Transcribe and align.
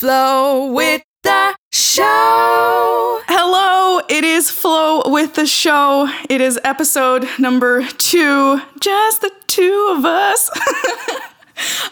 Flow 0.00 0.72
with 0.72 1.02
the 1.24 1.54
show. 1.74 3.20
Hello, 3.26 4.00
it 4.08 4.24
is 4.24 4.50
Flow 4.50 5.02
with 5.04 5.34
the 5.34 5.44
show. 5.44 6.08
It 6.30 6.40
is 6.40 6.58
episode 6.64 7.28
number 7.38 7.86
two, 7.98 8.62
just 8.80 9.20
the 9.20 9.30
two 9.46 9.94
of 9.94 10.06
us. 10.06 10.48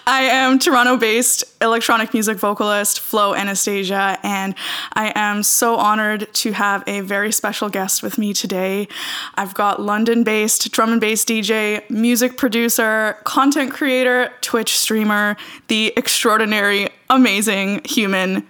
I 0.08 0.22
am 0.22 0.58
Toronto 0.58 0.96
based 0.96 1.44
electronic 1.60 2.14
music 2.14 2.38
vocalist 2.38 2.98
Flo 2.98 3.34
Anastasia, 3.34 4.18
and 4.22 4.54
I 4.94 5.12
am 5.14 5.42
so 5.42 5.76
honored 5.76 6.32
to 6.32 6.52
have 6.52 6.82
a 6.86 7.02
very 7.02 7.30
special 7.30 7.68
guest 7.68 8.02
with 8.02 8.16
me 8.16 8.32
today. 8.32 8.88
I've 9.34 9.52
got 9.52 9.82
London 9.82 10.24
based 10.24 10.72
drum 10.72 10.92
and 10.92 11.00
bass 11.00 11.26
DJ, 11.26 11.88
music 11.90 12.38
producer, 12.38 13.18
content 13.24 13.70
creator, 13.70 14.32
Twitch 14.40 14.78
streamer, 14.78 15.36
the 15.66 15.92
extraordinary, 15.94 16.88
amazing 17.10 17.82
human 17.84 18.48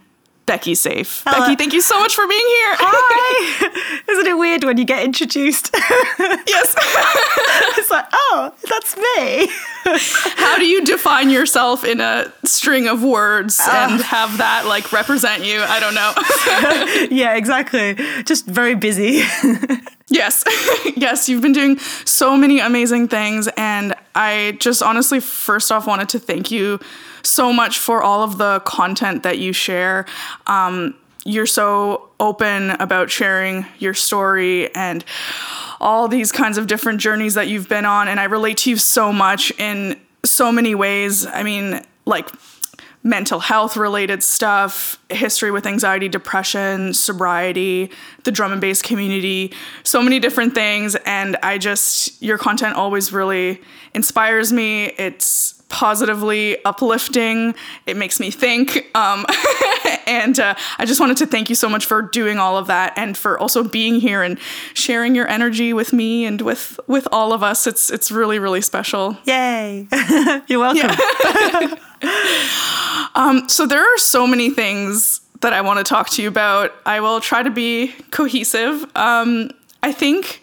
Becky 0.48 0.74
Safe. 0.74 1.22
Hello. 1.26 1.40
Becky, 1.40 1.56
thank 1.56 1.74
you 1.74 1.82
so 1.82 2.00
much 2.00 2.14
for 2.14 2.26
being 2.26 2.40
here. 2.40 2.76
Hi! 2.80 4.02
Isn't 4.12 4.26
it 4.26 4.38
weird 4.38 4.64
when 4.64 4.78
you 4.78 4.86
get 4.86 5.04
introduced? 5.04 5.70
yes. 5.78 6.74
it's 7.78 7.90
like, 7.90 8.06
oh, 8.10 8.54
that's 8.66 8.96
me. 8.96 9.50
How 10.42 10.56
do 10.56 10.64
you 10.64 10.86
define 10.86 11.28
yourself 11.28 11.84
in 11.84 12.00
a 12.00 12.32
string 12.44 12.88
of 12.88 13.04
words 13.04 13.58
ah. 13.60 13.92
and 13.92 14.02
have 14.02 14.38
that 14.38 14.64
like 14.64 14.90
represent 14.90 15.44
you? 15.44 15.60
I 15.60 15.80
don't 15.80 15.94
know. 15.94 16.14
yeah, 17.14 17.36
exactly. 17.36 17.94
Just 18.24 18.46
very 18.46 18.74
busy. 18.74 19.22
yes. 20.08 20.44
yes, 20.96 21.28
you've 21.28 21.42
been 21.42 21.52
doing 21.52 21.78
so 22.06 22.38
many 22.38 22.58
amazing 22.58 23.08
things 23.08 23.50
and 23.58 23.94
I 24.14 24.56
just 24.60 24.82
honestly 24.82 25.20
first 25.20 25.70
off 25.70 25.86
wanted 25.86 26.08
to 26.08 26.18
thank 26.18 26.50
you 26.50 26.80
so 27.22 27.52
much 27.52 27.78
for 27.78 28.02
all 28.02 28.22
of 28.22 28.38
the 28.38 28.60
content 28.60 29.22
that 29.22 29.38
you 29.38 29.52
share. 29.52 30.06
Um, 30.46 30.94
you're 31.24 31.46
so 31.46 32.08
open 32.20 32.70
about 32.70 33.10
sharing 33.10 33.66
your 33.78 33.94
story 33.94 34.74
and 34.74 35.04
all 35.80 36.08
these 36.08 36.32
kinds 36.32 36.58
of 36.58 36.66
different 36.66 37.00
journeys 37.00 37.34
that 37.34 37.48
you've 37.48 37.68
been 37.68 37.84
on. 37.84 38.08
And 38.08 38.18
I 38.18 38.24
relate 38.24 38.58
to 38.58 38.70
you 38.70 38.76
so 38.76 39.12
much 39.12 39.52
in 39.58 40.00
so 40.24 40.50
many 40.50 40.74
ways. 40.74 41.26
I 41.26 41.42
mean, 41.42 41.84
like 42.06 42.28
mental 43.02 43.40
health 43.40 43.76
related 43.76 44.22
stuff, 44.22 44.98
history 45.08 45.50
with 45.50 45.66
anxiety, 45.66 46.08
depression, 46.08 46.92
sobriety, 46.92 47.90
the 48.24 48.32
drum 48.32 48.52
and 48.52 48.60
bass 48.60 48.82
community, 48.82 49.52
so 49.84 50.02
many 50.02 50.18
different 50.18 50.54
things. 50.54 50.96
And 51.06 51.36
I 51.42 51.58
just, 51.58 52.20
your 52.22 52.38
content 52.38 52.76
always 52.76 53.12
really 53.12 53.62
inspires 53.94 54.52
me. 54.52 54.86
It's 54.98 55.57
positively 55.68 56.62
uplifting. 56.64 57.54
It 57.86 57.96
makes 57.96 58.18
me 58.20 58.30
think. 58.30 58.88
Um, 58.96 59.26
and 60.06 60.38
uh, 60.40 60.54
I 60.78 60.84
just 60.86 61.00
wanted 61.00 61.18
to 61.18 61.26
thank 61.26 61.48
you 61.48 61.54
so 61.54 61.68
much 61.68 61.86
for 61.86 62.02
doing 62.02 62.38
all 62.38 62.56
of 62.56 62.66
that 62.68 62.94
and 62.96 63.16
for 63.16 63.38
also 63.38 63.62
being 63.62 64.00
here 64.00 64.22
and 64.22 64.38
sharing 64.74 65.14
your 65.14 65.28
energy 65.28 65.72
with 65.72 65.92
me 65.92 66.24
and 66.24 66.40
with 66.40 66.80
with 66.86 67.06
all 67.12 67.32
of 67.32 67.42
us. 67.42 67.66
It's 67.66 67.90
it's 67.90 68.10
really 68.10 68.38
really 68.38 68.60
special. 68.62 69.16
Yay! 69.24 69.86
You're 70.48 70.60
welcome. 70.60 71.78
Um, 73.14 73.48
so 73.48 73.66
there 73.66 73.82
are 73.82 73.98
so 73.98 74.28
many 74.28 74.50
things 74.50 75.20
that 75.40 75.52
I 75.52 75.62
want 75.62 75.78
to 75.78 75.84
talk 75.84 76.10
to 76.10 76.22
you 76.22 76.28
about. 76.28 76.72
I 76.86 77.00
will 77.00 77.20
try 77.20 77.42
to 77.42 77.50
be 77.50 77.88
cohesive. 78.12 78.84
Um, 78.94 79.50
I 79.82 79.90
think. 79.90 80.40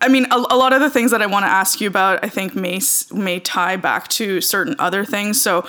I 0.00 0.08
mean, 0.08 0.26
a, 0.30 0.36
a, 0.36 0.56
lot 0.56 0.72
of 0.72 0.80
the 0.80 0.90
things 0.90 1.10
that 1.10 1.22
I 1.22 1.26
want 1.26 1.44
to 1.44 1.48
ask 1.48 1.80
you 1.80 1.88
about, 1.88 2.24
I 2.24 2.28
think 2.28 2.54
may 2.54 2.80
may 3.12 3.40
tie 3.40 3.76
back 3.76 4.06
to 4.08 4.40
certain 4.40 4.76
other 4.78 5.04
things. 5.04 5.40
So, 5.40 5.66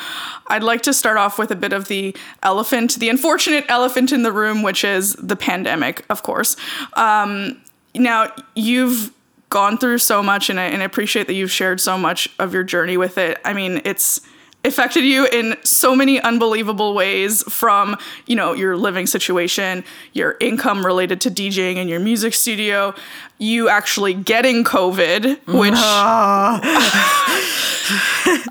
I'd 0.47 0.61
like 0.61 0.83
to 0.83 0.93
start 0.93 1.17
off 1.17 1.39
with 1.39 1.49
a 1.49 1.55
bit 1.55 1.73
of 1.73 1.87
the 1.87 2.15
elephant, 2.43 2.95
the 2.95 3.09
unfortunate 3.09 3.65
elephant 3.69 4.11
in 4.11 4.21
the 4.21 4.31
room, 4.31 4.61
which 4.61 4.83
is 4.83 5.13
the 5.13 5.35
pandemic, 5.35 6.05
of 6.09 6.21
course. 6.21 6.55
Um, 6.93 7.59
now, 7.95 8.31
you've 8.55 9.11
gone 9.49 9.79
through 9.79 9.97
so 9.97 10.21
much, 10.21 10.51
and 10.51 10.59
I, 10.59 10.65
and 10.65 10.83
I 10.83 10.85
appreciate 10.85 11.25
that 11.25 11.33
you've 11.33 11.51
shared 11.51 11.81
so 11.81 11.97
much 11.97 12.29
of 12.37 12.53
your 12.53 12.63
journey 12.63 12.97
with 12.97 13.17
it. 13.17 13.39
I 13.43 13.53
mean, 13.53 13.81
it's 13.83 14.21
affected 14.63 15.05
you 15.05 15.25
in 15.27 15.55
so 15.63 15.95
many 15.95 16.19
unbelievable 16.19 16.93
ways 16.93 17.43
from 17.43 17.97
you 18.25 18.35
know 18.35 18.53
your 18.53 18.75
living 18.75 19.07
situation 19.07 19.83
your 20.11 20.35
income 20.41 20.85
related 20.85 21.21
to 21.21 21.31
djing 21.31 21.77
and 21.77 21.89
your 21.89 21.99
music 21.99 22.33
studio 22.33 22.93
you 23.39 23.69
actually 23.69 24.13
getting 24.13 24.63
covid 24.63 25.39
which 25.47 25.73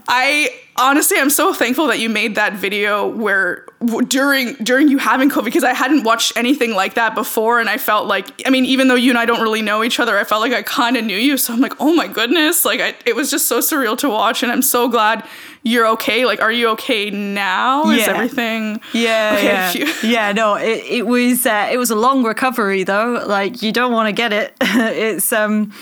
i 0.09 0.50
honestly 0.76 1.19
i'm 1.19 1.31
so 1.31 1.53
thankful 1.53 1.87
that 1.88 1.99
you 1.99 2.09
made 2.09 2.34
that 2.37 2.54
video 2.54 3.06
where 3.09 3.66
during 4.09 4.54
during 4.54 4.88
you 4.88 4.99
having 4.99 5.31
covid 5.31 5.44
because 5.44 5.65
i 5.65 5.72
hadn't 5.72 6.04
watched 6.04 6.32
anything 6.37 6.75
like 6.75 6.94
that 6.94 7.15
before 7.15 7.60
and 7.60 7.69
i 7.69 7.76
felt 7.76 8.06
like 8.06 8.26
i 8.47 8.50
mean 8.50 8.65
even 8.65 8.88
though 8.88 8.94
you 8.94 9.10
and 9.10 9.19
i 9.19 9.25
don't 9.26 9.43
really 9.43 9.62
know 9.62 9.84
each 9.84 10.00
other 10.00 10.19
i 10.19 10.25
felt 10.25 10.41
like 10.41 10.53
i 10.53 10.62
kind 10.62 10.97
of 10.97 11.05
knew 11.05 11.16
you 11.16 11.37
so 11.37 11.53
i'm 11.53 11.60
like 11.60 11.75
oh 11.81 11.94
my 11.94 12.06
goodness 12.09 12.65
like 12.65 12.81
I, 12.81 12.94
it 13.06 13.15
was 13.15 13.31
just 13.31 13.47
so 13.47 13.59
surreal 13.59 13.97
to 13.99 14.09
watch 14.09 14.43
and 14.43 14.50
i'm 14.50 14.62
so 14.62 14.88
glad 14.88 15.25
you're 15.65 15.87
okay 15.88 16.25
like 16.25 16.41
are 16.41 16.53
you 16.53 16.69
okay 16.69 17.10
now 17.10 17.91
is 17.91 17.99
everything 18.15 18.81
Yeah, 18.93 19.34
Okay, 19.37 19.81
yeah, 19.81 19.93
yeah. 20.03 20.32
No, 20.32 20.55
it, 20.55 20.82
it 20.88 21.06
was 21.06 21.44
uh, 21.47 21.69
it 21.70 21.76
was 21.76 21.91
a 21.91 21.97
long 21.97 22.25
recovery 22.25 22.84
though. 22.84 23.25
Like 23.26 23.60
you 23.60 23.72
don't 23.72 23.93
want 23.93 24.06
to 24.09 24.12
get 24.12 24.32
it. 24.32 24.55
it's 24.95 25.33
um, 25.33 25.73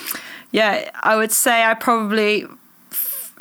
yeah. 0.52 0.90
I 1.02 1.16
would 1.16 1.32
say 1.32 1.64
I 1.64 1.74
probably. 1.74 2.46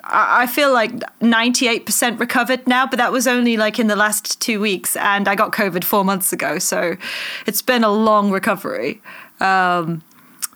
I 0.08 0.46
feel 0.46 0.72
like 0.72 0.92
98% 1.20 2.20
recovered 2.20 2.68
now, 2.68 2.86
but 2.86 2.98
that 2.98 3.12
was 3.12 3.26
only 3.26 3.58
like 3.58 3.80
in 3.80 3.88
the 3.88 3.96
last 3.96 4.40
two 4.40 4.60
weeks, 4.60 4.96
and 4.96 5.28
I 5.28 5.34
got 5.34 5.52
COVID 5.52 5.84
four 5.84 6.06
months 6.06 6.32
ago, 6.32 6.60
so 6.60 6.96
it's 7.48 7.64
been 7.64 7.84
a 7.84 7.90
long 7.90 8.30
recovery. 8.30 9.02
Um, 9.40 10.04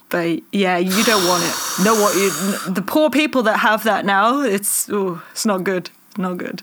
but 0.09 0.41
yeah, 0.51 0.77
you 0.77 1.03
don't 1.03 1.27
want 1.27 1.43
it. 1.43 1.83
Know 1.83 1.95
what 1.95 2.15
you? 2.15 2.29
The 2.71 2.83
poor 2.85 3.09
people 3.09 3.41
that 3.43 3.57
have 3.57 3.83
that 3.85 4.05
now, 4.05 4.41
it's 4.41 4.87
ooh, 4.89 5.19
it's 5.31 5.47
not 5.47 5.63
good. 5.63 5.89
Not 6.15 6.37
good. 6.37 6.61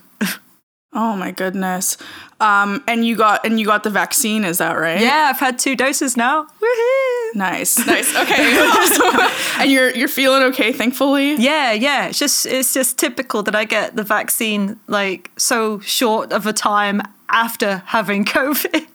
Oh 0.93 1.15
my 1.17 1.31
goodness 1.31 1.97
um 2.39 2.81
and 2.87 3.05
you 3.05 3.15
got 3.15 3.45
and 3.45 3.59
you 3.59 3.65
got 3.65 3.83
the 3.83 3.89
vaccine 3.89 4.43
is 4.45 4.57
that 4.59 4.73
right 4.73 5.01
Yeah, 5.01 5.27
I've 5.29 5.39
had 5.39 5.59
two 5.59 5.75
doses 5.75 6.15
now. 6.15 6.43
Woohoo! 6.61 7.35
nice 7.35 7.77
nice 7.87 8.15
okay 8.15 8.57
awesome. 8.59 9.59
and 9.61 9.69
you're 9.71 9.91
you're 9.95 10.07
feeling 10.07 10.43
okay 10.43 10.71
thankfully 10.71 11.35
Yeah, 11.35 11.71
yeah. 11.73 12.07
It's 12.07 12.19
just 12.19 12.45
it's 12.45 12.73
just 12.73 12.97
typical 12.97 13.43
that 13.43 13.55
I 13.55 13.65
get 13.65 13.95
the 13.95 14.03
vaccine 14.03 14.79
like 14.87 15.29
so 15.37 15.79
short 15.79 16.31
of 16.31 16.45
a 16.47 16.53
time 16.53 17.01
after 17.29 17.83
having 17.87 18.23
COVID. 18.37 18.85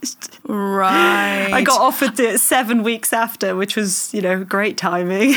right 0.48 1.50
I 1.52 1.60
got 1.62 1.80
offered 1.80 2.18
it 2.18 2.40
seven 2.40 2.82
weeks 2.82 3.12
after, 3.12 3.54
which 3.54 3.76
was, 3.76 4.12
you 4.14 4.22
know, 4.22 4.42
great 4.44 4.78
timing. 4.78 5.34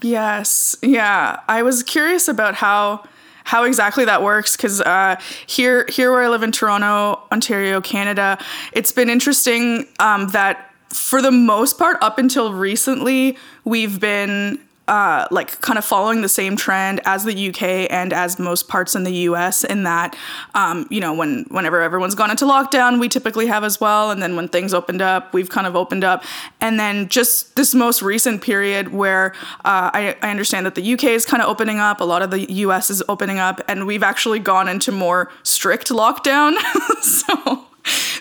Yes. 0.00 0.76
Yeah. 0.82 1.40
I 1.48 1.62
was 1.62 1.82
curious 1.82 2.28
about 2.28 2.54
how 2.56 3.04
how 3.44 3.64
exactly 3.64 4.04
that 4.04 4.22
works 4.22 4.56
because 4.56 4.80
uh, 4.80 5.16
here 5.46 5.86
here 5.88 6.10
where 6.10 6.22
I 6.22 6.28
live 6.28 6.42
in 6.42 6.50
Toronto, 6.50 7.22
Ontario, 7.30 7.80
Canada, 7.80 8.38
it's 8.72 8.90
been 8.90 9.08
interesting 9.08 9.86
um, 10.00 10.28
that 10.28 10.70
for 10.88 11.20
the 11.20 11.32
most 11.32 11.76
part, 11.76 11.98
up 12.00 12.18
until 12.18 12.52
recently, 12.52 13.36
we've 13.64 13.98
been 13.98 14.60
uh, 14.88 15.26
like 15.30 15.60
kind 15.60 15.78
of 15.78 15.84
following 15.84 16.22
the 16.22 16.28
same 16.28 16.56
trend 16.56 17.00
as 17.04 17.24
the 17.24 17.48
UK 17.48 17.90
and 17.90 18.12
as 18.12 18.38
most 18.38 18.68
parts 18.68 18.94
in 18.94 19.04
the 19.04 19.12
US 19.28 19.64
in 19.64 19.84
that 19.84 20.16
um, 20.54 20.86
you 20.90 21.00
know 21.00 21.14
when 21.14 21.44
whenever 21.48 21.80
everyone's 21.80 22.14
gone 22.14 22.30
into 22.30 22.44
lockdown 22.44 23.00
we 23.00 23.08
typically 23.08 23.46
have 23.46 23.64
as 23.64 23.80
well. 23.80 24.10
And 24.10 24.22
then 24.22 24.36
when 24.36 24.48
things 24.48 24.74
opened 24.74 25.02
up 25.02 25.32
we've 25.32 25.48
kind 25.48 25.66
of 25.66 25.74
opened 25.76 26.04
up. 26.04 26.24
And 26.60 26.78
then 26.78 27.08
just 27.08 27.56
this 27.56 27.74
most 27.74 28.02
recent 28.02 28.42
period 28.42 28.92
where 28.92 29.32
uh, 29.64 29.90
I, 29.92 30.16
I 30.22 30.30
understand 30.30 30.66
that 30.66 30.74
the 30.74 30.94
UK 30.94 31.04
is 31.04 31.24
kind 31.24 31.42
of 31.42 31.48
opening 31.48 31.78
up 31.78 32.00
a 32.00 32.04
lot 32.04 32.22
of 32.22 32.30
the 32.30 32.50
US 32.52 32.90
is 32.90 33.02
opening 33.08 33.38
up 33.38 33.60
and 33.68 33.86
we've 33.86 34.02
actually 34.02 34.38
gone 34.38 34.68
into 34.68 34.92
more 34.92 35.30
strict 35.42 35.88
lockdown. 35.88 36.54
So 37.04 37.66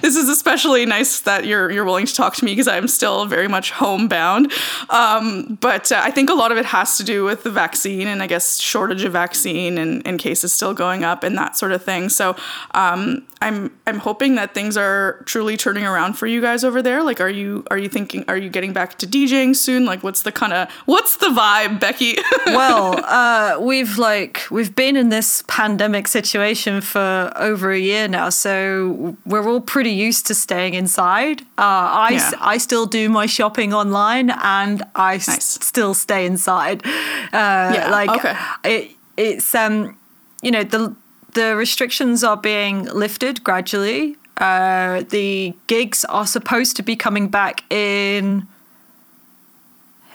this 0.03 0.17
is 0.17 0.27
especially 0.27 0.85
nice 0.85 1.21
that 1.21 1.45
you're 1.45 1.71
you're 1.71 1.85
willing 1.85 2.05
to 2.05 2.13
talk 2.13 2.35
to 2.35 2.45
me 2.45 2.51
because 2.51 2.67
I'm 2.67 2.89
still 2.89 3.25
very 3.25 3.47
much 3.47 3.71
homebound. 3.71 4.51
Um, 4.89 5.57
but 5.61 5.91
uh, 5.91 6.01
I 6.03 6.11
think 6.11 6.29
a 6.29 6.33
lot 6.33 6.51
of 6.51 6.57
it 6.57 6.65
has 6.65 6.97
to 6.97 7.03
do 7.05 7.23
with 7.23 7.43
the 7.43 7.49
vaccine 7.49 8.07
and 8.07 8.21
I 8.21 8.27
guess 8.27 8.59
shortage 8.59 9.05
of 9.05 9.13
vaccine 9.13 9.77
and, 9.77 10.05
and 10.05 10.19
cases 10.19 10.53
still 10.53 10.73
going 10.73 11.05
up 11.05 11.23
and 11.23 11.37
that 11.37 11.55
sort 11.55 11.71
of 11.71 11.83
thing. 11.83 12.09
So 12.09 12.35
um, 12.71 13.25
I'm 13.43 13.71
I'm 13.85 13.99
hoping 13.99 14.35
that 14.35 14.53
things 14.53 14.77
are 14.77 15.21
truly 15.25 15.57
turning 15.57 15.85
around 15.85 16.13
for 16.13 16.27
you 16.27 16.41
guys 16.41 16.63
over 16.63 16.81
there. 16.81 17.03
Like, 17.03 17.19
are 17.19 17.29
you 17.29 17.65
are 17.69 17.77
you 17.77 17.89
thinking 17.89 18.23
are 18.27 18.37
you 18.37 18.49
getting 18.49 18.71
back 18.71 18.97
to 18.99 19.07
DJing 19.07 19.55
soon? 19.55 19.85
Like, 19.85 20.01
what's 20.01 20.23
the 20.23 20.31
kind 20.31 20.53
of 20.53 20.69
what's 20.85 21.17
the 21.17 21.27
vibe, 21.27 21.79
Becky? 21.79 22.15
well, 22.47 23.03
uh, 23.03 23.59
we've 23.59 23.97
like 23.97 24.43
we've 24.49 24.73
been 24.73 24.95
in 24.95 25.09
this 25.09 25.43
pandemic 25.47 26.07
situation 26.07 26.79
for 26.79 27.31
over 27.35 27.71
a 27.71 27.79
year 27.79 28.07
now, 28.07 28.29
so 28.29 29.17
we're 29.25 29.47
all 29.47 29.61
pretty 29.61 29.91
used 29.93 30.27
to 30.27 30.33
staying 30.33 30.73
inside. 30.73 31.41
Uh, 31.57 32.07
I 32.07 32.09
Yeah. 32.11 32.31
I 32.53 32.57
still 32.59 32.85
do 32.85 33.09
my 33.09 33.25
shopping 33.27 33.73
online, 33.73 34.29
and 34.29 34.81
I 34.95 35.13
Nice. 35.13 35.59
still 35.65 35.93
stay 35.93 36.25
inside. 36.25 36.85
Uh, 36.85 37.71
Yeah, 37.75 37.89
like 37.91 38.09
okay. 38.09 38.35
it, 38.63 38.91
it's 39.17 39.53
um, 39.55 39.95
you 40.41 40.51
know 40.51 40.63
the 40.63 40.95
the 41.33 41.55
restrictions 41.55 42.23
are 42.23 42.37
being 42.37 42.85
lifted 42.99 43.43
gradually. 43.43 44.15
Uh, 44.37 45.03
the 45.09 45.53
gigs 45.67 46.05
are 46.05 46.27
supposed 46.27 46.75
to 46.75 46.83
be 46.83 46.95
coming 46.95 47.29
back 47.29 47.63
in 47.71 48.47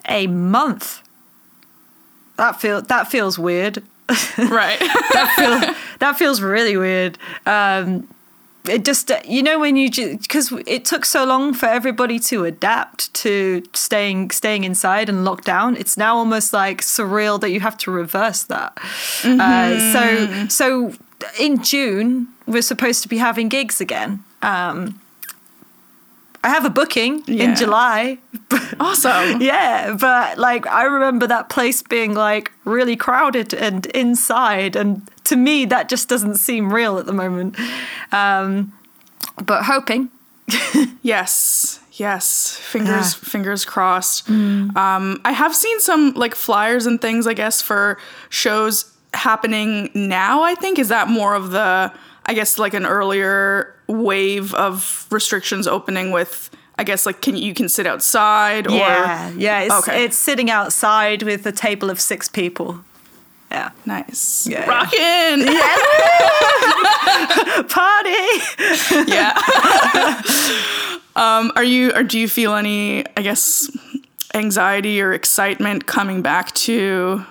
a 0.08 0.26
month. 0.26 1.02
That 2.36 2.60
feel 2.60 2.82
that 2.82 3.10
feels 3.10 3.38
weird. 3.38 3.82
Right. 4.38 4.78
that, 5.12 5.32
feel, 5.36 5.74
that 5.98 6.16
feels 6.18 6.40
really 6.40 6.76
weird. 6.76 7.18
Um, 7.46 8.08
it 8.68 8.84
just 8.84 9.10
you 9.24 9.42
know 9.42 9.58
when 9.58 9.76
you 9.76 9.90
because 10.18 10.52
it 10.66 10.84
took 10.84 11.04
so 11.04 11.24
long 11.24 11.54
for 11.54 11.66
everybody 11.66 12.18
to 12.18 12.44
adapt 12.44 13.12
to 13.14 13.62
staying 13.72 14.30
staying 14.30 14.64
inside 14.64 15.08
and 15.08 15.24
locked 15.24 15.44
down 15.44 15.76
it's 15.76 15.96
now 15.96 16.16
almost 16.16 16.52
like 16.52 16.80
surreal 16.80 17.40
that 17.40 17.50
you 17.50 17.60
have 17.60 17.76
to 17.76 17.90
reverse 17.90 18.42
that 18.44 18.74
mm-hmm. 18.76 19.40
uh, 19.40 19.92
so 19.92 20.48
so 20.48 20.92
in 21.38 21.62
june 21.62 22.28
we're 22.46 22.62
supposed 22.62 23.02
to 23.02 23.08
be 23.08 23.18
having 23.18 23.48
gigs 23.48 23.80
again 23.80 24.22
um, 24.42 25.00
I 26.44 26.50
have 26.50 26.64
a 26.64 26.70
booking 26.70 27.24
yeah. 27.26 27.44
in 27.44 27.56
July. 27.56 28.18
Awesome. 28.80 29.40
yeah, 29.42 29.96
but 29.98 30.38
like 30.38 30.66
I 30.66 30.84
remember 30.84 31.26
that 31.26 31.48
place 31.48 31.82
being 31.82 32.14
like 32.14 32.52
really 32.64 32.96
crowded 32.96 33.52
and 33.52 33.86
inside 33.86 34.76
and 34.76 35.02
to 35.28 35.36
me 35.36 35.64
that 35.66 35.88
just 35.88 36.08
doesn't 36.08 36.36
seem 36.36 36.72
real 36.72 36.98
at 36.98 37.06
the 37.06 37.12
moment. 37.12 37.56
Um, 38.12 38.72
but 39.42 39.64
hoping. 39.64 40.10
yes. 41.02 41.80
Yes, 41.92 42.56
fingers 42.56 43.14
yeah. 43.14 43.28
fingers 43.28 43.64
crossed. 43.64 44.28
Mm. 44.28 44.76
Um, 44.76 45.20
I 45.24 45.32
have 45.32 45.54
seen 45.54 45.80
some 45.80 46.12
like 46.14 46.36
flyers 46.36 46.86
and 46.86 47.00
things, 47.00 47.26
I 47.26 47.34
guess, 47.34 47.60
for 47.60 47.98
shows 48.28 48.96
happening 49.14 49.90
now. 49.94 50.42
I 50.42 50.54
think 50.54 50.78
is 50.78 50.88
that 50.90 51.08
more 51.08 51.34
of 51.34 51.50
the, 51.50 51.92
I 52.24 52.34
guess, 52.34 52.56
like 52.56 52.72
an 52.72 52.86
earlier 52.86 53.74
wave 53.88 54.54
of 54.54 55.06
restrictions 55.10 55.66
opening 55.66 56.12
with 56.12 56.50
I 56.78 56.84
guess 56.84 57.04
like 57.04 57.20
can 57.20 57.36
you 57.36 57.52
can 57.52 57.68
sit 57.68 57.86
outside 57.86 58.68
or 58.68 58.76
Yeah, 58.76 59.30
yeah, 59.36 59.60
it's, 59.62 59.74
okay. 59.88 60.04
it's 60.04 60.16
sitting 60.16 60.48
outside 60.50 61.24
with 61.24 61.44
a 61.46 61.52
table 61.52 61.90
of 61.90 62.00
6 62.00 62.28
people. 62.28 62.84
Yeah. 63.50 63.70
Nice. 63.86 64.46
Yeah. 64.46 64.68
Rockin'. 64.68 65.40
Yeah. 65.46 65.76
Party. 67.68 68.26
yeah. 69.10 69.32
um, 71.16 71.52
are 71.56 71.64
you 71.64 71.92
or 71.94 72.02
do 72.02 72.18
you 72.18 72.28
feel 72.28 72.54
any 72.54 73.04
I 73.16 73.22
guess 73.22 73.70
anxiety 74.34 75.00
or 75.00 75.12
excitement 75.12 75.86
coming 75.86 76.20
back 76.22 76.52
to 76.54 77.24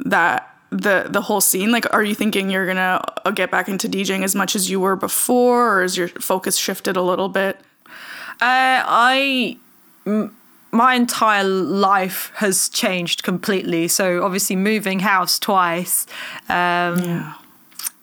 that 0.00 0.50
the 0.70 1.06
the 1.08 1.20
whole 1.20 1.40
scene 1.40 1.70
like 1.72 1.92
are 1.92 2.02
you 2.02 2.14
thinking 2.14 2.50
you're 2.50 2.66
gonna 2.66 3.00
uh, 3.24 3.30
get 3.30 3.50
back 3.50 3.68
into 3.68 3.88
djing 3.88 4.22
as 4.24 4.34
much 4.34 4.56
as 4.56 4.70
you 4.70 4.80
were 4.80 4.96
before 4.96 5.78
or 5.78 5.84
is 5.84 5.96
your 5.96 6.08
focus 6.08 6.56
shifted 6.56 6.96
a 6.96 7.02
little 7.02 7.28
bit 7.28 7.58
uh, 8.40 8.82
I 8.86 9.56
m- 10.06 10.36
my 10.74 10.94
entire 10.94 11.44
life 11.44 12.32
has 12.34 12.68
changed 12.68 13.22
completely 13.22 13.86
so 13.86 14.24
obviously 14.24 14.56
moving 14.56 14.98
house 14.98 15.38
twice 15.38 16.06
um, 16.48 16.98
yeah. 16.98 17.34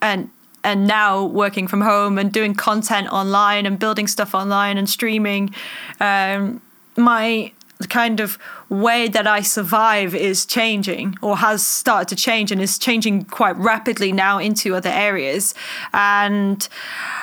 and 0.00 0.30
and 0.64 0.86
now 0.86 1.24
working 1.24 1.66
from 1.66 1.82
home 1.82 2.18
and 2.18 2.32
doing 2.32 2.54
content 2.54 3.08
online 3.12 3.66
and 3.66 3.78
building 3.78 4.06
stuff 4.06 4.34
online 4.34 4.78
and 4.78 4.88
streaming 4.88 5.54
um, 6.00 6.62
my 6.96 7.52
kind 7.88 8.20
of 8.20 8.38
way 8.68 9.08
that 9.08 9.26
I 9.26 9.42
survive 9.42 10.14
is 10.14 10.46
changing 10.46 11.16
or 11.22 11.36
has 11.38 11.64
started 11.64 12.08
to 12.08 12.16
change 12.16 12.50
and 12.52 12.60
is 12.60 12.78
changing 12.78 13.24
quite 13.24 13.56
rapidly 13.56 14.12
now 14.12 14.38
into 14.38 14.74
other 14.74 14.90
areas. 14.90 15.54
And 15.92 16.66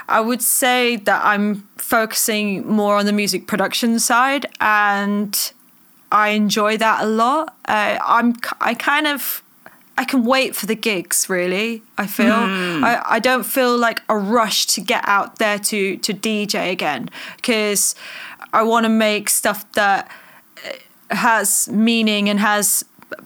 I 0.07 0.21
would 0.21 0.41
say 0.41 0.95
that 0.97 1.23
I'm 1.23 1.67
focusing 1.77 2.67
more 2.67 2.97
on 2.97 3.05
the 3.05 3.13
music 3.13 3.47
production 3.47 3.99
side 3.99 4.45
and 4.59 5.51
I 6.11 6.29
enjoy 6.29 6.77
that 6.77 7.03
a 7.03 7.07
lot. 7.07 7.55
Uh, 7.65 7.97
I'm 8.03 8.35
I 8.61 8.73
kind 8.73 9.07
of 9.07 9.43
I 9.97 10.05
can 10.05 10.23
wait 10.23 10.55
for 10.55 10.65
the 10.65 10.75
gigs 10.75 11.29
really. 11.29 11.83
I 11.97 12.07
feel 12.07 12.33
mm. 12.33 12.83
I, 12.83 13.01
I 13.05 13.19
don't 13.19 13.43
feel 13.43 13.77
like 13.77 14.01
a 14.07 14.17
rush 14.17 14.65
to 14.67 14.81
get 14.81 15.03
out 15.07 15.39
there 15.39 15.59
to 15.59 15.97
to 15.97 16.13
DJ 16.13 16.71
again 16.71 17.09
because 17.35 17.95
I 18.53 18.63
want 18.63 18.85
to 18.85 18.89
make 18.89 19.29
stuff 19.29 19.69
that 19.73 20.09
has 21.09 21.67
meaning 21.69 22.29
and 22.29 22.39
has 22.39 22.85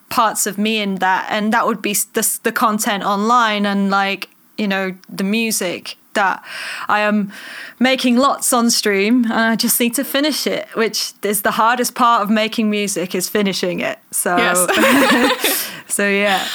parts 0.09 0.47
of 0.47 0.57
me 0.57 0.79
in 0.79 0.95
that 0.95 1.27
and 1.29 1.51
that 1.51 1.65
would 1.65 1.81
be 1.81 1.93
the, 2.13 2.39
the 2.43 2.51
content 2.51 3.03
online 3.03 3.65
and 3.65 3.89
like 3.89 4.29
you 4.57 4.67
know 4.67 4.95
the 5.09 5.23
music 5.23 5.97
that 6.13 6.43
I 6.87 6.99
am 6.99 7.31
making 7.79 8.17
lots 8.17 8.53
on 8.53 8.69
stream 8.69 9.25
and 9.25 9.33
I 9.33 9.55
just 9.55 9.79
need 9.79 9.95
to 9.95 10.03
finish 10.03 10.47
it, 10.47 10.67
which 10.75 11.13
is 11.23 11.41
the 11.41 11.51
hardest 11.51 11.95
part 11.95 12.21
of 12.21 12.29
making 12.29 12.69
music 12.69 13.15
is 13.15 13.29
finishing 13.29 13.79
it. 13.79 13.99
So 14.11 14.37
yes. 14.37 15.71
so 15.87 16.07
yeah. 16.07 16.47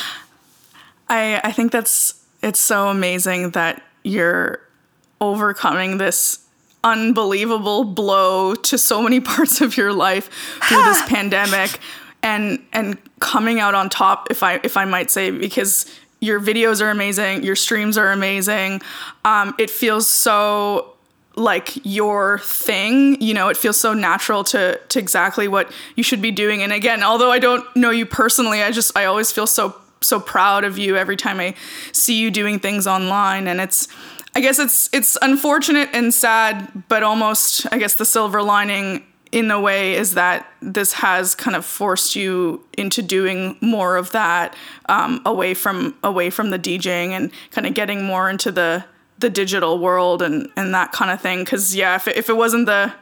I 1.08 1.40
I 1.44 1.52
think 1.52 1.72
that's 1.72 2.14
it's 2.42 2.60
so 2.60 2.88
amazing 2.88 3.50
that 3.50 3.82
you're 4.04 4.60
overcoming 5.20 5.98
this 5.98 6.38
unbelievable 6.84 7.84
blow 7.84 8.54
to 8.54 8.78
so 8.78 9.02
many 9.02 9.20
parts 9.32 9.60
of 9.60 9.76
your 9.76 9.92
life 9.92 10.30
through 10.68 10.82
this 10.82 11.02
pandemic 11.08 11.78
and 12.22 12.64
and 12.72 12.98
coming 13.20 13.60
out 13.60 13.74
on 13.74 13.88
top 13.88 14.28
if 14.30 14.42
i 14.42 14.60
if 14.64 14.76
i 14.76 14.84
might 14.84 15.10
say 15.10 15.30
because 15.30 15.86
your 16.20 16.40
videos 16.40 16.80
are 16.80 16.90
amazing 16.90 17.42
your 17.42 17.56
streams 17.56 17.96
are 17.96 18.10
amazing. 18.10 18.82
Um, 19.24 19.54
it 19.58 19.70
feels 19.70 20.08
so 20.08 20.94
like 21.36 21.78
your 21.84 22.40
thing 22.40 23.20
you 23.22 23.32
know 23.32 23.48
it 23.48 23.56
feels 23.56 23.78
so 23.78 23.94
natural 23.94 24.42
to 24.42 24.80
to 24.88 24.98
exactly 24.98 25.46
what 25.46 25.70
you 25.94 26.02
should 26.02 26.20
be 26.20 26.32
doing. 26.32 26.62
And 26.62 26.72
again 26.72 27.02
although 27.02 27.30
i 27.30 27.38
don't 27.38 27.64
know 27.76 27.90
you 27.90 28.06
personally 28.06 28.62
i 28.62 28.72
just 28.72 28.96
i 28.96 29.04
always 29.04 29.30
feel 29.30 29.46
so 29.46 29.76
so 30.00 30.18
proud 30.18 30.64
of 30.64 30.78
you 30.78 30.96
every 30.96 31.16
time 31.16 31.38
i 31.38 31.54
see 31.92 32.18
you 32.18 32.30
doing 32.30 32.58
things 32.58 32.86
online. 32.86 33.46
And 33.46 33.60
it's 33.60 33.86
I 34.38 34.40
guess 34.40 34.60
it's 34.60 34.88
it's 34.92 35.18
unfortunate 35.20 35.88
and 35.92 36.14
sad, 36.14 36.84
but 36.86 37.02
almost 37.02 37.66
I 37.72 37.78
guess 37.78 37.96
the 37.96 38.04
silver 38.04 38.40
lining 38.40 39.04
in 39.32 39.50
a 39.50 39.60
way 39.60 39.94
is 39.94 40.14
that 40.14 40.46
this 40.62 40.92
has 40.92 41.34
kind 41.34 41.56
of 41.56 41.64
forced 41.64 42.14
you 42.14 42.64
into 42.74 43.02
doing 43.02 43.56
more 43.60 43.96
of 43.96 44.12
that 44.12 44.54
um, 44.88 45.20
away 45.26 45.54
from 45.54 45.96
away 46.04 46.30
from 46.30 46.50
the 46.50 46.58
DJing 46.58 47.08
and 47.08 47.32
kind 47.50 47.66
of 47.66 47.74
getting 47.74 48.04
more 48.04 48.30
into 48.30 48.52
the 48.52 48.84
the 49.18 49.28
digital 49.28 49.76
world 49.80 50.22
and 50.22 50.48
and 50.56 50.72
that 50.72 50.92
kind 50.92 51.10
of 51.10 51.20
thing. 51.20 51.40
Because 51.40 51.74
yeah, 51.74 51.96
if 51.96 52.06
it, 52.06 52.16
if 52.16 52.28
it 52.28 52.36
wasn't 52.36 52.66
the 52.66 52.94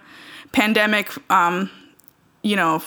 pandemic, 0.52 1.12
um, 1.30 1.70
you 2.40 2.56
know. 2.56 2.82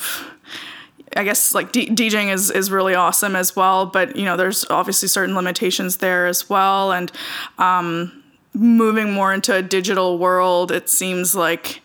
I 1.17 1.23
guess 1.23 1.55
like 1.55 1.71
D- 1.71 1.89
DJing 1.89 2.31
is 2.31 2.51
is 2.51 2.69
really 2.69 2.93
awesome 2.93 3.35
as 3.35 3.55
well, 3.55 3.87
but 3.87 4.15
you 4.15 4.25
know 4.25 4.37
there's 4.37 4.63
obviously 4.69 5.07
certain 5.07 5.33
limitations 5.33 5.97
there 5.97 6.27
as 6.27 6.47
well, 6.47 6.91
and 6.91 7.11
um, 7.57 8.18
moving 8.53 9.11
more 9.13 9.33
into 9.33 9.55
a 9.55 9.61
digital 9.61 10.17
world, 10.17 10.71
it 10.71 10.89
seems 10.89 11.35
like 11.35 11.81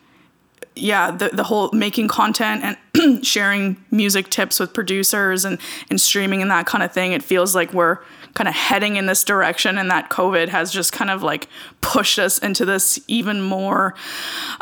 yeah, 0.77 1.11
the, 1.13 1.29
the 1.29 1.45
whole 1.45 1.71
making 1.73 2.09
content 2.09 2.77
and 2.93 3.25
sharing 3.27 3.77
music 3.91 4.29
tips 4.29 4.59
with 4.59 4.73
producers 4.73 5.45
and, 5.45 5.59
and 5.89 6.01
streaming 6.01 6.43
and 6.43 6.51
that 6.51 6.67
kind 6.67 6.83
of 6.83 6.93
thing, 6.93 7.13
it 7.13 7.23
feels 7.23 7.55
like 7.55 7.73
we're 7.73 7.99
kind 8.35 8.49
of 8.49 8.55
heading 8.55 8.97
in 8.97 9.07
this 9.07 9.23
direction 9.23 9.79
and 9.79 9.91
that 9.91 10.11
COVID 10.11 10.49
has 10.49 10.73
just 10.73 10.93
kind 10.93 11.11
of 11.11 11.23
like 11.23 11.49
pushed 11.81 12.19
us 12.19 12.39
into 12.39 12.65
this 12.65 12.99
even 13.07 13.41
more. 13.41 13.95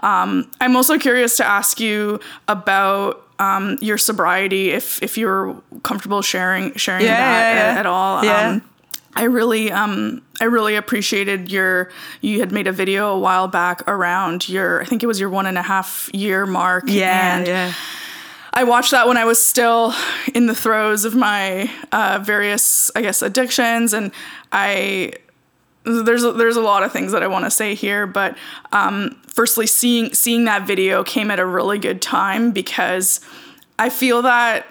Um, 0.03 0.51
I'm 0.61 0.77
also 0.77 0.99
curious 0.99 1.39
to 1.39 1.47
ask 1.47 1.81
you 1.81 2.21
about 2.47 3.27
um, 3.39 3.79
your 3.81 3.99
sobriety, 3.99 4.71
if 4.71 5.03
if 5.03 5.19
you're 5.19 5.61
comfortable 5.83 6.23
sharing 6.23 6.75
sharing 6.75 7.05
yeah, 7.05 7.17
that 7.17 7.55
yeah, 7.55 7.73
yeah. 7.75 7.81
At, 7.81 7.87
all. 7.87 8.25
Yeah. 8.25 8.49
Um, 8.51 8.69
I 9.15 9.25
really 9.25 9.71
um 9.71 10.23
I 10.41 10.45
really 10.45 10.75
appreciated 10.75 11.53
your 11.53 11.91
you 12.21 12.41
had 12.41 12.53
made 12.53 12.67
a 12.67 12.73
video 12.73 13.15
a 13.15 13.19
while 13.19 13.49
back 13.49 13.87
around 13.89 14.49
your 14.49 14.83
I 14.83 14.85
think 14.85 15.03
it 15.03 15.07
was 15.07 15.21
your 15.21 15.31
one 15.31 15.47
and 15.47 15.59
a 15.59 15.63
half 15.63 16.11
year 16.13 16.47
mark. 16.47 16.85
Yeah, 16.87 17.37
and 17.37 17.47
yeah. 17.47 17.75
I 18.55 18.65
watched 18.65 18.91
that 18.91 19.09
when 19.09 19.17
I 19.17 19.25
was 19.25 19.43
still 19.43 19.95
in 20.35 20.47
the 20.47 20.55
throes 20.55 21.05
of 21.05 21.15
my 21.15 21.71
uh, 21.91 22.21
various 22.23 22.91
I 22.95 23.03
guess 23.03 23.23
addictions 23.23 23.93
and 23.93 24.13
I 24.51 25.13
there's 25.85 26.25
a, 26.25 26.33
there's 26.33 26.57
a 26.57 26.61
lot 26.61 26.83
of 26.83 26.93
things 26.93 27.13
that 27.13 27.23
I 27.23 27.27
want 27.27 27.45
to 27.45 27.51
say 27.51 27.75
here, 27.75 28.07
but 28.07 28.37
um, 28.71 29.21
firstly, 29.27 29.67
seeing 29.67 30.15
seeing 30.15 30.45
that 30.45 30.67
video 30.67 31.03
came 31.03 31.31
at 31.31 31.41
a 31.41 31.47
really 31.47 31.79
good 31.79 32.01
time 32.01 32.53
because 32.53 33.21
I 33.79 33.89
feel 33.89 34.23
that 34.23 34.67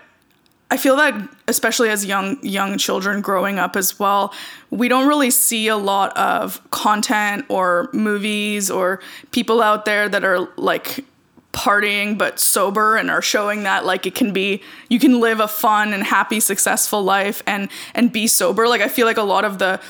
I 0.71 0.77
feel 0.77 0.95
that 0.95 1.13
especially 1.49 1.89
as 1.89 2.05
young 2.05 2.41
young 2.41 2.77
children 2.77 3.19
growing 3.19 3.59
up 3.59 3.75
as 3.75 3.99
well, 3.99 4.33
we 4.69 4.87
don't 4.87 5.05
really 5.05 5.29
see 5.29 5.67
a 5.67 5.75
lot 5.75 6.15
of 6.17 6.61
content 6.71 7.45
or 7.49 7.89
movies 7.91 8.71
or 8.71 9.01
people 9.31 9.61
out 9.61 9.83
there 9.83 10.07
that 10.07 10.23
are 10.23 10.47
like 10.55 11.03
partying 11.51 12.17
but 12.17 12.39
sober 12.39 12.95
and 12.95 13.11
are 13.11 13.21
showing 13.21 13.63
that 13.63 13.85
like 13.85 14.05
it 14.05 14.15
can 14.15 14.31
be 14.31 14.61
you 14.87 14.97
can 14.97 15.19
live 15.19 15.41
a 15.41 15.47
fun 15.49 15.91
and 15.91 16.01
happy 16.01 16.39
successful 16.39 17.03
life 17.03 17.43
and 17.45 17.69
and 17.93 18.13
be 18.13 18.25
sober. 18.25 18.69
Like 18.69 18.79
i 18.79 18.87
feel 18.87 19.05
like 19.05 19.17
a 19.17 19.23
lot 19.23 19.43
of 19.43 19.59
the 19.59 19.81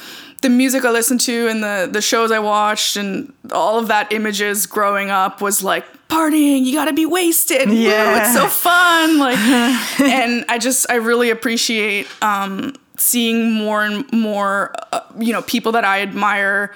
the 0.42 0.50
music 0.50 0.84
I 0.84 0.90
listened 0.90 1.20
to 1.22 1.48
and 1.48 1.64
the 1.64 1.88
the 1.92 2.02
shows 2.02 2.32
I 2.32 2.40
watched 2.40 2.96
and 2.96 3.32
all 3.52 3.78
of 3.78 3.88
that 3.90 4.12
images 4.12 4.66
growing 4.66 5.12
up 5.12 5.40
was 5.42 5.64
like 5.64 5.86
partying. 6.12 6.66
You 6.66 6.74
got 6.74 6.86
to 6.86 6.94
be 6.94 7.06
wasted. 7.06 7.72
Yeah. 7.72 8.22
it's 8.22 8.34
so 8.34 8.48
fun. 8.48 9.18
Like, 9.18 9.38
and 10.00 10.46
I 10.50 10.58
just 10.58 10.86
I 10.90 10.96
really 10.96 11.30
appreciate 11.30 12.08
um, 12.22 12.76
seeing 12.98 13.54
more 13.54 13.84
and 13.84 14.12
more, 14.12 14.74
uh, 14.92 15.02
you 15.18 15.32
know, 15.34 15.42
people 15.42 15.72
that 15.72 15.86
I 15.86 16.02
admire 16.02 16.74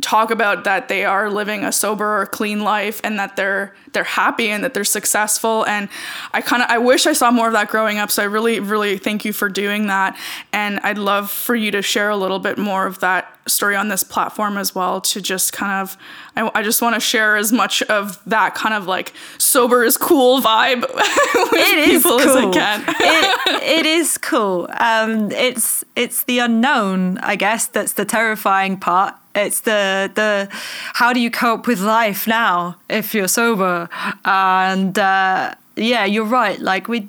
talk 0.00 0.30
about 0.30 0.64
that 0.64 0.88
they 0.88 1.04
are 1.04 1.30
living 1.30 1.64
a 1.64 1.72
sober 1.72 2.20
or 2.20 2.26
clean 2.26 2.60
life 2.60 3.00
and 3.04 3.18
that 3.18 3.36
they're 3.36 3.74
they're 3.92 4.04
happy 4.04 4.48
and 4.50 4.62
that 4.62 4.72
they're 4.74 4.84
successful 4.84 5.66
and 5.66 5.88
I 6.32 6.40
kind 6.40 6.62
of 6.62 6.70
I 6.70 6.78
wish 6.78 7.06
I 7.06 7.12
saw 7.12 7.30
more 7.30 7.48
of 7.48 7.52
that 7.54 7.68
growing 7.68 7.98
up 7.98 8.10
so 8.10 8.22
I 8.22 8.26
really 8.26 8.60
really 8.60 8.98
thank 8.98 9.24
you 9.24 9.32
for 9.32 9.48
doing 9.48 9.86
that 9.88 10.16
and 10.52 10.80
I'd 10.80 10.98
love 10.98 11.30
for 11.30 11.54
you 11.54 11.70
to 11.72 11.82
share 11.82 12.10
a 12.10 12.16
little 12.16 12.38
bit 12.38 12.56
more 12.58 12.86
of 12.86 13.00
that 13.00 13.36
story 13.48 13.74
on 13.74 13.88
this 13.88 14.04
platform 14.04 14.56
as 14.56 14.74
well 14.74 15.00
to 15.00 15.20
just 15.20 15.52
kind 15.52 15.72
of 15.82 15.96
I, 16.36 16.50
I 16.54 16.62
just 16.62 16.82
want 16.82 16.94
to 16.94 17.00
share 17.00 17.36
as 17.36 17.52
much 17.52 17.82
of 17.82 18.22
that 18.26 18.54
kind 18.54 18.74
of 18.74 18.86
like 18.86 19.12
sober 19.38 19.82
is 19.82 19.96
cool 19.96 20.40
vibe 20.40 20.82
with 20.94 21.52
It 21.52 21.78
is 21.88 22.02
people 22.02 22.18
cool. 22.20 22.28
as 22.28 22.36
I 22.36 22.50
can 22.52 22.84
it, 23.00 23.62
it 23.62 23.86
is 23.86 24.18
cool. 24.18 24.68
Um, 24.78 25.30
it's 25.32 25.84
it's 25.96 26.24
the 26.24 26.38
unknown, 26.38 27.18
I 27.18 27.36
guess. 27.36 27.66
That's 27.66 27.94
the 27.94 28.04
terrifying 28.04 28.78
part. 28.78 29.14
It's 29.34 29.60
the 29.60 30.10
the 30.14 30.48
how 30.94 31.12
do 31.12 31.20
you 31.20 31.30
cope 31.30 31.66
with 31.66 31.80
life 31.80 32.26
now 32.26 32.76
if 32.88 33.14
you're 33.14 33.28
sober? 33.28 33.88
And 34.24 34.98
uh, 34.98 35.54
yeah, 35.76 36.04
you're 36.04 36.24
right. 36.24 36.58
Like 36.58 36.88
we, 36.88 37.08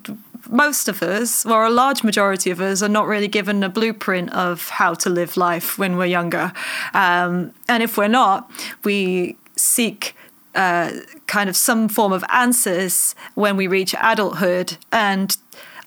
most 0.50 0.88
of 0.88 1.02
us, 1.02 1.46
or 1.46 1.66
a 1.66 1.70
large 1.70 2.04
majority 2.04 2.52
of 2.52 2.62
us, 2.62 2.84
are 2.84 2.90
not 2.90 3.08
really 3.08 3.28
given 3.28 3.64
a 3.64 3.70
blueprint 3.70 4.32
of 4.34 4.70
how 4.70 4.94
to 4.96 5.10
live 5.10 5.36
life 5.38 5.80
when 5.80 5.98
we're 5.98 6.06
younger. 6.06 6.54
Um, 6.94 7.54
and 7.68 7.82
if 7.82 7.98
we're 7.98 8.08
not, 8.08 8.52
we 8.84 9.36
seek 9.56 10.16
uh, 10.56 10.92
kind 11.28 11.50
of 11.50 11.56
some 11.56 11.88
form 11.88 12.12
of 12.12 12.24
answers 12.30 13.16
when 13.36 13.56
we 13.56 13.68
reach 13.68 13.96
adulthood 14.02 14.78
and 14.92 15.38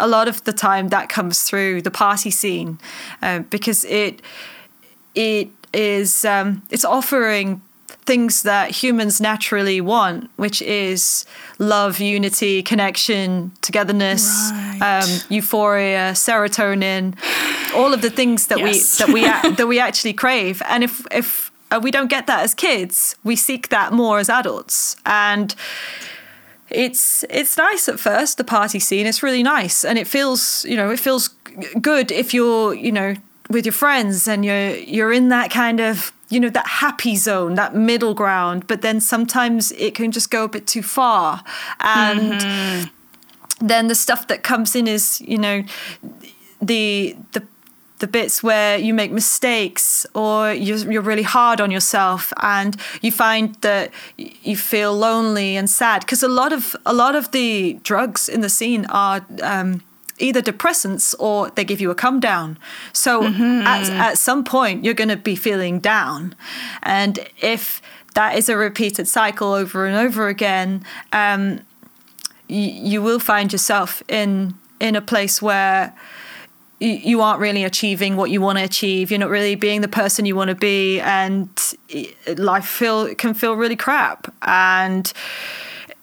a 0.01 0.09
lot 0.09 0.27
of 0.27 0.43
the 0.45 0.53
time 0.53 0.89
that 0.89 1.09
comes 1.09 1.43
through 1.43 1.83
the 1.83 1.91
party 1.91 2.31
scene 2.31 2.79
uh, 3.23 3.41
because 3.41 3.85
it 3.85 4.21
it 5.15 5.49
is 5.75 6.25
um, 6.25 6.63
it's 6.71 6.85
offering 6.85 7.61
things 8.07 8.43
that 8.43 8.71
humans 8.83 9.19
naturally 9.21 9.81
want 9.81 10.29
which 10.37 10.61
is 10.63 11.25
love 11.59 12.01
unity 12.01 12.63
connection 12.63 13.51
togetherness 13.63 14.25
Right. 14.53 14.79
um, 15.03 15.09
euphoria 15.31 16.13
serotonin 16.15 17.15
all 17.75 17.95
of 17.95 18.01
the 18.03 18.11
things 18.11 18.47
that 18.49 18.59
Yes. 18.59 19.01
we 19.01 19.07
that 19.07 19.13
we 19.15 19.25
a- 19.25 19.55
that 19.57 19.67
we 19.67 19.79
actually 19.81 20.13
crave 20.13 20.61
and 20.69 20.85
if 20.85 21.07
if 21.11 21.51
uh, 21.71 21.81
we 21.83 21.91
don't 21.91 22.11
get 22.11 22.27
that 22.27 22.41
as 22.45 22.55
kids 22.55 23.17
we 23.25 23.37
seek 23.37 23.69
that 23.71 23.93
more 23.93 24.19
as 24.19 24.29
adults 24.29 24.97
and 25.07 25.55
it's 26.71 27.25
it's 27.31 27.57
nice 27.57 27.89
at 27.89 27.99
first 28.01 28.37
the 28.39 28.45
party 28.45 28.79
scene 28.79 29.07
it's 29.07 29.23
really 29.23 29.43
nice 29.43 29.85
and 29.85 29.99
it 29.99 30.07
feels 30.07 30.65
you 30.69 30.77
know 30.77 30.91
it 30.91 30.99
feels 31.01 31.29
good 31.81 32.11
if 32.11 32.35
you're 32.35 32.75
you 32.75 32.93
know 32.93 33.15
with 33.55 33.65
your 33.65 33.73
friends 33.73 34.29
and 34.29 34.45
you're 34.45 34.77
you're 34.77 35.13
in 35.13 35.31
that 35.31 35.51
kind 35.51 35.81
of 35.81 36.13
you 36.29 36.41
know 36.41 36.51
that 36.51 36.67
happy 36.67 37.17
zone 37.17 37.55
that 37.55 37.75
middle 37.75 38.13
ground 38.13 38.67
but 38.67 38.83
then 38.83 39.01
sometimes 39.01 39.73
it 39.73 39.95
can 39.95 40.11
just 40.13 40.31
go 40.31 40.45
a 40.45 40.49
bit 40.49 40.67
too 40.67 40.83
far. 40.83 41.43
And 41.81 42.91
then 43.61 43.89
the 43.89 43.95
stuff 43.95 44.27
that 44.29 44.43
comes 44.43 44.75
in 44.75 44.87
is 44.87 45.21
you 45.21 45.39
know 45.39 45.63
the 46.61 47.17
the 47.33 47.43
the 47.99 48.07
bits 48.09 48.43
where 48.43 48.77
you 48.77 48.93
make 48.93 49.13
mistakes 49.13 50.05
or 50.15 50.53
you're, 50.53 50.93
you're 50.93 51.01
really 51.01 51.23
hard 51.23 51.61
on 51.61 51.71
yourself 51.71 52.33
and 52.43 52.77
you 53.01 53.13
find 53.13 53.55
that 53.57 53.91
you 54.17 54.57
feel 54.57 54.93
lonely 54.93 55.57
and 55.57 55.71
sad. 55.71 56.01
Because 56.01 56.23
a 56.23 56.29
lot 56.29 56.53
of 56.53 56.77
a 56.85 56.93
lot 56.93 57.15
of 57.15 57.31
the 57.31 57.79
drugs 57.83 58.29
in 58.29 58.41
the 58.41 58.49
scene 58.49 58.85
are 58.87 59.25
um, 59.43 59.81
either 60.19 60.41
depressants 60.41 61.15
or 61.19 61.51
they 61.51 61.65
give 61.65 61.81
you 61.81 61.91
a 61.91 61.95
come 61.95 62.21
down 62.21 62.59
so 62.93 63.25
at, 63.25 63.91
at 63.91 64.19
some 64.19 64.45
point 64.45 64.85
you're 64.85 64.95
going 64.95 65.09
to 65.09 65.17
be 65.17 65.35
feeling 65.35 65.79
down 65.81 66.35
and 66.83 67.19
if 67.41 67.83
that 68.15 68.37
is 68.37 68.49
a 68.49 68.57
repeated 68.57 69.09
cycle 69.09 69.53
over 69.53 69.87
and 69.87 69.97
over 69.97 70.29
again 70.29 70.85
um, 71.13 71.61
you, 72.49 72.61
you 72.61 73.03
will 73.03 73.19
find 73.19 73.53
yourself 73.53 74.03
in 74.09 74.55
in 74.81 74.97
a 74.97 75.01
place 75.01 75.41
where 75.41 75.95
you, 76.81 76.91
you 76.91 77.21
aren't 77.21 77.41
really 77.41 77.65
achieving 77.65 78.17
what 78.17 78.31
you 78.31 78.41
want 78.41 78.59
to 78.59 78.65
achieve. 78.65 79.11
You're 79.11 79.21
not 79.21 79.31
really 79.31 79.55
being 79.55 79.81
the 79.81 79.89
person 79.89 80.27
you 80.27 80.37
want 80.37 80.49
to 80.49 80.55
be, 80.55 81.01
and 81.01 81.49
life 82.37 82.67
feel 82.67 83.15
can 83.15 83.35
feel 83.35 83.55
really 83.55 83.77
crap. 83.77 84.33
And 84.43 85.13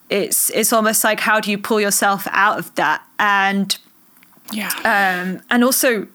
it's 0.09 0.49
it's 0.51 0.73
almost 0.73 1.03
like 1.03 1.19
how 1.19 1.39
do 1.39 1.51
you 1.51 1.57
pull 1.57 1.79
yourself 1.79 2.27
out 2.31 2.59
of 2.59 2.73
that? 2.75 3.03
And 3.19 3.77
yeah 4.51 4.71
um, 4.79 5.41
and 5.49 5.63
also 5.63 6.07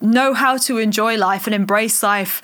know 0.00 0.34
how 0.34 0.56
to 0.56 0.78
enjoy 0.78 1.16
life 1.16 1.46
and 1.46 1.54
embrace 1.54 2.02
life 2.02 2.42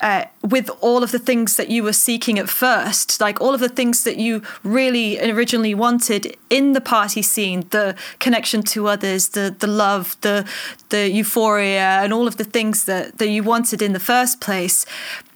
uh, 0.00 0.24
with 0.42 0.70
all 0.80 1.02
of 1.02 1.12
the 1.12 1.18
things 1.18 1.56
that 1.56 1.68
you 1.68 1.82
were 1.82 1.92
seeking 1.92 2.38
at 2.38 2.48
first, 2.48 3.20
like 3.20 3.40
all 3.40 3.52
of 3.52 3.60
the 3.60 3.68
things 3.68 4.04
that 4.04 4.16
you 4.16 4.42
really 4.62 5.20
originally 5.30 5.74
wanted 5.74 6.36
in 6.48 6.72
the 6.72 6.80
party 6.80 7.20
scene, 7.20 7.66
the 7.70 7.94
connection 8.18 8.62
to 8.62 8.88
others, 8.88 9.30
the 9.30 9.54
the 9.58 9.66
love, 9.66 10.16
the 10.22 10.48
the 10.88 11.10
euphoria, 11.10 12.00
and 12.02 12.12
all 12.12 12.26
of 12.26 12.38
the 12.38 12.44
things 12.44 12.84
that 12.84 13.18
that 13.18 13.28
you 13.28 13.42
wanted 13.42 13.82
in 13.82 13.92
the 13.92 14.00
first 14.00 14.40
place. 14.40 14.86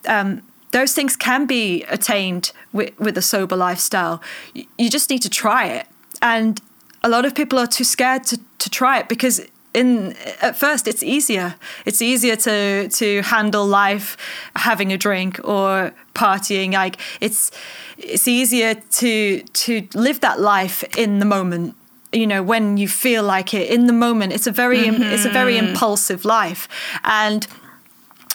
Um, 0.07 0.43
those 0.71 0.93
things 0.93 1.15
can 1.15 1.47
be 1.47 1.85
attained 1.85 2.51
with, 2.73 2.99
with 2.99 3.17
a 3.17 3.23
sober 3.23 3.55
lifestyle. 3.55 4.21
You 4.55 4.91
just 4.91 5.09
need 5.09 5.23
to 5.23 5.31
try 5.31 5.67
it, 5.67 5.87
and 6.23 6.61
a 7.05 7.09
lot 7.09 7.25
of 7.25 7.35
people 7.35 7.59
are 7.59 7.67
too 7.67 7.85
scared 7.85 8.25
to, 8.25 8.41
to 8.59 8.71
try 8.71 8.99
it 8.99 9.09
because 9.09 9.41
in 9.75 10.17
at 10.41 10.57
first 10.57 10.89
it's 10.89 11.03
easier. 11.03 11.55
It's 11.85 12.01
easier 12.01 12.37
to 12.37 12.89
to 12.89 13.23
handle 13.23 13.67
life 13.67 14.17
having 14.57 14.93
a 14.93 14.97
drink 14.97 15.41
or 15.45 15.93
partying. 16.15 16.73
Like 16.73 16.97
it's 17.21 17.51
it's 17.99 18.27
easier 18.27 18.75
to 18.75 19.43
to 19.43 19.87
live 19.95 20.21
that 20.21 20.41
life 20.41 20.83
in 20.97 21.19
the 21.19 21.27
moment. 21.27 21.75
You 22.13 22.27
know 22.27 22.43
when 22.43 22.77
you 22.79 22.89
feel 22.89 23.25
like 23.25 23.53
it 23.53 23.69
in 23.69 23.87
the 23.87 23.93
moment 23.93 24.33
it's 24.33 24.47
a 24.47 24.53
very 24.53 24.87
it's 24.89 25.25
a 25.25 25.31
very 25.31 25.55
mm-hmm. 25.55 25.69
impulsive 25.69 26.25
life. 26.25 26.69
And 27.03 27.47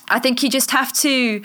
I 0.10 0.20
think 0.20 0.44
you 0.44 0.50
just 0.50 0.72
have 0.72 0.92
to 0.94 1.42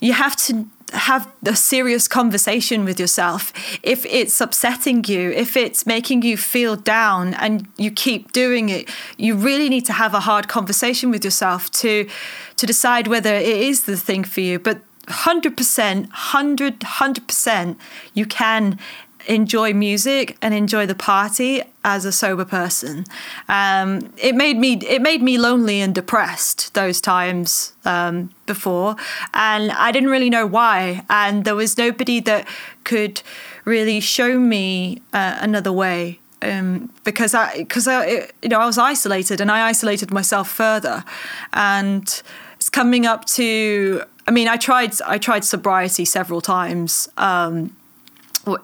you 0.00 0.12
have 0.12 0.36
to 0.46 0.66
have 0.94 1.30
a 1.44 1.56
serious 1.56 2.08
conversation 2.08 2.84
with 2.84 2.98
yourself. 2.98 3.52
If 3.82 4.06
it's 4.06 4.40
upsetting 4.40 5.04
you 5.04 5.30
if 5.30 5.56
it's 5.56 5.86
making 5.86 6.22
you 6.22 6.36
feel 6.36 6.76
down 6.76 7.34
and 7.34 7.66
you 7.76 7.90
keep 7.90 8.32
doing 8.32 8.68
it 8.68 8.88
you 9.16 9.34
really 9.34 9.68
need 9.68 9.84
to 9.86 9.92
have 9.92 10.14
a 10.14 10.20
hard 10.20 10.48
conversation 10.48 11.10
with 11.10 11.24
yourself 11.24 11.70
to 11.82 12.08
to 12.56 12.66
decide 12.66 13.06
whether 13.08 13.34
it 13.34 13.46
is 13.46 13.84
the 13.84 13.96
thing 13.96 14.24
for 14.24 14.40
you. 14.40 14.58
But 14.58 14.78
100% 15.06 15.54
100 15.54 16.80
100% 16.80 17.76
you 18.14 18.26
can 18.26 18.78
enjoy 19.26 19.72
music 19.72 20.36
and 20.42 20.54
enjoy 20.54 20.86
the 20.86 20.94
party 20.94 21.62
as 21.84 22.04
a 22.04 22.12
sober 22.12 22.44
person. 22.44 23.04
Um, 23.48 24.12
it 24.16 24.34
made 24.34 24.56
me 24.56 24.74
it 24.74 25.02
made 25.02 25.22
me 25.22 25.38
lonely 25.38 25.80
and 25.80 25.94
depressed 25.94 26.74
those 26.74 27.00
times 27.00 27.72
um, 27.84 28.30
before, 28.46 28.96
and 29.32 29.72
I 29.72 29.92
didn't 29.92 30.10
really 30.10 30.30
know 30.30 30.46
why. 30.46 31.04
And 31.08 31.44
there 31.44 31.54
was 31.54 31.76
nobody 31.76 32.20
that 32.20 32.48
could 32.84 33.22
really 33.64 34.00
show 34.00 34.38
me 34.38 35.02
uh, 35.12 35.38
another 35.40 35.72
way. 35.72 36.18
Um, 36.42 36.92
because 37.04 37.32
I, 37.32 37.58
because 37.58 37.88
I, 37.88 38.28
you 38.42 38.50
know, 38.50 38.60
I 38.60 38.66
was 38.66 38.76
isolated, 38.76 39.40
and 39.40 39.50
I 39.50 39.68
isolated 39.68 40.10
myself 40.10 40.48
further, 40.48 41.04
and 41.52 42.22
it's 42.56 42.68
coming 42.70 43.06
up 43.06 43.24
to. 43.26 44.02
I 44.26 44.30
mean, 44.30 44.48
I 44.48 44.56
tried, 44.56 45.00
I 45.02 45.18
tried 45.18 45.44
sobriety 45.44 46.06
several 46.06 46.40
times. 46.40 47.10
Um, 47.18 47.76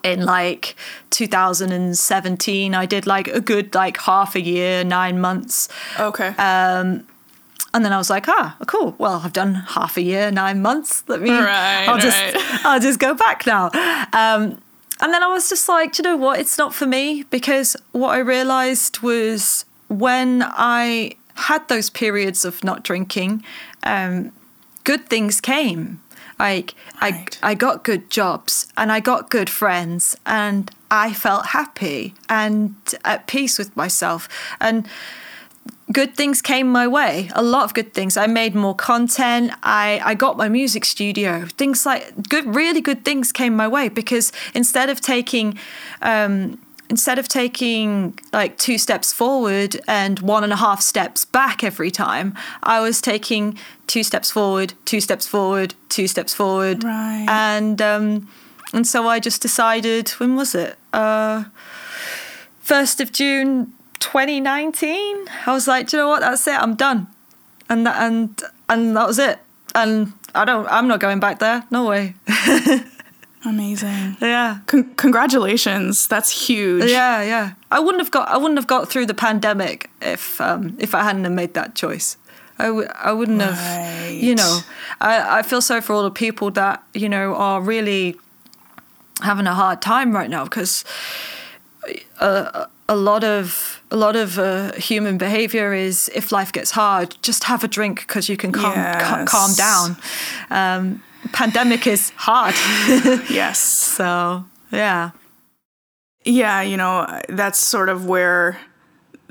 in 0.03 0.25
like 0.25 0.77
2017 1.11 2.75
i 2.75 2.87
did 2.87 3.07
like 3.07 3.29
a 3.29 3.41
good 3.41 3.75
like 3.75 3.99
half 3.99 4.35
a 4.35 4.41
year 4.41 4.85
nine 4.85 5.21
months. 5.21 5.69
Okay. 5.99 6.29
Um 6.29 7.07
and 7.73 7.85
then 7.85 7.93
i 7.93 7.99
was 7.99 8.11
like 8.11 8.29
ah 8.29 8.57
cool. 8.67 8.95
Well 8.99 9.21
i've 9.25 9.33
done 9.33 9.55
half 9.55 9.97
a 9.97 10.03
year 10.03 10.31
nine 10.31 10.63
months. 10.63 11.05
Let 11.09 11.21
me 11.21 11.31
Right, 11.31 11.87
i'll 11.89 11.99
just 11.99 12.21
right. 12.21 12.35
i'll 12.65 12.81
just 12.81 12.99
go 12.99 13.15
back 13.15 13.47
now. 13.47 13.67
Um, 14.13 14.61
and 15.03 15.15
then 15.15 15.23
i 15.23 15.29
was 15.29 15.49
just 15.49 15.69
like 15.69 15.93
do 15.93 16.03
you 16.03 16.09
know 16.11 16.17
what? 16.17 16.41
It's 16.41 16.59
not 16.59 16.75
for 16.75 16.87
me. 16.87 17.25
Because 17.31 17.77
what 17.93 18.11
i 18.11 18.19
realized 18.19 19.01
was 19.01 19.65
when 19.89 20.43
i 20.47 21.17
had 21.35 21.67
those 21.69 21.89
periods 21.91 22.45
of 22.45 22.63
not 22.63 22.83
drinking 22.83 23.43
um, 23.85 24.31
good 24.85 25.09
things 25.09 25.41
came 25.41 26.01
like 26.41 26.75
Right. 27.03 27.39
I, 27.43 27.51
I 27.51 27.55
got 27.55 27.85
good 27.85 28.11
jobs 28.11 28.67
and 28.77 28.91
I 28.91 29.01
got 29.01 29.31
good 29.31 29.49
friends 29.49 30.17
and 30.27 30.71
I 30.91 31.13
felt 31.13 31.47
happy 31.47 32.15
and 32.29 32.75
at 33.05 33.27
peace 33.27 33.59
with 33.59 33.77
myself 33.77 34.29
and 34.61 34.89
good 35.93 36.15
things 36.17 36.43
came 36.43 36.69
my 36.69 36.87
way. 36.87 37.31
A 37.35 37.43
lot 37.43 37.65
of 37.65 37.75
good 37.75 37.95
things. 37.95 38.17
I 38.17 38.27
made 38.27 38.55
more 38.55 38.75
content. 38.75 39.53
I, 39.63 40.01
I 40.05 40.15
got 40.15 40.37
my 40.37 40.49
music 40.49 40.85
studio. 40.85 41.47
Things 41.57 41.85
like 41.87 42.29
good, 42.29 42.55
really 42.55 42.81
good 42.81 43.05
things 43.05 43.33
came 43.33 43.55
my 43.57 43.69
way 43.69 43.89
because 43.89 44.33
instead 44.55 44.89
of 44.89 45.01
taking, 45.01 45.59
um, 46.03 46.59
instead 46.91 47.19
of 47.19 47.27
taking 47.29 48.19
like 48.33 48.59
two 48.59 48.77
steps 48.77 49.13
forward 49.13 49.81
and 49.89 50.19
one 50.21 50.45
and 50.45 50.53
a 50.53 50.57
half 50.57 50.83
steps 50.83 51.25
back 51.25 51.65
every 51.65 51.91
time, 51.91 52.35
I 52.63 52.81
was 52.81 53.01
taking 53.01 53.57
two 53.87 54.03
steps 54.03 54.31
forward, 54.31 54.75
two 54.85 55.01
steps 55.01 55.27
forward, 55.27 55.75
two 55.89 56.07
steps 56.09 56.35
forward, 56.35 56.85
Right. 56.85 57.27
and 57.29 57.81
um, 57.81 58.29
and 58.75 58.87
so 58.87 59.09
I 59.09 59.21
just 59.21 59.41
decided. 59.41 60.11
When 60.21 60.37
was 60.37 60.55
it? 60.55 60.77
Uh, 60.93 61.45
first 62.61 63.01
of 63.01 63.13
June 63.13 63.73
2019. 64.01 65.27
I 65.47 65.53
was 65.53 65.67
like, 65.69 65.89
Do 65.89 65.97
you 65.97 66.03
know 66.03 66.09
what? 66.09 66.21
That's 66.21 66.47
it. 66.47 66.55
I'm 66.61 66.75
done. 66.75 67.07
And 67.69 67.87
that, 67.87 67.97
and 68.03 68.43
and 68.69 68.97
that 68.97 69.07
was 69.07 69.19
it. 69.19 69.39
And 69.75 70.13
I 70.35 70.45
don't. 70.45 70.67
I'm 70.69 70.89
not 70.89 71.01
going 71.01 71.21
back 71.21 71.39
there. 71.39 71.65
No 71.71 71.87
way. 71.87 72.15
Amazing. 73.45 74.17
yeah. 74.21 74.59
Con- 74.67 74.93
congratulations. 74.97 76.07
That's 76.09 76.31
huge. 76.49 76.91
Yeah, 76.91 77.23
yeah. 77.23 77.53
I 77.71 77.81
wouldn't 77.81 78.03
have 78.03 78.11
got. 78.11 78.29
I 78.29 78.37
wouldn't 78.37 78.59
have 78.59 78.67
got 78.67 78.89
through 78.91 79.07
the 79.07 79.15
pandemic 79.15 79.89
if 80.03 80.41
um, 80.41 80.77
if 80.79 80.95
I 80.95 81.03
hadn't 81.03 81.25
have 81.25 81.33
made 81.33 81.55
that 81.55 81.75
choice. 81.75 82.17
I 82.59 82.67
w- 82.67 82.89
I 82.95 83.13
wouldn't 83.13 83.41
have. 83.41 84.11
You 84.13 84.35
know, 84.35 84.61
I, 85.01 85.39
I 85.39 85.43
feel 85.43 85.63
sorry 85.63 85.81
for 85.81 85.95
all 85.95 86.03
the 86.03 86.11
people 86.11 86.51
that 86.53 86.83
you 86.93 87.09
know 87.09 87.35
are 87.35 87.63
really 87.63 88.17
having 89.23 89.47
a 89.47 89.55
hard 89.55 89.81
time 89.81 90.13
right 90.15 90.29
now 90.31 90.45
because 90.45 90.85
a, 92.21 92.67
a 92.89 92.97
lot 92.97 93.25
of 93.25 93.83
a 93.91 93.97
lot 93.97 94.17
of 94.17 94.39
uh, 94.39 94.73
human 94.75 95.17
behavior 95.19 95.73
is 95.73 96.11
if 96.15 96.31
life 96.33 96.53
gets 96.53 96.73
hard, 96.73 97.17
just 97.23 97.45
have 97.45 97.65
a 97.65 97.69
drink 97.69 98.01
because 98.07 98.29
you 98.29 98.37
can 98.37 98.53
calm 98.53 98.75
ca- 98.75 99.25
calm 99.27 99.55
down. 99.55 99.97
Um, 100.51 101.03
pandemic 101.33 101.87
is 101.87 102.12
hard, 102.17 102.55
Yes. 103.31 103.59
so 103.59 104.45
yeah. 104.71 105.11
Yeah, 106.25 106.61
you 106.61 106.77
know, 106.77 107.07
that's 107.29 107.59
sort 107.59 107.89
of 107.89 108.05
where 108.07 108.59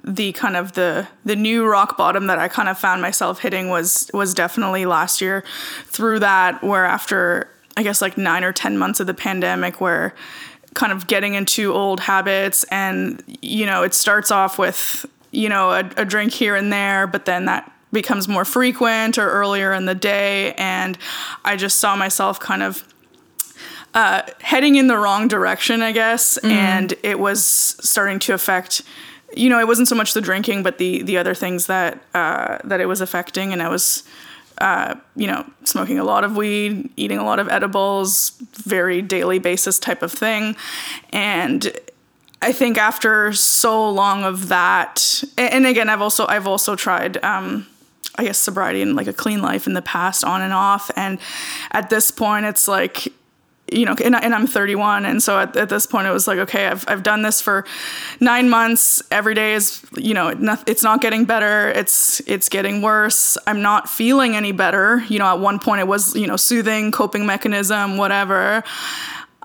the 0.04 0.32
kind 0.32 0.56
of 0.56 0.74
the 0.74 1.08
the 1.26 1.36
new 1.36 1.66
rock 1.68 1.98
bottom 1.98 2.28
that 2.28 2.40
I 2.40 2.48
kind 2.48 2.68
of 2.70 2.80
found 2.80 3.02
myself 3.02 3.40
hitting 3.40 3.70
was 3.70 4.10
was 4.14 4.34
definitely 4.34 4.86
last 4.86 5.22
year 5.22 5.44
through 5.86 6.20
that 6.20 6.64
where 6.64 6.86
after 6.86 7.50
I 7.78 7.84
guess 7.84 8.02
like 8.02 8.18
9 8.18 8.44
or 8.44 8.52
10 8.52 8.78
months 8.78 9.00
of 9.00 9.08
the 9.08 9.14
pandemic 9.14 9.80
where 9.80 10.16
kind 10.74 10.92
of 10.92 11.08
getting 11.08 11.34
into 11.36 11.74
old 11.74 12.00
habits 12.00 12.64
and 12.72 13.22
you 13.42 13.66
know, 13.66 13.84
it 13.84 13.94
starts 13.94 14.32
off 14.32 14.58
with 14.58 15.06
you 15.32 15.48
know, 15.48 15.72
a, 15.72 15.90
a 15.98 16.06
drink 16.06 16.34
here 16.34 16.56
and 16.56 16.74
there, 16.74 17.06
but 17.06 17.26
then 17.26 17.46
that 17.46 17.72
becomes 17.92 18.28
more 18.28 18.46
frequent 18.46 19.18
or 19.18 19.30
earlier 19.30 19.74
in 19.74 19.86
the 19.86 19.96
day 19.96 20.54
and 20.54 20.98
I 21.44 21.56
just 21.56 21.78
saw 21.78 21.96
myself 21.96 22.40
kind 22.40 22.62
of 22.62 22.84
uh, 23.94 24.22
heading 24.42 24.76
in 24.76 24.88
the 24.88 24.98
wrong 24.98 25.28
direction, 25.28 25.82
I 25.82 25.92
guess, 25.92 26.38
and 26.38 26.94
it 27.04 27.20
was 27.20 27.44
starting 27.44 28.20
to 28.20 28.34
affect. 28.34 28.84
You 29.36 29.50
know, 29.50 29.60
it 29.60 29.68
wasn't 29.68 29.88
so 29.88 29.96
much 29.96 30.14
the 30.14 30.22
drinking, 30.22 30.64
but 30.64 30.78
the 30.78 31.02
the 31.02 31.18
other 31.18 31.34
things 31.34 31.68
that 31.68 32.02
uh, 32.14 32.60
that 32.64 32.82
it 32.82 32.86
was 32.86 33.02
affecting, 33.02 33.52
and 33.52 33.62
I 33.62 33.70
was, 33.70 34.04
uh, 34.60 34.96
you 35.16 35.28
know, 35.28 35.46
smoking 35.64 35.98
a 36.00 36.04
lot 36.04 36.24
of 36.24 36.36
weed, 36.36 36.90
eating 36.98 37.18
a 37.18 37.24
lot 37.24 37.40
of 37.40 37.50
edibles, 37.50 38.32
very 38.54 39.02
daily 39.02 39.40
basis 39.40 39.80
type 39.80 40.04
of 40.04 40.12
thing, 40.12 40.56
and 41.12 41.76
I 42.42 42.54
think 42.54 42.78
after 42.78 43.34
so 43.34 43.90
long 43.90 44.24
of 44.24 44.50
that, 44.50 45.24
and 45.38 45.66
again, 45.66 45.90
I've 45.90 46.02
also 46.02 46.28
I've 46.28 46.48
also 46.48 46.76
tried. 46.76 47.24
Um, 47.24 47.66
I 48.20 48.26
guess 48.26 48.38
sobriety 48.38 48.82
and 48.82 48.96
like 48.96 49.08
a 49.08 49.14
clean 49.14 49.42
life 49.42 49.66
in 49.66 49.74
the 49.74 49.82
past, 49.82 50.26
on 50.26 50.42
and 50.42 50.54
off, 50.54 50.92
and 50.96 51.20
at 51.72 51.90
this 51.90 52.12
point, 52.12 52.46
it's 52.46 52.68
like 52.68 53.14
you 53.72 53.86
know, 53.86 53.96
and, 54.04 54.16
and 54.16 54.34
I'm 54.34 54.48
31, 54.48 55.06
and 55.06 55.22
so 55.22 55.40
at, 55.40 55.56
at 55.56 55.70
this 55.70 55.86
point 55.86 56.08
it 56.08 56.12
was 56.12 56.28
like, 56.28 56.40
okay, 56.40 56.68
I've 56.68 56.84
I've 56.88 57.04
done 57.04 57.22
this 57.22 57.42
for 57.42 57.66
nine 58.20 58.50
months. 58.50 59.02
Every 59.12 59.34
day 59.34 59.54
is, 59.54 59.86
you 59.96 60.14
know, 60.14 60.34
it's 60.68 60.84
not 60.84 61.02
getting 61.02 61.26
better. 61.26 61.70
It's 61.70 62.20
it's 62.22 62.50
getting 62.50 62.82
worse. 62.82 63.38
I'm 63.48 63.62
not 63.62 63.90
feeling 63.90 64.36
any 64.36 64.52
better. 64.52 65.04
You 65.08 65.20
know, 65.20 65.26
at 65.26 65.40
one 65.40 65.60
point 65.60 65.82
it 65.82 65.88
was, 65.88 66.16
you 66.16 66.28
know, 66.28 66.38
soothing, 66.38 66.92
coping 66.92 67.26
mechanism, 67.26 67.98
whatever. 67.98 68.64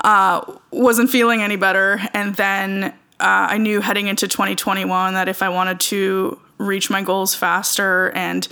Uh, 0.03 0.41
wasn't 0.71 1.11
feeling 1.11 1.41
any 1.41 1.57
better, 1.57 2.01
and 2.13 2.35
then 2.35 2.85
uh, 3.21 3.49
I 3.51 3.59
knew 3.59 3.81
heading 3.81 4.09
into 4.09 4.29
2021 4.29 5.15
that 5.15 5.29
if 5.29 5.43
I 5.43 5.49
wanted 5.49 5.81
to 5.81 6.41
reach 6.59 6.89
my 6.89 7.03
goals 7.03 7.35
faster 7.35 8.11
and 8.11 8.49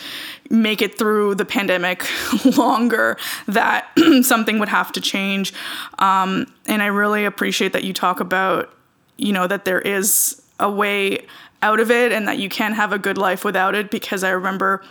make 0.50 0.82
it 0.82 0.98
through 0.98 1.34
the 1.34 1.44
pandemic 1.44 2.06
longer 2.56 3.16
that 3.46 3.86
something 4.22 4.58
would 4.58 4.68
have 4.68 4.92
to 4.92 5.00
change. 5.00 5.52
Um, 5.98 6.52
and 6.66 6.82
i 6.82 6.86
really 6.86 7.24
appreciate 7.24 7.72
that 7.72 7.84
you 7.84 7.92
talk 7.92 8.20
about 8.20 8.72
you 9.16 9.32
know 9.32 9.46
that 9.46 9.64
there 9.64 9.80
is 9.80 10.40
a 10.60 10.70
way 10.70 11.26
out 11.60 11.80
of 11.80 11.90
it 11.90 12.12
and 12.12 12.26
that 12.26 12.38
you 12.38 12.48
can 12.48 12.72
have 12.72 12.92
a 12.92 12.98
good 12.98 13.18
life 13.18 13.44
without 13.44 13.74
it 13.74 13.90
because 13.90 14.24
i 14.24 14.30
remember 14.30 14.82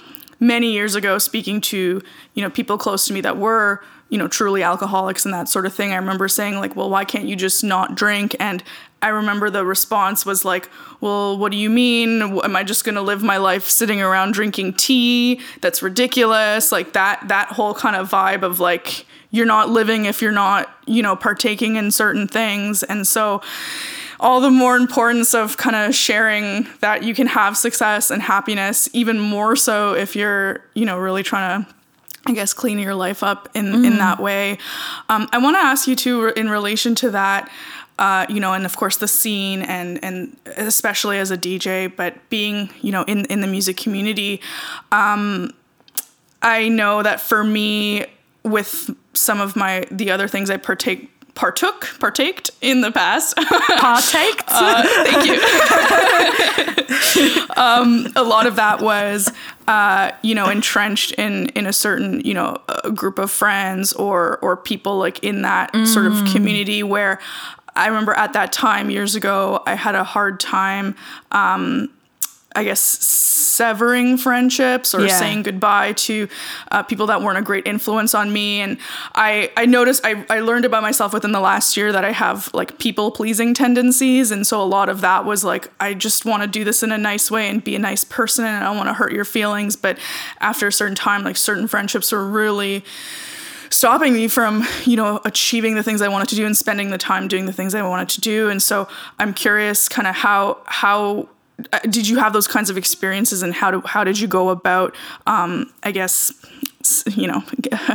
many 0.42 0.74
years 0.74 0.96
ago 0.96 1.18
speaking 1.18 1.62
to 1.62 2.02
you 2.34 2.44
know 2.44 2.50
people 2.50 2.78
close 2.78 3.06
to 3.06 3.14
me 3.14 3.22
that 3.22 3.38
were 3.38 3.82
you 4.10 4.18
know 4.18 4.28
truly 4.28 4.64
alcoholics 4.64 5.24
and 5.24 5.34
that 5.34 5.48
sort 5.48 5.66
of 5.66 5.74
thing 5.74 5.94
i 5.94 5.96
remember 5.96 6.28
saying 6.28 6.56
like 6.56 6.76
well 6.76 6.90
why 6.90 7.06
can't 7.06 7.26
you 7.26 7.36
just 7.38 7.64
not 7.64 7.96
drink? 7.96 8.36
And 8.40 8.64
i 9.04 9.08
remember 9.08 9.50
the 9.50 9.64
response 9.64 10.26
was 10.26 10.44
like 10.44 10.70
well 11.00 11.38
what 11.38 11.52
do 11.52 11.58
you 11.58 11.70
mean? 11.70 12.22
Am 12.22 12.56
i 12.56 12.64
just 12.64 12.84
going 12.84 12.96
to 12.96 13.02
live 13.02 13.24
my 13.24 13.38
life 13.38 13.70
sitting 13.70 14.02
around 14.02 14.34
drinking 14.34 14.74
tea? 14.74 15.40
That's 15.62 15.82
ridiculous. 15.82 16.72
Like 16.72 16.94
that 16.94 17.28
that 17.28 17.50
whole 17.50 17.74
kind 17.74 17.96
of 17.96 18.10
vibe 18.10 18.42
of 18.42 18.60
like 18.60 19.06
you're 19.30 19.46
not 19.46 19.70
living 19.70 20.06
if 20.06 20.22
you're 20.22 20.32
not 20.32 20.76
you 20.88 21.04
know 21.04 21.16
partaking 21.16 21.76
in 21.76 21.92
certain 21.92 22.28
things. 22.28 22.82
And 22.84 23.08
so 23.08 23.42
all 24.22 24.40
the 24.40 24.52
more 24.52 24.78
importance 24.78 25.34
of 25.34 25.58
kind 25.58 25.76
of 25.76 25.96
sharing 25.96 26.68
that 26.80 27.04
you 27.04 27.14
can 27.14 27.28
have 27.28 27.58
success 27.58 28.12
and 28.12 28.22
happiness 28.22 28.88
even 28.94 29.20
more 29.20 29.56
so 29.56 29.94
if 29.94 30.16
you're 30.16 30.64
you 30.76 30.86
know 30.86 30.98
really 30.98 31.24
trying 31.24 31.64
to 31.64 31.74
I 32.26 32.34
guess 32.34 32.54
clean 32.54 32.78
your 32.78 32.94
life 32.94 33.24
up 33.24 33.50
in 33.56 33.84
in 33.84 33.98
that 33.98 34.20
way. 34.20 34.60
Um, 35.10 35.28
I 35.32 35.40
want 35.40 35.56
to 35.56 35.60
ask 35.60 35.88
you 35.88 35.96
too 35.96 36.28
in 36.28 36.50
relation 36.50 36.94
to 36.96 37.10
that. 37.12 37.50
Uh, 37.98 38.26
you 38.30 38.40
know, 38.40 38.54
and 38.54 38.64
of 38.66 38.76
course 38.78 38.98
the 38.98 39.08
scene, 39.08 39.64
and 39.64 40.04
and 40.04 40.38
especially 40.58 41.18
as 41.18 41.32
a 41.32 41.38
DJ, 41.38 41.94
but 41.94 42.30
being 42.30 42.70
you 42.82 42.92
know 42.92 43.04
in 43.04 43.26
in 43.26 43.42
the 43.42 43.48
music 43.48 43.76
community, 43.76 44.40
um, 44.92 45.52
I 46.44 46.70
know 46.70 47.02
that 47.02 47.22
for 47.22 47.44
me, 47.44 48.06
with 48.44 48.92
some 49.14 49.42
of 49.42 49.56
my 49.56 49.86
the 49.90 50.12
other 50.12 50.28
things 50.28 50.52
I 50.52 50.58
partake 50.58 51.10
partook 51.36 51.88
partaked 52.00 52.52
in 52.62 52.82
the 52.82 52.92
past 52.92 53.36
Partaked. 53.38 54.44
uh, 54.48 54.84
thank 55.06 55.26
you. 55.28 55.40
um, 57.56 58.08
a 58.16 58.24
lot 58.24 58.46
of 58.46 58.56
that 58.58 58.82
was, 58.82 59.32
uh, 59.68 60.12
you 60.22 60.36
know, 60.36 60.50
entrenched 60.50 61.14
in 61.14 61.48
in 61.50 61.66
a 61.66 61.74
certain, 61.74 62.20
you 62.22 62.34
know, 62.34 62.58
group 62.94 63.20
of 63.20 63.32
friends 63.32 63.94
or 63.94 64.38
or 64.40 64.58
people 64.58 64.98
like 64.98 65.24
in 65.24 65.42
that 65.44 65.74
sort 65.88 66.06
of 66.06 66.14
community 66.34 66.84
where 66.84 67.20
I 67.76 67.88
remember 67.88 68.14
at 68.14 68.34
that 68.34 68.52
time 68.52 68.90
years 68.90 69.16
ago, 69.16 69.64
I 69.66 69.76
had 69.76 69.96
a 69.96 70.04
hard 70.04 70.40
time. 70.40 70.96
Um, 71.32 71.90
I 72.56 72.64
guess 72.64 72.80
severing 72.82 74.18
friendships 74.18 74.94
or 74.94 75.02
Yeah. 75.06 75.18
saying 75.20 75.44
goodbye 75.44 75.94
to 75.94 76.28
uh, 76.72 76.84
people 76.84 77.08
that 77.08 77.22
weren't 77.22 77.38
a 77.38 77.42
great 77.42 77.66
influence 77.68 78.14
on 78.16 78.32
me. 78.34 78.62
And 78.62 78.78
I, 79.16 79.52
I 79.56 79.66
noticed, 79.66 80.06
I, 80.06 80.26
I 80.30 80.40
learned 80.40 80.66
about 80.66 80.82
myself 80.82 81.14
within 81.14 81.32
the 81.32 81.40
last 81.40 81.78
year 81.78 81.92
that 81.92 82.04
I 82.04 82.12
have 82.12 82.50
like 82.54 82.78
people 82.80 83.12
pleasing 83.12 83.54
tendencies. 83.54 84.32
And 84.32 84.46
so 84.48 84.62
a 84.62 84.66
lot 84.66 84.90
of 84.90 85.02
that 85.02 85.26
was 85.26 85.44
like, 85.44 85.70
I 85.80 85.94
just 85.94 86.26
want 86.26 86.44
to 86.44 86.48
do 86.48 86.64
this 86.64 86.84
in 86.84 86.92
a 86.92 86.98
nice 86.98 87.30
way 87.30 87.50
and 87.50 87.64
be 87.64 87.76
a 87.76 87.80
nice 87.80 88.04
person 88.04 88.46
and 88.46 88.56
I 88.64 88.68
don't 88.68 88.78
want 88.78 88.90
to 88.90 88.94
hurt 88.94 89.12
your 89.14 89.26
feelings. 89.26 89.76
But 89.76 89.98
after 90.40 90.68
a 90.68 90.72
certain 90.74 90.96
time, 90.96 91.24
like 91.24 91.38
certain 91.38 91.68
friendships 91.68 92.12
were 92.12 92.26
really 92.28 92.84
stopping 93.70 94.12
me 94.14 94.28
from 94.28 94.66
you 94.84 94.98
know 94.98 95.22
achieving 95.24 95.76
the 95.76 95.84
things 95.84 96.02
i 96.02 96.08
wanted 96.10 96.28
to 96.28 96.36
do 96.36 96.46
and 96.46 96.58
spending 96.58 96.90
the 96.90 96.98
time 96.98 97.30
doing 97.30 97.46
the 97.46 97.54
things 97.54 97.74
i 97.74 97.82
wanted 97.82 98.10
to 98.10 98.20
do 98.20 98.50
and 98.50 98.62
so 98.62 98.86
i'm 99.18 99.34
curious 99.34 99.88
kind 99.88 100.10
of 100.10 100.14
how 100.14 100.58
how 100.66 101.26
did 101.90 102.08
you 102.08 102.20
have 102.20 102.34
those 102.34 102.48
kinds 102.48 102.70
of 102.70 102.78
experiences 102.78 103.44
and 103.44 103.54
how 103.54 103.72
do 103.72 103.82
how 103.82 104.04
did 104.04 104.20
you 104.20 104.28
go 104.28 104.50
about 104.50 104.96
um 105.28 105.72
i 105.84 105.92
guess 105.92 106.32
you 107.08 107.28
know 107.28 107.44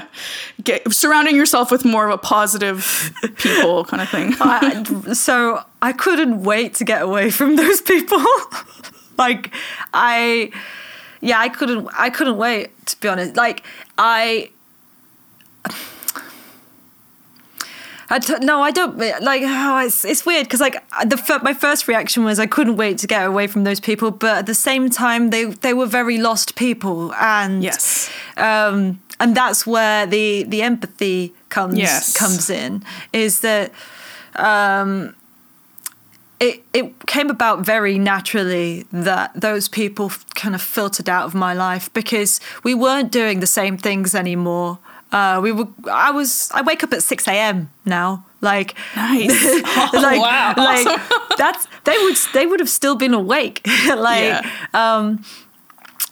get, 0.64 0.92
surrounding 0.92 1.34
yourself 1.34 1.70
with 1.70 1.84
more 1.84 2.06
of 2.06 2.12
a 2.12 2.18
positive 2.18 3.12
people 3.36 3.84
kind 3.84 4.00
of 4.02 4.08
thing 4.08 4.34
I, 4.40 4.82
so 5.12 5.64
I 5.86 5.92
couldn't 5.92 6.42
wait 6.42 6.74
to 6.74 6.84
get 6.84 7.02
away 7.02 7.30
from 7.30 7.54
those 7.54 7.80
people. 7.80 8.18
like 9.18 9.54
I, 9.94 10.50
yeah, 11.20 11.38
I 11.38 11.48
couldn't. 11.48 11.88
I 11.96 12.10
couldn't 12.10 12.36
wait 12.36 12.86
to 12.86 13.00
be 13.00 13.06
honest. 13.06 13.36
Like 13.36 13.62
I, 13.96 14.50
I 18.08 18.18
don't, 18.20 18.42
no, 18.44 18.62
I 18.62 18.70
don't 18.70 18.96
like. 19.22 19.42
Oh, 19.44 19.78
it's 19.84 20.04
it's 20.04 20.24
weird 20.24 20.46
because 20.46 20.60
like 20.60 20.76
the 21.08 21.16
fir- 21.16 21.40
my 21.42 21.52
first 21.54 21.88
reaction 21.88 22.24
was 22.24 22.38
I 22.38 22.46
couldn't 22.46 22.76
wait 22.76 22.98
to 22.98 23.06
get 23.06 23.26
away 23.26 23.46
from 23.48 23.64
those 23.64 23.80
people, 23.80 24.10
but 24.12 24.38
at 24.38 24.46
the 24.46 24.54
same 24.54 24.88
time 24.90 25.30
they 25.30 25.46
they 25.46 25.74
were 25.74 25.86
very 25.86 26.18
lost 26.18 26.54
people, 26.54 27.12
and 27.14 27.62
Yes. 27.64 28.08
um, 28.36 29.00
and 29.18 29.36
that's 29.36 29.66
where 29.66 30.06
the 30.06 30.44
the 30.44 30.62
empathy 30.62 31.32
comes 31.48 31.78
Yes. 31.78 32.16
comes 32.16 32.48
in. 32.48 32.82
Is 33.12 33.40
that 33.40 33.72
um, 34.36 35.14
it 36.38 36.62
it 36.72 37.06
came 37.06 37.30
about 37.30 37.66
very 37.66 37.98
naturally 37.98 38.84
that 38.92 39.32
those 39.40 39.68
people 39.68 40.12
kind 40.34 40.54
of 40.54 40.62
filtered 40.62 41.08
out 41.08 41.24
of 41.24 41.34
my 41.34 41.52
life 41.54 41.92
because 41.92 42.40
we 42.62 42.74
weren't 42.74 43.10
doing 43.10 43.40
the 43.40 43.46
same 43.46 43.76
things 43.78 44.14
anymore. 44.14 44.78
Uh, 45.16 45.40
we 45.44 45.50
were. 45.52 45.68
I 45.90 46.10
was. 46.18 46.50
I 46.58 46.60
wake 46.62 46.84
up 46.84 46.92
at 46.92 47.02
six 47.02 47.26
a.m. 47.28 47.68
now. 47.84 48.24
Like 48.42 48.74
Nice. 48.96 49.44
like, 49.92 50.20
wow. 50.20 50.54
like 50.56 50.86
Awesome. 50.86 51.00
that's 51.38 51.66
they 51.84 51.96
would 52.04 52.16
they 52.34 52.46
would 52.46 52.60
have 52.60 52.68
still 52.68 52.94
been 52.96 53.14
awake. 53.14 53.60
like 54.10 54.24
Yeah. 54.24 54.42
um, 54.74 55.24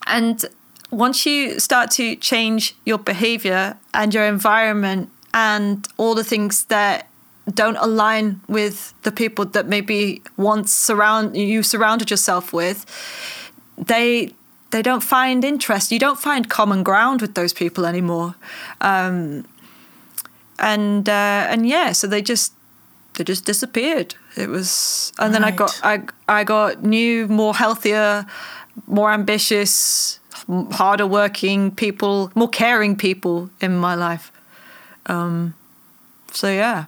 and 0.06 0.44
once 0.90 1.26
you 1.26 1.58
start 1.60 1.90
to 1.98 2.16
change 2.16 2.74
your 2.86 2.98
behavior 2.98 3.76
and 3.92 4.14
your 4.14 4.24
environment 4.26 5.08
and 5.32 5.86
all 5.98 6.14
the 6.14 6.24
things 6.24 6.64
that 6.66 6.96
don't 7.54 7.76
align 7.76 8.40
with 8.48 8.94
the 9.02 9.12
people 9.12 9.44
that 9.44 9.66
maybe 9.66 10.22
once 10.36 10.72
surround 10.72 11.36
you 11.36 11.62
surrounded 11.62 12.10
yourself 12.10 12.52
with, 12.52 12.84
they 13.86 14.30
they 14.74 14.82
don't 14.82 15.04
find 15.04 15.44
interest. 15.44 15.92
You 15.92 16.00
don't 16.00 16.18
find 16.18 16.48
common 16.50 16.82
ground 16.82 17.20
with 17.22 17.34
those 17.34 17.52
people 17.54 17.86
anymore. 17.86 18.34
Um, 18.80 19.44
and 20.58 21.08
uh, 21.08 21.46
and 21.52 21.64
yeah, 21.66 21.92
so 21.92 22.08
they 22.08 22.22
just 22.22 22.52
they 23.14 23.22
just 23.24 23.44
disappeared. 23.46 24.16
It 24.36 24.48
was, 24.48 25.12
and 25.18 25.32
then 25.32 25.44
I 25.44 25.52
got 25.52 25.80
I 25.84 26.00
I 26.40 26.42
got 26.44 26.82
new, 26.82 27.28
more 27.28 27.54
healthier, 27.54 28.26
more 28.88 29.12
ambitious, 29.12 30.18
harder 30.72 31.06
working 31.06 31.70
people, 31.70 32.32
more 32.34 32.48
caring 32.50 32.96
people 32.96 33.50
in 33.60 33.76
my 33.76 33.94
life. 33.94 34.32
Um, 35.06 35.54
so 36.32 36.48
yeah, 36.48 36.84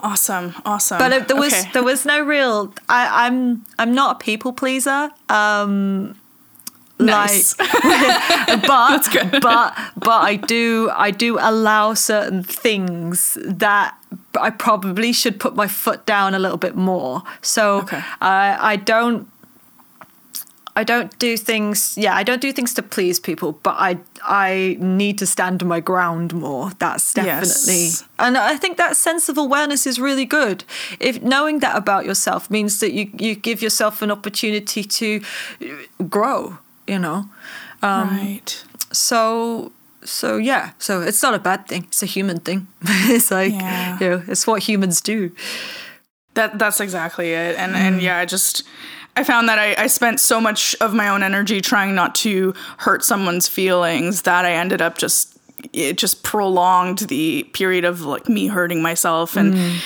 Awesome. 0.00 0.52
Awesome. 0.64 0.98
but 0.98 1.12
it, 1.12 1.28
there 1.28 1.40
was 1.40 1.52
Okay. 1.54 1.70
there 1.72 1.84
was 1.84 2.04
no 2.04 2.20
real. 2.20 2.72
I, 2.88 3.26
I'm 3.26 3.64
I'm 3.78 3.94
not 3.94 4.10
a 4.16 4.18
people 4.24 4.52
pleaser. 4.52 5.10
Um, 5.30 6.14
Nice. 7.00 7.58
like 7.58 7.70
but 8.66 9.08
but 9.40 9.74
but 9.96 10.20
I 10.22 10.36
do 10.36 10.90
I 10.94 11.10
do 11.10 11.38
allow 11.40 11.94
certain 11.94 12.42
things 12.42 13.38
that 13.44 13.94
I 14.40 14.50
probably 14.50 15.12
should 15.12 15.38
put 15.38 15.54
my 15.54 15.68
foot 15.68 16.04
down 16.06 16.34
a 16.34 16.38
little 16.38 16.58
bit 16.58 16.74
more. 16.76 17.22
So 17.42 17.78
Okay. 17.82 18.02
I 18.20 18.56
I 18.72 18.76
don't 18.76 19.28
I 20.76 20.84
don't 20.84 21.16
do 21.18 21.36
things 21.36 21.94
yeah, 21.96 22.14
I 22.14 22.22
don't 22.22 22.40
do 22.40 22.52
things 22.52 22.72
to 22.74 22.82
please 22.82 23.18
people, 23.20 23.52
but 23.62 23.74
I 23.78 23.98
I 24.22 24.76
need 24.80 25.18
to 25.18 25.26
stand 25.26 25.64
my 25.64 25.80
ground 25.80 26.32
more. 26.34 26.70
That's 26.78 27.14
definitely 27.14 27.84
Yes. 27.86 28.04
and 28.18 28.36
I 28.36 28.56
think 28.56 28.76
that 28.76 28.96
sense 28.96 29.28
of 29.28 29.38
awareness 29.38 29.86
is 29.86 29.98
really 29.98 30.24
good. 30.24 30.64
If 31.00 31.20
knowing 31.22 31.60
that 31.60 31.76
about 31.76 32.04
yourself 32.06 32.48
means 32.50 32.78
that 32.80 32.92
you, 32.92 33.10
you 33.18 33.34
give 33.34 33.60
yourself 33.62 34.02
an 34.02 34.10
opportunity 34.10 34.84
to 34.84 35.20
grow, 36.08 36.58
you 36.88 36.98
know. 36.98 37.26
Um, 37.82 38.08
right. 38.10 38.64
So 38.92 39.72
so 40.04 40.36
yeah, 40.36 40.70
so 40.78 41.02
it's 41.02 41.22
not 41.22 41.34
a 41.34 41.38
bad 41.38 41.66
thing. 41.68 41.84
It's 41.84 42.02
a 42.02 42.06
human 42.06 42.40
thing. 42.40 42.66
it's 42.82 43.30
like 43.30 43.52
Yeah. 43.52 43.98
you 44.00 44.08
know, 44.10 44.22
it's 44.28 44.46
what 44.46 44.62
humans 44.62 45.00
do. 45.00 45.30
That 46.34 46.58
that's 46.58 46.80
exactly 46.80 47.32
it. 47.32 47.56
And 47.56 47.72
Mm. 47.74 47.78
and 47.78 48.02
yeah, 48.02 48.18
I 48.18 48.24
just 48.24 48.62
I 49.16 49.24
found 49.24 49.48
that 49.48 49.58
I, 49.58 49.74
I 49.84 49.88
spent 49.88 50.20
so 50.20 50.40
much 50.40 50.76
of 50.80 50.94
my 50.94 51.08
own 51.08 51.22
energy 51.22 51.60
trying 51.60 51.94
not 51.94 52.14
to 52.16 52.54
hurt 52.78 53.04
someone's 53.04 53.48
feelings 53.48 54.22
that 54.22 54.44
I 54.44 54.52
ended 54.52 54.80
up 54.80 54.98
just 54.98 55.34
it 55.72 55.98
just 55.98 56.22
prolonged 56.22 56.98
the 57.08 57.42
period 57.52 57.84
of 57.84 58.02
like 58.02 58.28
me 58.28 58.46
hurting 58.46 58.80
myself 58.80 59.36
and 59.36 59.54
Mm. 59.54 59.76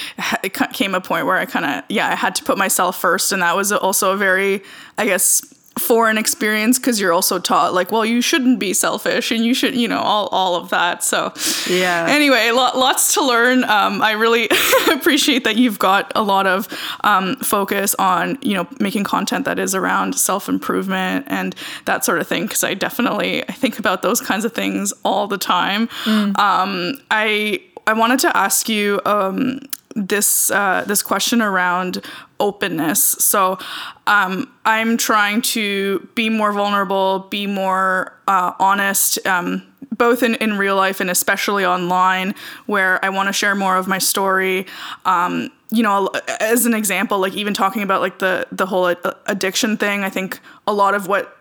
it 0.45 0.53
came 0.75 0.95
a 0.95 1.01
point 1.01 1.25
where 1.25 1.39
I 1.39 1.47
kind 1.47 1.65
of 1.65 1.85
yeah 1.89 2.09
I 2.13 2.15
had 2.15 2.35
to 2.37 2.45
put 2.45 2.59
myself 2.59 3.01
first 3.01 3.33
and 3.33 3.41
that 3.43 3.57
was 3.57 3.73
also 3.73 4.13
a 4.13 4.17
very 4.19 4.63
I 4.99 5.07
guess 5.07 5.41
foreign 5.79 6.19
experience 6.19 6.79
because 6.79 7.01
you're 7.01 7.13
also 7.13 7.39
taught 7.39 7.73
like 7.73 7.91
well 7.91 8.05
you 8.05 8.21
shouldn't 8.21 8.59
be 8.61 8.75
selfish 8.75 9.31
and 9.31 9.45
you 9.45 9.55
should 9.55 9.75
you 9.75 9.89
know 9.89 9.99
all 10.01 10.27
all 10.29 10.55
of 10.57 10.69
that. 10.71 11.03
So 11.03 11.33
Yeah. 11.69 12.07
anyway 12.09 12.51
lo- 12.51 12.71
lots 12.77 13.15
to 13.15 13.25
learn. 13.25 13.65
Um, 13.65 14.03
i 14.03 14.13
really 14.13 14.49
appreciate 14.91 15.45
that 15.45 15.57
you've 15.57 15.79
got 15.79 16.13
a 16.15 16.23
lot 16.23 16.47
of 16.47 16.69
um, 17.05 17.37
focus 17.37 17.95
on 17.99 18.39
you 18.43 18.55
know 18.55 18.67
making 18.81 19.05
content 19.05 19.45
that 19.47 19.59
is 19.59 19.75
around 19.75 20.15
self-improvement 20.15 21.25
and 21.29 21.55
that 21.87 22.05
sort 22.05 22.19
of 22.21 22.27
thing 22.29 22.43
because 22.45 22.65
i 22.65 22.75
definitely 22.75 23.43
i 23.49 23.53
think 23.53 23.79
about 23.79 24.03
those 24.03 24.21
kinds 24.21 24.45
of 24.45 24.53
things 24.53 24.93
all 25.05 25.27
the 25.27 25.39
time. 25.39 25.89
Um, 26.07 26.95
i 27.11 27.61
i 27.87 27.93
wanted 27.93 28.21
to 28.21 28.37
ask 28.37 28.69
you 28.69 29.01
um, 29.07 29.61
this 29.95 30.51
uh, 30.51 30.85
this 30.87 31.03
question 31.03 31.43
around 31.43 32.05
openness. 32.41 33.03
So 33.03 33.59
um, 34.07 34.53
I'm 34.65 34.97
trying 34.97 35.43
to 35.43 36.09
be 36.15 36.29
more 36.29 36.53
vulnerable, 36.53 37.21
be 37.31 37.47
more 37.47 38.19
uh, 38.27 38.53
honest, 38.59 39.25
um, 39.27 39.63
both 39.97 40.23
in, 40.23 40.35
in 40.37 40.59
real 40.59 40.77
life 40.77 41.01
and 41.01 41.11
especially 41.11 41.65
online, 41.65 42.35
where 42.67 43.05
I 43.05 43.11
want 43.11 43.29
to 43.29 43.33
share 43.33 43.55
more 43.55 43.77
of 43.77 43.87
my 43.87 43.99
story. 43.99 44.67
Um, 45.05 45.51
you 45.71 45.83
know, 45.83 46.11
as 46.41 46.67
an 46.67 46.75
example, 46.75 47.19
like 47.19 47.35
even 47.35 47.55
talking 47.55 47.83
about 47.83 48.01
like 48.01 48.19
the 48.19 48.47
the 48.53 48.67
whole 48.67 48.87
addiction 49.27 49.77
thing, 49.77 50.05
I 50.05 50.11
think 50.11 50.41
a 50.67 50.73
lot 50.73 50.95
of 50.95 51.09
what 51.09 51.37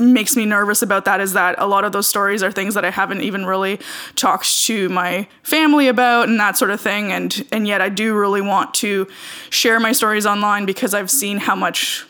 makes 0.00 0.36
me 0.36 0.46
nervous 0.46 0.82
about 0.82 1.04
that 1.04 1.20
is 1.20 1.32
that 1.34 1.54
a 1.58 1.66
lot 1.66 1.84
of 1.84 1.92
those 1.92 2.08
stories 2.08 2.42
are 2.42 2.50
things 2.50 2.74
that 2.74 2.84
I 2.84 2.90
haven't 2.90 3.20
even 3.20 3.46
really 3.46 3.80
talked 4.16 4.64
to 4.64 4.88
my 4.88 5.28
family 5.42 5.88
about 5.88 6.28
and 6.28 6.38
that 6.40 6.56
sort 6.56 6.70
of 6.70 6.80
thing. 6.80 7.12
And 7.12 7.46
and 7.52 7.66
yet 7.66 7.80
I 7.80 7.88
do 7.88 8.14
really 8.14 8.40
want 8.40 8.74
to 8.74 9.06
share 9.50 9.80
my 9.80 9.92
stories 9.92 10.26
online 10.26 10.66
because 10.66 10.94
I've 10.94 11.10
seen 11.10 11.38
how 11.38 11.54
much 11.54 12.06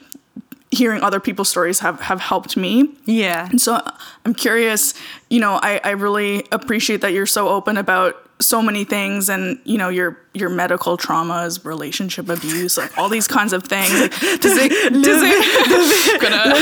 hearing 0.70 1.02
other 1.02 1.20
people's 1.20 1.48
stories 1.48 1.80
have 1.80 2.00
have 2.00 2.20
helped 2.20 2.56
me. 2.56 2.94
Yeah. 3.04 3.48
And 3.50 3.60
so 3.60 3.80
I'm 4.24 4.34
curious, 4.34 4.94
you 5.28 5.40
know, 5.40 5.58
I, 5.62 5.80
I 5.82 5.90
really 5.90 6.46
appreciate 6.52 7.00
that 7.00 7.12
you're 7.12 7.26
so 7.26 7.48
open 7.48 7.76
about 7.76 8.30
so 8.40 8.62
many 8.62 8.84
things 8.84 9.28
and 9.28 9.60
you 9.64 9.76
know 9.76 9.88
your 9.90 10.18
your 10.32 10.48
medical 10.48 10.96
traumas 10.96 11.62
relationship 11.64 12.28
abuse 12.30 12.78
like 12.78 12.96
all 12.96 13.10
these 13.10 13.28
kinds 13.28 13.52
of 13.52 13.62
things 13.64 13.92
like 14.00 14.10
does 14.40 14.56
it 14.56 14.70
does 14.92 15.20
it 15.22 16.20
gonna 16.22 16.54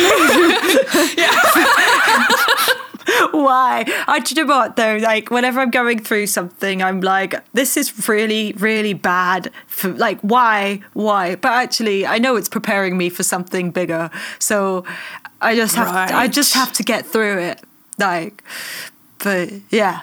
Why? 3.30 3.84
I 4.06 4.20
do 4.20 4.34
you 4.34 4.44
know 4.44 4.54
what 4.54 4.76
though? 4.76 4.96
Like 4.96 5.30
whenever 5.30 5.60
I'm 5.60 5.70
going 5.70 5.98
through 6.00 6.26
something, 6.26 6.82
I'm 6.82 7.00
like, 7.00 7.34
this 7.52 7.76
is 7.76 8.08
really, 8.08 8.52
really 8.58 8.92
bad. 8.94 9.50
For 9.66 9.90
like, 9.90 10.20
why, 10.20 10.80
why? 10.92 11.36
But 11.36 11.52
actually, 11.52 12.06
I 12.06 12.18
know 12.18 12.36
it's 12.36 12.48
preparing 12.48 12.98
me 12.98 13.08
for 13.08 13.22
something 13.22 13.70
bigger. 13.70 14.10
So 14.38 14.84
I 15.40 15.54
just 15.54 15.74
have, 15.76 16.08
to, 16.08 16.16
I 16.16 16.28
just 16.28 16.54
have 16.54 16.72
to 16.74 16.82
get 16.82 17.06
through 17.06 17.38
it. 17.38 17.62
Like, 17.98 18.42
but 19.22 19.50
yeah, 19.70 20.02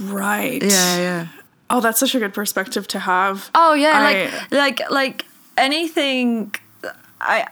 right 0.00 0.60
yeah, 0.62 0.96
yeah. 0.98 1.26
oh 1.70 1.80
that's 1.80 2.00
such 2.00 2.14
a 2.14 2.18
good 2.18 2.34
perspective 2.34 2.88
to 2.88 2.98
have 2.98 3.50
Oh 3.54 3.74
yeah, 3.74 3.92
I- 3.96 4.02
like 4.02 4.50
like 4.50 4.90
like 4.90 5.24
anything. 5.56 6.54
I 7.24 7.48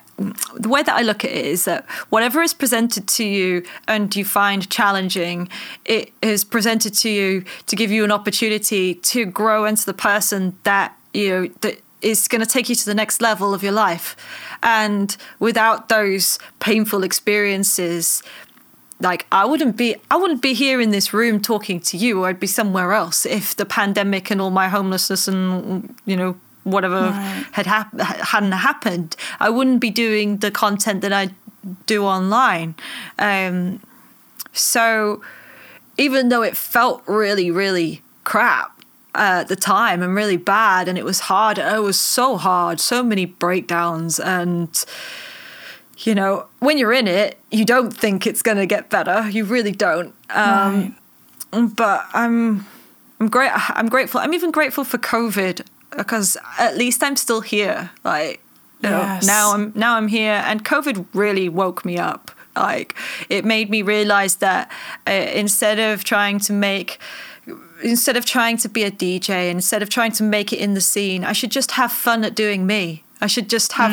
the 0.55 0.69
way 0.69 0.83
that 0.83 0.95
I 0.95 1.03
look 1.03 1.25
at 1.25 1.31
it 1.31 1.47
is 1.47 1.65
that 1.65 1.85
whatever 2.11 2.43
is 2.43 2.55
presented 2.55 3.09
to 3.09 3.25
you 3.25 3.65
and 3.89 4.15
you 4.15 4.25
find 4.25 4.69
challenging, 4.71 5.49
it 5.85 6.13
is 6.23 6.45
presented 6.45 6.95
to 6.95 7.11
you 7.11 7.45
to 7.67 7.77
give 7.77 7.91
you 7.91 8.05
an 8.05 8.13
opportunity 8.13 8.95
to 8.95 9.25
grow 9.25 9.65
into 9.65 9.85
the 9.85 9.95
person 9.95 10.57
that 10.65 10.97
you 11.13 11.31
know 11.31 11.49
that 11.63 11.81
is 12.03 12.29
going 12.29 12.41
to 12.41 12.47
take 12.47 12.69
you 12.69 12.75
to 12.75 12.85
the 12.85 12.95
next 12.95 13.21
level 13.21 13.55
of 13.55 13.63
your 13.63 13.73
life. 13.73 14.17
And 14.63 15.17
without 15.39 15.89
those 15.89 16.39
painful 16.59 17.05
experiences, 17.05 18.23
like 19.01 19.27
I 19.33 19.45
wouldn't 19.45 19.77
be 19.77 19.97
I 20.11 20.17
wouldn't 20.17 20.43
be 20.43 20.55
here 20.55 20.81
in 20.81 20.91
this 20.91 21.13
room 21.13 21.41
talking 21.41 21.81
to 21.81 21.97
you 21.97 22.23
or 22.23 22.29
I'd 22.29 22.41
be 22.41 22.47
somewhere 22.47 22.93
else 22.93 23.27
if 23.27 23.57
the 23.57 23.65
pandemic 23.67 24.31
and 24.31 24.41
all 24.41 24.51
my 24.51 24.69
homelessness 24.69 25.27
and 25.27 25.95
you 26.05 26.17
know 26.17 26.37
whatever 26.65 27.01
Right. 27.11 27.45
had 27.53 27.67
hap- 27.67 27.99
hadn't 28.01 28.53
happened 28.53 29.17
I 29.41 29.51
wouldn't 29.51 29.81
be 29.81 29.91
doing 29.91 30.39
the 30.39 30.51
content 30.51 31.01
that 31.03 31.13
I 31.13 31.31
do 31.87 32.05
online 32.05 32.75
um 33.19 33.81
so 34.53 35.23
even 35.99 36.29
though 36.29 36.43
it 36.43 36.57
felt 36.57 37.03
really 37.07 37.51
really 37.51 38.03
crap 38.25 38.71
uh, 39.15 39.41
at 39.43 39.49
the 39.49 39.57
time 39.57 40.03
and 40.03 40.15
really 40.15 40.37
bad 40.39 40.89
and 40.89 40.97
it 40.97 41.05
was 41.05 41.21
hard 41.21 41.59
it 41.59 41.83
was 41.83 41.99
so 42.01 42.37
hard 42.37 42.81
so 42.81 43.03
many 43.03 43.27
breakdowns 43.27 44.19
and 44.21 44.85
you 45.99 46.15
know, 46.17 46.47
when 46.59 46.79
you're 46.79 46.93
in 46.93 47.07
it, 47.07 47.39
you 47.53 47.65
don't 47.65 47.93
think 47.97 48.27
it's 48.27 48.43
going 48.43 48.57
to 48.57 48.67
get 48.67 48.91
better. 48.91 49.29
You 49.31 49.45
really 49.45 49.71
don't. 49.71 50.13
Um, 50.31 50.97
But 51.53 52.07
I'm 52.13 52.67
I'm 53.21 53.29
great. 53.29 53.53
I'm 53.55 53.89
grateful. 53.89 54.21
I'm 54.21 54.35
even 54.35 54.51
grateful 54.51 54.83
for 54.83 54.99
COVID 54.99 55.65
because 55.97 56.37
at 56.59 56.77
least 56.77 57.03
I'm 57.03 57.17
still 57.17 57.41
here. 57.41 57.91
Like 58.05 58.41
you 58.83 58.91
know, 58.91 59.19
now 59.25 59.53
I'm 59.55 59.73
now 59.75 59.97
I'm 59.97 60.09
here, 60.09 60.43
and 60.45 60.65
COVID 60.65 61.07
really 61.15 61.49
woke 61.49 61.85
me 61.85 61.99
up. 61.99 62.31
Like 62.57 62.95
it 63.29 63.45
made 63.45 63.71
me 63.71 63.83
realize 63.83 64.37
that 64.37 64.71
uh, 65.07 65.13
instead 65.13 65.79
of 65.79 66.05
trying 66.05 66.39
to 66.41 66.53
make 66.53 66.99
instead 67.83 68.17
of 68.17 68.25
trying 68.25 68.57
to 68.59 68.69
be 68.69 68.85
a 68.85 68.91
DJ, 68.91 69.51
instead 69.51 69.83
of 69.83 69.89
trying 69.89 70.13
to 70.13 70.23
make 70.23 70.53
it 70.53 70.59
in 70.59 70.75
the 70.75 70.81
scene, 70.81 71.25
I 71.25 71.33
should 71.33 71.51
just 71.51 71.73
have 71.73 71.93
fun 71.93 72.25
at 72.25 72.35
doing 72.35 72.67
me. 72.67 73.05
I 73.23 73.29
should 73.29 73.49
just 73.49 73.73
have 73.75 73.93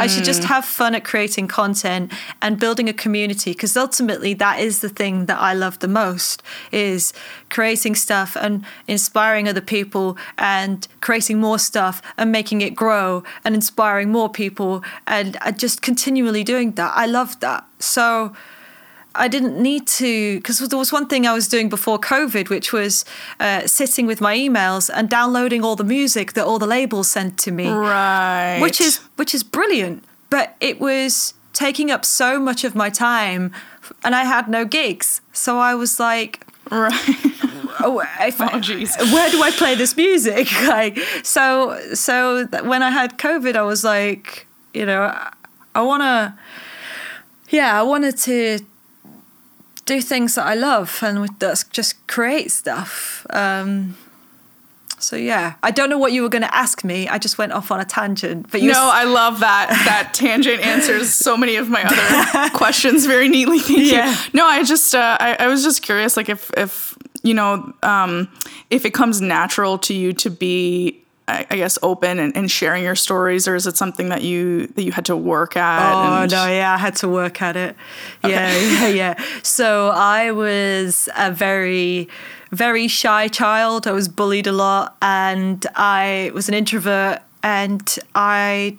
I 0.00 0.06
should 0.06 0.24
just 0.24 0.44
have 0.44 0.64
fun 0.64 0.94
at 0.94 1.04
creating 1.04 1.48
content 1.48 2.12
and 2.40 2.60
building 2.60 2.88
a 2.88 2.92
community 2.92 3.50
because 3.52 3.76
ultimately 3.76 4.34
that 4.34 4.60
is 4.60 4.80
the 4.80 4.88
thing 4.88 5.26
that 5.26 5.38
I 5.38 5.52
love 5.52 5.80
the 5.80 5.88
most 5.88 6.42
is 6.70 7.12
creating 7.50 7.96
stuff 7.96 8.36
and 8.36 8.64
inspiring 8.86 9.48
other 9.48 9.60
people 9.60 10.16
and 10.38 10.86
creating 11.00 11.40
more 11.40 11.58
stuff 11.58 12.00
and 12.16 12.30
making 12.30 12.60
it 12.60 12.76
grow 12.76 13.24
and 13.44 13.54
inspiring 13.54 14.12
more 14.12 14.28
people 14.28 14.84
and 15.06 15.36
uh, 15.40 15.50
just 15.50 15.82
continually 15.82 16.44
doing 16.44 16.72
that. 16.72 16.92
I 16.94 17.06
love 17.06 17.40
that. 17.40 17.64
So 17.80 18.32
I 19.18 19.28
didn't 19.28 19.60
need 19.60 19.86
to 20.00 20.36
because 20.36 20.58
there 20.58 20.78
was 20.78 20.92
one 20.92 21.06
thing 21.06 21.26
I 21.26 21.32
was 21.32 21.48
doing 21.48 21.68
before 21.68 21.98
COVID, 21.98 22.48
which 22.48 22.72
was 22.72 23.04
uh, 23.40 23.66
sitting 23.66 24.06
with 24.06 24.20
my 24.20 24.36
emails 24.36 24.90
and 24.92 25.08
downloading 25.08 25.64
all 25.64 25.76
the 25.76 25.84
music 25.84 26.32
that 26.34 26.44
all 26.44 26.58
the 26.58 26.66
labels 26.66 27.10
sent 27.10 27.38
to 27.38 27.50
me, 27.50 27.68
Right. 27.68 28.58
which 28.60 28.80
is 28.80 28.98
which 29.16 29.34
is 29.34 29.42
brilliant. 29.44 30.04
But 30.30 30.54
it 30.60 30.80
was 30.80 31.34
taking 31.52 31.90
up 31.90 32.04
so 32.04 32.38
much 32.38 32.64
of 32.64 32.74
my 32.74 32.90
time, 32.90 33.52
and 34.04 34.14
I 34.14 34.24
had 34.24 34.48
no 34.48 34.64
gigs, 34.64 35.20
so 35.32 35.58
I 35.58 35.74
was 35.74 35.98
like, 35.98 36.44
right. 36.70 36.92
oh, 37.80 38.02
if 38.20 38.40
Oh, 38.40 39.14
where 39.14 39.30
do 39.30 39.42
I 39.42 39.50
play 39.52 39.74
this 39.76 39.96
music? 39.96 40.48
like, 40.68 40.98
so, 41.22 41.78
so 41.94 42.46
when 42.64 42.82
I 42.82 42.90
had 42.90 43.16
COVID, 43.18 43.56
I 43.56 43.62
was 43.62 43.84
like, 43.84 44.46
you 44.74 44.84
know, 44.84 45.02
I, 45.04 45.32
I 45.74 45.82
want 45.82 46.02
to, 46.02 46.34
yeah, 47.50 47.78
I 47.78 47.82
wanted 47.82 48.16
to 48.18 48.58
do 49.86 50.00
things 50.02 50.34
that 50.34 50.46
I 50.46 50.54
love 50.54 50.98
and 51.02 51.20
with- 51.22 51.38
that's 51.38 51.64
just 51.64 52.06
create 52.06 52.50
stuff. 52.50 53.26
Um, 53.30 53.96
so 54.98 55.14
yeah, 55.16 55.54
I 55.62 55.70
don't 55.70 55.90
know 55.90 55.98
what 55.98 56.12
you 56.12 56.22
were 56.22 56.28
going 56.30 56.42
to 56.42 56.54
ask 56.54 56.82
me. 56.82 57.06
I 57.06 57.18
just 57.18 57.38
went 57.38 57.52
off 57.52 57.70
on 57.70 57.80
a 57.80 57.84
tangent, 57.84 58.50
but 58.50 58.62
you. 58.62 58.72
No, 58.72 58.90
I 58.92 59.04
love 59.04 59.40
that. 59.40 59.68
That 59.84 60.14
tangent 60.14 60.60
answers 60.60 61.14
so 61.14 61.36
many 61.36 61.56
of 61.56 61.68
my 61.68 61.82
other 61.84 62.50
questions 62.56 63.06
very 63.06 63.28
neatly. 63.28 63.58
Thank 63.60 63.92
Yeah. 63.92 64.10
you. 64.10 64.16
No, 64.32 64.46
I 64.46 64.62
just 64.64 64.94
uh, 64.94 65.16
I, 65.20 65.36
I 65.38 65.46
was 65.48 65.62
just 65.62 65.82
curious, 65.82 66.16
like 66.16 66.28
if 66.30 66.50
if 66.56 66.94
you 67.22 67.34
know 67.34 67.72
um, 67.82 68.28
if 68.70 68.84
it 68.86 68.94
comes 68.94 69.20
natural 69.20 69.78
to 69.78 69.94
you 69.94 70.12
to 70.14 70.30
be. 70.30 71.02
I 71.28 71.46
I 71.50 71.56
guess 71.56 71.78
open 71.82 72.18
and, 72.18 72.36
and 72.36 72.50
sharing 72.50 72.84
your 72.84 72.94
stories, 72.94 73.48
or 73.48 73.54
is 73.54 73.66
it 73.66 73.76
something 73.76 74.08
that 74.10 74.22
you 74.22 74.68
that 74.68 74.82
you 74.82 74.92
had 74.92 75.04
to 75.06 75.16
work 75.16 75.56
at? 75.56 75.92
Oh 75.92 76.22
and- 76.22 76.30
no, 76.30 76.46
yeah, 76.46 76.74
I 76.74 76.78
had 76.78 76.96
to 76.96 77.08
work 77.08 77.42
at 77.42 77.56
it. 77.56 77.76
Yeah, 78.24 78.56
yeah, 78.56 78.88
yeah. 78.88 79.24
So 79.42 79.88
I 79.88 80.30
was 80.30 81.08
a 81.16 81.30
very, 81.32 82.08
very 82.50 82.88
shy 82.88 83.28
child. 83.28 83.86
I 83.86 83.92
was 83.92 84.08
bullied 84.08 84.46
a 84.46 84.52
lot, 84.52 84.96
and 85.02 85.64
I 85.74 86.30
was 86.34 86.48
an 86.48 86.54
introvert, 86.54 87.20
and 87.42 87.98
I. 88.14 88.76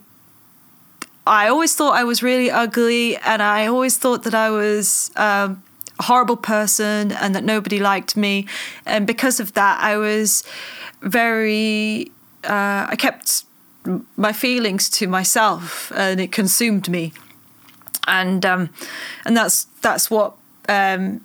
I 1.29 1.49
always 1.49 1.75
thought 1.75 1.93
I 1.93 2.05
was 2.05 2.23
really 2.23 2.49
ugly, 2.49 3.17
and 3.17 3.41
I 3.43 3.67
always 3.67 3.97
thought 3.97 4.23
that 4.23 4.33
I 4.33 4.49
was 4.49 5.11
um, 5.17 5.61
a 5.99 6.03
horrible 6.03 6.37
person 6.37 7.11
and 7.11 7.35
that 7.35 7.43
nobody 7.43 7.79
liked 7.79 8.15
me. 8.15 8.45
And 8.85 9.05
because 9.05 9.41
of 9.41 9.51
that, 9.53 9.81
I 9.81 9.97
was 9.97 10.45
very. 11.01 12.11
Uh, 12.43 12.87
I 12.89 12.95
kept 12.97 13.43
my 14.15 14.33
feelings 14.33 14.89
to 14.89 15.07
myself, 15.07 15.91
and 15.95 16.19
it 16.19 16.31
consumed 16.31 16.89
me. 16.89 17.13
And 18.07 18.45
um, 18.45 18.69
and 19.25 19.35
that's 19.35 19.65
that's 19.81 20.09
what 20.09 20.33
um, 20.69 21.21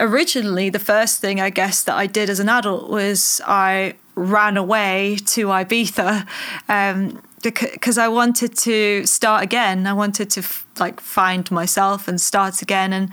originally 0.00 0.70
the 0.70 0.78
first 0.78 1.20
thing 1.20 1.40
I 1.40 1.50
guess 1.50 1.82
that 1.84 1.94
I 1.94 2.06
did 2.06 2.30
as 2.30 2.40
an 2.40 2.48
adult 2.48 2.90
was 2.90 3.40
I 3.46 3.94
ran 4.14 4.56
away 4.56 5.18
to 5.26 5.46
Ibiza. 5.46 6.26
Um, 6.68 7.22
because 7.42 7.98
I 7.98 8.06
wanted 8.06 8.56
to 8.58 9.04
start 9.04 9.42
again, 9.42 9.86
I 9.86 9.92
wanted 9.92 10.30
to 10.30 10.40
f- 10.40 10.64
like 10.78 11.00
find 11.00 11.50
myself 11.50 12.06
and 12.06 12.20
start 12.20 12.62
again, 12.62 12.92
and 12.92 13.10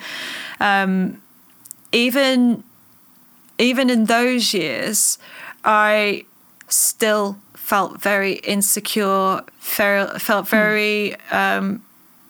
um, 0.60 1.22
even 1.92 2.64
even 3.58 3.90
in 3.90 4.06
those 4.06 4.54
years, 4.54 5.18
I 5.64 6.26
still 6.70 7.38
felt 7.54 8.02
very 8.02 8.34
insecure, 8.34 9.42
felt 9.60 10.48
very 10.48 11.16
um, 11.32 11.84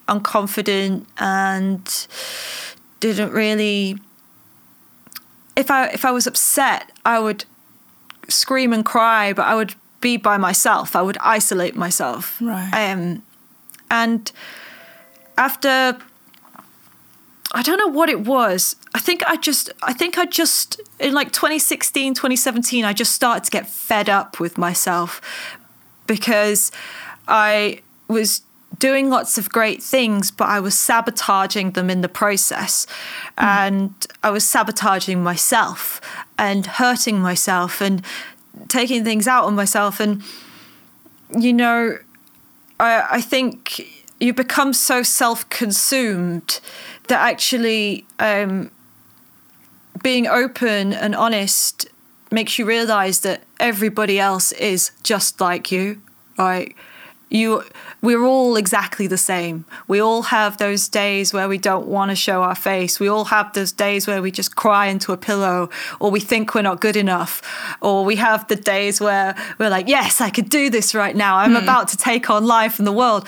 unconfident, 0.08 1.06
and 1.18 2.08
didn't 3.00 3.32
really. 3.32 3.98
If 5.56 5.72
I 5.72 5.88
if 5.88 6.06
I 6.06 6.12
was 6.12 6.28
upset, 6.28 6.92
I 7.06 7.20
would 7.20 7.46
scream 8.28 8.74
and 8.74 8.86
cry, 8.86 9.34
but 9.34 9.46
I 9.46 9.56
would 9.56 9.76
be 10.02 10.18
by 10.18 10.38
myself. 10.38 10.96
I 10.96 11.02
would 11.02 11.18
isolate 11.20 11.76
myself. 11.76 12.42
Right. 12.42 12.92
Um, 12.92 13.24
and 13.92 14.32
after 15.38 15.98
I 17.52 17.64
don't 17.64 17.78
know 17.78 17.88
what 17.88 18.10
it 18.10 18.26
was. 18.26 18.76
I 18.94 19.00
think 19.00 19.24
I 19.28 19.36
just 19.36 19.72
I 19.82 19.94
think 19.94 20.18
I 20.18 20.26
just 20.26 20.80
in 21.00 21.14
like 21.14 21.32
2016, 21.32 22.14
2017 22.14 22.86
I 22.86 22.94
just 22.94 23.14
started 23.14 23.44
to 23.46 23.52
get 23.52 23.68
fed 23.68 24.10
up 24.10 24.40
with 24.40 24.58
myself 24.58 25.22
because 26.06 26.72
I 27.28 27.82
was 28.08 28.42
doing 28.78 29.10
lots 29.10 29.38
of 29.38 29.50
great 29.50 29.82
things 29.82 30.30
but 30.30 30.48
I 30.48 30.60
was 30.60 30.78
sabotaging 30.78 31.72
them 31.72 31.90
in 31.90 32.02
the 32.02 32.10
process. 32.10 32.86
Hmm. 33.38 33.46
And 33.46 34.08
I 34.24 34.30
was 34.30 34.48
sabotaging 34.48 35.24
myself 35.24 36.02
and 36.38 36.66
hurting 36.66 37.20
myself 37.20 37.82
and 37.82 38.04
taking 38.68 39.04
things 39.04 39.28
out 39.28 39.46
on 39.46 39.56
myself. 39.56 40.00
And 40.00 40.22
you 41.36 41.54
know 41.54 41.98
I, 42.80 43.08
I 43.12 43.22
think 43.22 43.99
you 44.20 44.34
become 44.34 44.74
so 44.74 45.04
self-consumed 45.04 46.60
that 47.08 47.20
actually 47.20 48.06
um, 48.20 48.72
being 50.04 50.28
open 50.28 50.94
and 50.94 51.16
honest 51.16 51.88
makes 52.32 52.60
you 52.60 52.66
realize 52.66 53.22
that 53.22 53.42
everybody 53.60 54.20
else 54.20 54.52
is 54.54 54.92
just 55.04 55.42
like 55.42 55.72
you 55.72 56.02
right? 56.40 56.76
You 57.30 57.64
we're 58.02 58.24
all 58.24 58.56
exactly 58.56 59.06
the 59.06 59.18
same. 59.18 59.66
We 59.88 60.00
all 60.00 60.24
have 60.24 60.58
those 60.58 60.88
days 60.88 61.32
where 61.32 61.48
we 61.48 61.60
don't 61.60 61.86
want 61.86 62.10
to 62.10 62.16
show 62.16 62.42
our 62.42 62.56
face. 62.56 63.00
We 63.00 63.08
all 63.08 63.26
have 63.26 63.54
those 63.54 63.72
days 63.72 64.08
where 64.08 64.22
we 64.22 64.32
just 64.32 64.56
cry 64.56 64.88
into 64.88 65.12
a 65.12 65.18
pillow 65.18 65.70
or 66.00 66.10
we 66.10 66.22
think 66.22 66.56
we're 66.56 66.64
not 66.64 66.82
good 66.82 66.96
enough 66.96 67.42
or 67.82 68.04
we 68.04 68.16
have 68.16 68.48
the 68.48 68.56
days 68.56 69.00
where 69.00 69.36
we're 69.60 69.70
like 69.70 69.88
yes 69.88 70.22
i 70.22 70.30
could 70.32 70.50
do 70.50 70.72
this 70.72 70.96
right 70.96 71.16
now. 71.16 71.38
I'm 71.38 71.56
about 71.56 71.90
to 71.90 71.98
take 71.98 72.32
on 72.32 72.48
life 72.48 72.80
and 72.80 72.88
the 72.88 72.94
world 72.94 73.28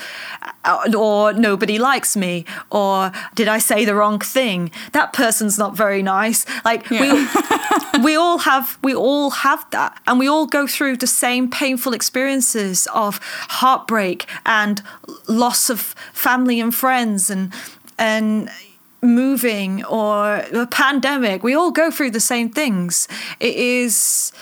or 0.96 1.32
nobody 1.32 1.78
likes 1.78 2.16
me 2.16 2.44
or 2.70 3.10
did 3.34 3.48
i 3.48 3.58
say 3.58 3.84
the 3.84 3.94
wrong 3.94 4.18
thing? 4.18 4.70
That 4.92 5.12
person's 5.12 5.58
not 5.58 5.76
very 5.76 6.02
nice. 6.02 6.44
Like 6.64 6.88
we 6.90 7.26
we 8.02 8.16
all 8.16 8.38
have 8.38 8.78
we 8.82 8.94
all 8.94 9.30
have 9.30 9.68
that. 9.70 10.00
And 10.06 10.18
we 10.18 10.28
all 10.28 10.46
go 10.46 10.66
through 10.66 10.98
the 10.98 11.06
same 11.06 11.50
painful 11.50 11.92
experiences 11.94 12.88
of 12.94 13.20
heartbreak 13.22 14.26
and 14.46 14.82
loss 15.28 15.70
of 15.70 15.80
family 16.12 16.60
and 16.60 16.74
friends 16.74 17.30
and 17.30 17.52
and 17.98 18.50
moving 19.02 19.84
or 19.84 20.36
a 20.52 20.66
pandemic. 20.66 21.42
We 21.42 21.54
all 21.54 21.70
go 21.70 21.90
through 21.90 22.12
the 22.12 22.20
same 22.20 22.50
things. 22.50 23.08
It 23.40 23.56
is 23.56 24.32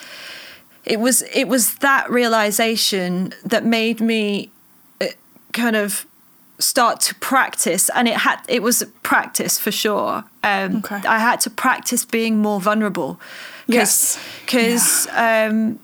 it 0.85 1.01
was 1.01 1.23
it 1.35 1.49
was 1.49 1.77
that 1.77 2.11
realization 2.11 3.35
that 3.45 3.65
made 3.65 4.01
me 4.01 4.51
uh, 5.01 5.07
kind 5.53 5.77
of 5.77 6.07
start 6.61 7.01
to 7.01 7.15
practice 7.17 7.89
and 7.95 8.07
it 8.09 8.17
had 8.17 8.39
it 8.49 8.63
was 8.63 8.85
practice 9.03 9.59
for 9.59 9.73
sure. 9.73 10.25
Um 10.45 10.77
Okay. 10.85 11.01
i 11.09 11.19
had 11.19 11.41
to 11.41 11.51
practice 11.51 12.05
being 12.05 12.39
more 12.39 12.61
vulnerable. 12.61 13.19
Yes. 13.67 14.19
because 14.45 15.07
um 15.15 15.79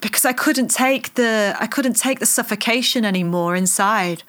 because 0.00 0.24
i 0.24 0.32
couldn't 0.32 0.70
take 0.70 1.14
the 1.14 1.54
i 1.60 1.66
couldn't 1.66 1.96
take 1.96 2.18
the 2.18 2.26
suffocation 2.26 3.04
anymore 3.04 3.56
inside. 3.56 4.22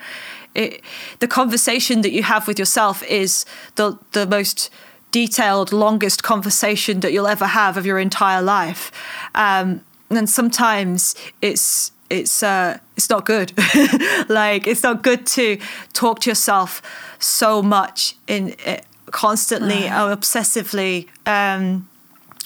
It 0.56 0.82
the 1.20 1.28
conversation 1.28 2.02
that 2.02 2.12
you 2.12 2.24
have 2.24 2.48
with 2.48 2.60
yourself 2.60 3.04
is 3.04 3.46
the 3.76 3.98
the 4.12 4.26
most 4.28 4.70
detailed 5.12 5.72
longest 5.74 6.22
conversation 6.24 7.00
that 7.02 7.12
you'll 7.14 7.28
ever 7.38 7.46
have 7.48 7.78
of 7.78 7.86
your 7.86 8.00
entire 8.00 8.42
life. 8.42 8.92
Um 9.36 9.82
and 10.10 10.30
sometimes 10.30 11.16
it's 11.42 11.92
it's 12.14 12.44
uh 12.44 12.78
it's 12.98 13.10
not 13.10 13.26
good 13.26 13.52
like 14.30 14.68
it's 14.68 14.84
not 14.84 15.04
good 15.04 15.26
to 15.26 15.58
talk 15.94 16.20
to 16.20 16.30
yourself 16.30 16.82
so 17.20 17.62
much 17.62 18.16
in 18.28 18.56
uh, 18.66 18.78
constantly 19.12 19.86
or 20.00 20.16
obsessively 20.16 21.08
um 21.26 21.88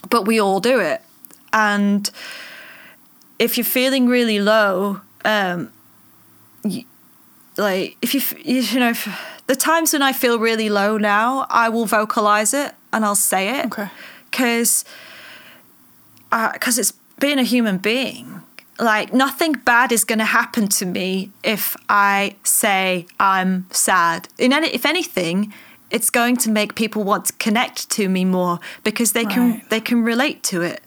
but 0.09 0.25
we 0.25 0.39
all 0.39 0.59
do 0.59 0.79
it 0.79 1.01
and 1.53 2.11
if 3.39 3.57
you're 3.57 3.65
feeling 3.65 4.07
really 4.07 4.39
low, 4.39 5.01
um, 5.25 5.71
you, 6.63 6.83
like 7.57 7.97
if 8.01 8.13
you 8.13 8.21
you, 8.43 8.61
you 8.61 8.79
know 8.79 8.89
if, 8.89 9.07
the 9.47 9.55
times 9.55 9.93
when 9.93 10.01
I 10.01 10.13
feel 10.13 10.39
really 10.39 10.69
low 10.69 10.97
now, 10.97 11.45
I 11.49 11.69
will 11.69 11.85
vocalize 11.85 12.53
it 12.53 12.73
and 12.91 13.05
I'll 13.05 13.15
say 13.15 13.59
it 13.59 13.65
Okay. 13.67 13.89
because 14.29 14.83
because 16.29 16.77
it's 16.77 16.93
being 17.19 17.39
a 17.39 17.43
human 17.43 17.77
being. 17.77 18.36
Like 18.79 19.13
nothing 19.13 19.53
bad 19.53 19.91
is 19.91 20.03
going 20.03 20.19
to 20.19 20.25
happen 20.25 20.67
to 20.67 20.85
me 20.85 21.31
if 21.43 21.75
I 21.89 22.35
say 22.43 23.07
I'm 23.19 23.65
sad. 23.71 24.29
In 24.37 24.53
any, 24.53 24.67
if 24.67 24.85
anything, 24.85 25.53
it's 25.89 26.09
going 26.09 26.37
to 26.37 26.49
make 26.49 26.75
people 26.75 27.03
want 27.03 27.25
to 27.25 27.33
connect 27.33 27.89
to 27.91 28.09
me 28.09 28.25
more 28.25 28.59
because 28.83 29.13
they 29.13 29.25
can 29.25 29.61
they 29.69 29.79
can 29.79 30.03
relate 30.03 30.43
to 30.43 30.61
it. 30.61 30.81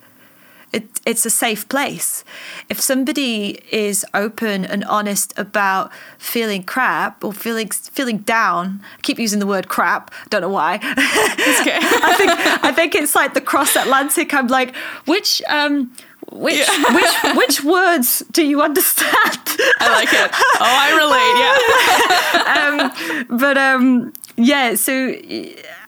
It, 0.73 1.01
it's 1.05 1.25
a 1.25 1.29
safe 1.29 1.67
place. 1.67 2.23
If 2.69 2.79
somebody 2.79 3.59
is 3.71 4.05
open 4.13 4.63
and 4.63 4.85
honest 4.85 5.37
about 5.37 5.91
feeling 6.17 6.63
crap 6.63 7.25
or 7.25 7.33
feeling 7.33 7.69
feeling 7.69 8.19
down, 8.19 8.81
I 8.97 9.01
keep 9.01 9.19
using 9.19 9.39
the 9.39 9.47
word 9.47 9.67
crap. 9.67 10.11
Don't 10.29 10.41
know 10.41 10.49
why. 10.49 10.75
Okay. 10.75 11.77
I 11.81 12.15
think 12.17 12.31
I 12.63 12.71
think 12.71 12.95
it's 12.95 13.15
like 13.15 13.33
the 13.33 13.41
cross 13.41 13.75
Atlantic. 13.75 14.33
I'm 14.33 14.47
like, 14.47 14.73
which 15.05 15.41
um, 15.49 15.91
which 16.31 16.57
Yeah. 16.57 16.93
which 16.95 17.37
which 17.37 17.63
words 17.63 18.23
do 18.31 18.43
you 18.43 18.61
understand? 18.61 19.39
I 19.79 19.87
like 19.93 20.13
it. 20.13 20.31
Oh, 20.59 20.77
I 20.85 20.89
relate. 21.03 21.35
Yeah. 21.43 23.23
but 23.29 23.57
um, 23.57 24.13
yeah. 24.37 24.75
So 24.75 24.93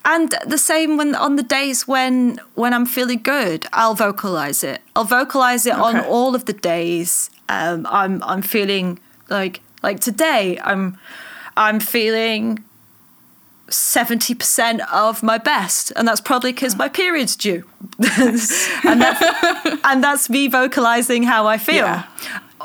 and 0.04 0.34
the 0.46 0.58
same 0.58 0.96
when 0.96 1.14
on 1.14 1.36
the 1.36 1.42
days 1.42 1.88
when 1.88 2.38
when 2.54 2.72
I'm 2.74 2.86
feeling 2.86 3.22
good, 3.22 3.66
I'll 3.72 3.94
vocalize 3.94 4.62
it. 4.62 4.80
I'll 4.94 5.04
vocalize 5.04 5.66
it 5.66 5.74
on 5.74 6.00
all 6.00 6.34
of 6.34 6.44
the 6.44 6.52
days. 6.52 7.30
Um, 7.48 7.86
I'm 7.90 8.22
I'm 8.22 8.42
feeling 8.42 8.98
like 9.30 9.60
like 9.82 10.00
today. 10.00 10.58
I'm 10.62 10.98
I'm 11.56 11.80
feeling. 11.80 12.64
70% 13.68 14.80
of 14.92 15.22
my 15.22 15.38
best 15.38 15.92
and 15.96 16.06
that's 16.06 16.20
probably 16.20 16.52
because 16.52 16.76
my 16.76 16.88
period's 16.88 17.34
due 17.36 17.64
and, 17.98 19.00
that's, 19.00 19.22
and 19.84 20.02
that's 20.04 20.28
me 20.28 20.48
vocalizing 20.48 21.22
how 21.22 21.46
i 21.46 21.56
feel 21.58 21.76
Yeah. 21.86 22.04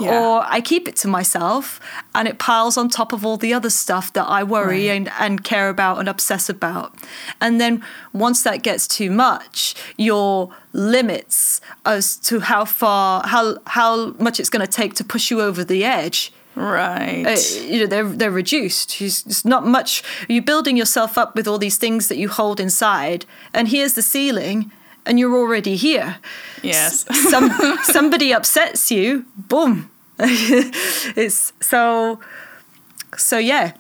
Yeah. 0.01 0.21
or 0.21 0.43
i 0.47 0.61
keep 0.61 0.87
it 0.87 0.95
to 0.97 1.07
myself 1.07 1.79
and 2.15 2.27
it 2.27 2.37
piles 2.39 2.77
on 2.77 2.87
top 2.89 3.11
of 3.13 3.25
all 3.25 3.37
the 3.37 3.53
other 3.53 3.69
stuff 3.69 4.13
that 4.13 4.25
i 4.27 4.43
worry 4.43 4.87
Right. 4.87 4.95
and, 4.97 5.09
and 5.19 5.43
care 5.43 5.67
about 5.69 5.99
and 5.99 6.07
obsess 6.07 6.49
about 6.49 6.93
and 7.41 7.59
then 7.59 7.83
once 8.13 8.43
that 8.43 8.61
gets 8.63 8.87
too 8.87 9.09
much 9.11 9.75
your 9.97 10.53
limits 10.73 11.59
as 11.85 12.15
to 12.17 12.39
how 12.41 12.63
far 12.65 13.25
how 13.27 13.57
how 13.67 14.11
much 14.19 14.39
it's 14.39 14.49
going 14.49 14.65
to 14.65 14.71
take 14.71 14.93
to 14.95 15.03
push 15.03 15.31
you 15.31 15.41
over 15.41 15.63
the 15.63 15.83
edge 15.83 16.31
Right. 16.59 17.25
uh, 17.25 17.37
you 17.63 17.79
know 17.79 17.85
they're 17.85 18.03
they're 18.03 18.31
reduced. 18.31 19.01
It's 19.01 19.45
not 19.45 19.65
much. 19.65 20.03
You're 20.27 20.43
building 20.43 20.75
yourself 20.75 21.17
up 21.17 21.33
with 21.33 21.47
all 21.47 21.57
these 21.57 21.77
things 21.77 22.09
that 22.09 22.17
you 22.17 22.27
hold 22.27 22.59
inside, 22.59 23.25
and 23.53 23.69
here's 23.69 23.93
the 23.93 24.01
ceiling, 24.01 24.69
and 25.05 25.17
you're 25.17 25.37
already 25.37 25.77
here. 25.77 26.17
yes. 26.61 27.05
Some 27.29 27.49
somebody 27.83 28.33
upsets 28.33 28.91
you, 28.91 29.25
boom. 29.37 29.89
it's 30.19 31.53
so 31.61 32.19
so 33.17 33.37
yeah. 33.37 33.71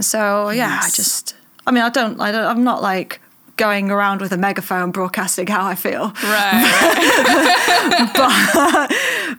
So 0.00 0.50
yeah, 0.50 0.80
I 0.82 0.90
just. 0.90 1.34
I 1.66 1.70
mean, 1.70 1.82
I 1.82 1.88
don't. 1.88 2.20
I 2.20 2.30
don't. 2.30 2.44
I'm 2.44 2.62
not 2.62 2.82
like 2.82 3.22
going 3.56 3.90
around 3.90 4.20
with 4.20 4.32
a 4.32 4.36
megaphone 4.38 4.90
broadcasting 4.90 5.46
how 5.46 5.66
I 5.66 5.74
feel 5.74 6.12
right. 6.24 6.86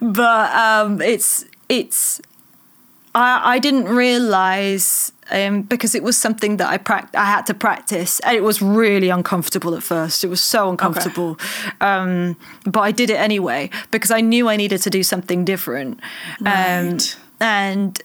but 0.00 0.52
um, 0.54 1.00
it's 1.00 1.44
it's 1.68 2.20
I, 3.14 3.54
I 3.54 3.58
didn't 3.58 3.84
realize 3.88 5.12
um, 5.30 5.62
because 5.62 5.94
it 5.94 6.02
was 6.02 6.16
something 6.16 6.56
that 6.58 6.68
I 6.68 6.78
prac- 6.78 7.14
I 7.14 7.24
had 7.26 7.46
to 7.46 7.54
practice 7.54 8.20
and 8.20 8.36
it 8.36 8.42
was 8.42 8.60
really 8.62 9.08
uncomfortable 9.10 9.74
at 9.74 9.82
first. 9.82 10.24
It 10.24 10.28
was 10.28 10.40
so 10.40 10.68
uncomfortable, 10.70 11.38
um, 11.80 12.36
but 12.64 12.80
I 12.80 12.92
did 12.92 13.10
it 13.10 13.16
anyway 13.16 13.70
because 13.90 14.10
I 14.10 14.20
knew 14.20 14.48
I 14.48 14.56
needed 14.56 14.82
to 14.82 14.90
do 14.90 15.02
something 15.02 15.44
different, 15.44 16.00
um, 16.44 16.98
and 17.40 18.00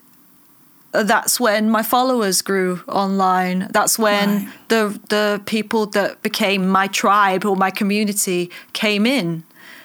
that's 0.92 1.40
when 1.40 1.70
my 1.70 1.84
followers 1.84 2.42
grew 2.42 2.82
online. 2.88 3.68
That's 3.72 4.00
when 4.00 4.30
Right. 4.30 4.48
the 4.70 5.00
the 5.10 5.42
people 5.46 5.86
that 5.88 6.22
became 6.22 6.68
my 6.70 6.88
tribe 6.88 7.46
or 7.46 7.56
my 7.56 7.72
community 7.72 8.50
came 8.74 9.06
in. 9.06 9.44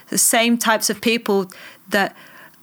The 0.09 0.19
same 0.19 0.59
types 0.59 0.91
of 0.91 1.01
people 1.01 1.51
that 1.91 2.15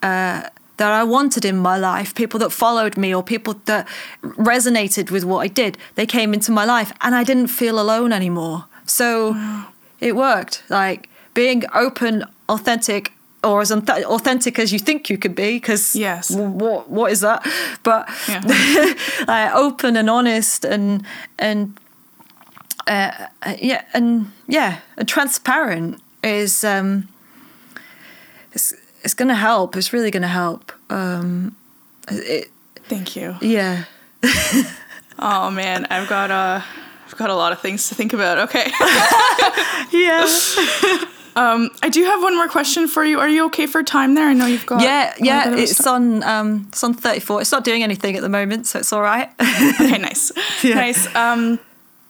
uh, 0.04 0.42
that 0.80 0.92
I 1.02 1.04
wanted 1.04 1.46
in 1.46 1.58
my 1.58 1.78
life, 1.78 2.14
people 2.16 2.40
that 2.40 2.52
followed 2.52 2.98
me 2.98 3.14
or 3.14 3.22
people 3.24 3.54
that 3.66 3.88
resonated 4.24 5.12
with 5.12 5.24
what 5.24 5.40
I 5.46 5.48
did. 5.48 5.78
They 5.96 6.06
came 6.06 6.34
into 6.34 6.52
my 6.52 6.66
life, 6.66 6.92
and 7.02 7.14
I 7.14 7.24
didn't 7.24 7.48
feel 7.50 7.80
alone 7.80 8.12
anymore. 8.14 8.64
So 8.86 9.36
it 10.00 10.16
worked. 10.16 10.64
Like 10.70 11.08
being 11.34 11.64
open, 11.74 12.24
authentic. 12.48 13.12
Or 13.42 13.62
as 13.62 13.72
authentic 13.72 14.60
as 14.60 14.72
you 14.74 14.80
think 14.80 15.10
you 15.10 15.18
could 15.18 15.34
be, 15.36 15.56
because 15.56 15.96
Yes. 15.96 16.30
what 16.36 16.90
what 16.90 17.12
is 17.12 17.20
that? 17.22 17.42
But 17.84 18.10
Yeah. 18.28 18.42
like 19.28 19.56
open 19.56 19.96
and 19.98 20.10
honest 20.10 20.66
and 20.66 21.06
and 21.38 21.78
uh, 22.88 23.12
uh, 23.46 23.56
yeah 23.62 23.84
and 23.94 24.26
yeah 24.48 24.80
and 24.98 25.08
transparent 25.08 26.02
is 26.22 26.64
um 26.64 27.08
it's 29.04 29.14
gonna 29.14 29.36
help. 29.36 29.76
It's 29.76 29.94
really 29.94 30.12
gonna 30.12 30.28
help. 30.28 30.72
Um, 30.90 31.56
it, 32.10 32.50
Thank 32.88 33.16
you. 33.16 33.36
yeah. 33.42 33.86
Oh 35.22 35.52
man, 35.52 35.86
I've 35.90 36.08
got 36.08 36.32
uh, 36.32 36.62
I've 37.06 37.18
got 37.18 37.30
a 37.30 37.36
lot 37.36 37.52
of 37.52 37.60
things 37.60 37.90
to 37.90 37.96
think 37.96 38.14
about. 38.14 38.38
Okay. 38.50 38.72
Yeah. 39.92 40.26
Um, 41.36 41.70
I 41.82 41.88
do 41.90 42.04
have 42.04 42.22
one 42.22 42.36
more 42.36 42.50
question 42.50 42.88
for 42.88 43.06
you. 43.06 43.20
Are 43.20 43.30
you 43.30 43.46
okay 43.46 43.66
for 43.66 43.82
time 43.84 44.16
there? 44.16 44.28
I 44.28 44.34
know 44.34 44.46
you've 44.46 44.66
got. 44.66 44.82
Yeah, 44.82 45.14
yeah, 45.20 45.56
it's 45.56 45.86
on 45.88 46.22
um 46.24 46.66
it's 46.70 46.84
on 46.84 46.94
34. 46.94 47.42
It's 47.42 47.52
not 47.52 47.64
doing 47.64 47.82
anything 47.84 48.16
at 48.18 48.22
the 48.22 48.30
moment, 48.30 48.66
so 48.68 48.80
it's 48.80 48.92
all 48.92 49.02
right. 49.02 49.30
okay, 49.40 49.98
nice, 50.00 50.32
Yeah. 50.64 50.76
nice. 50.76 51.16
Um, 51.16 51.60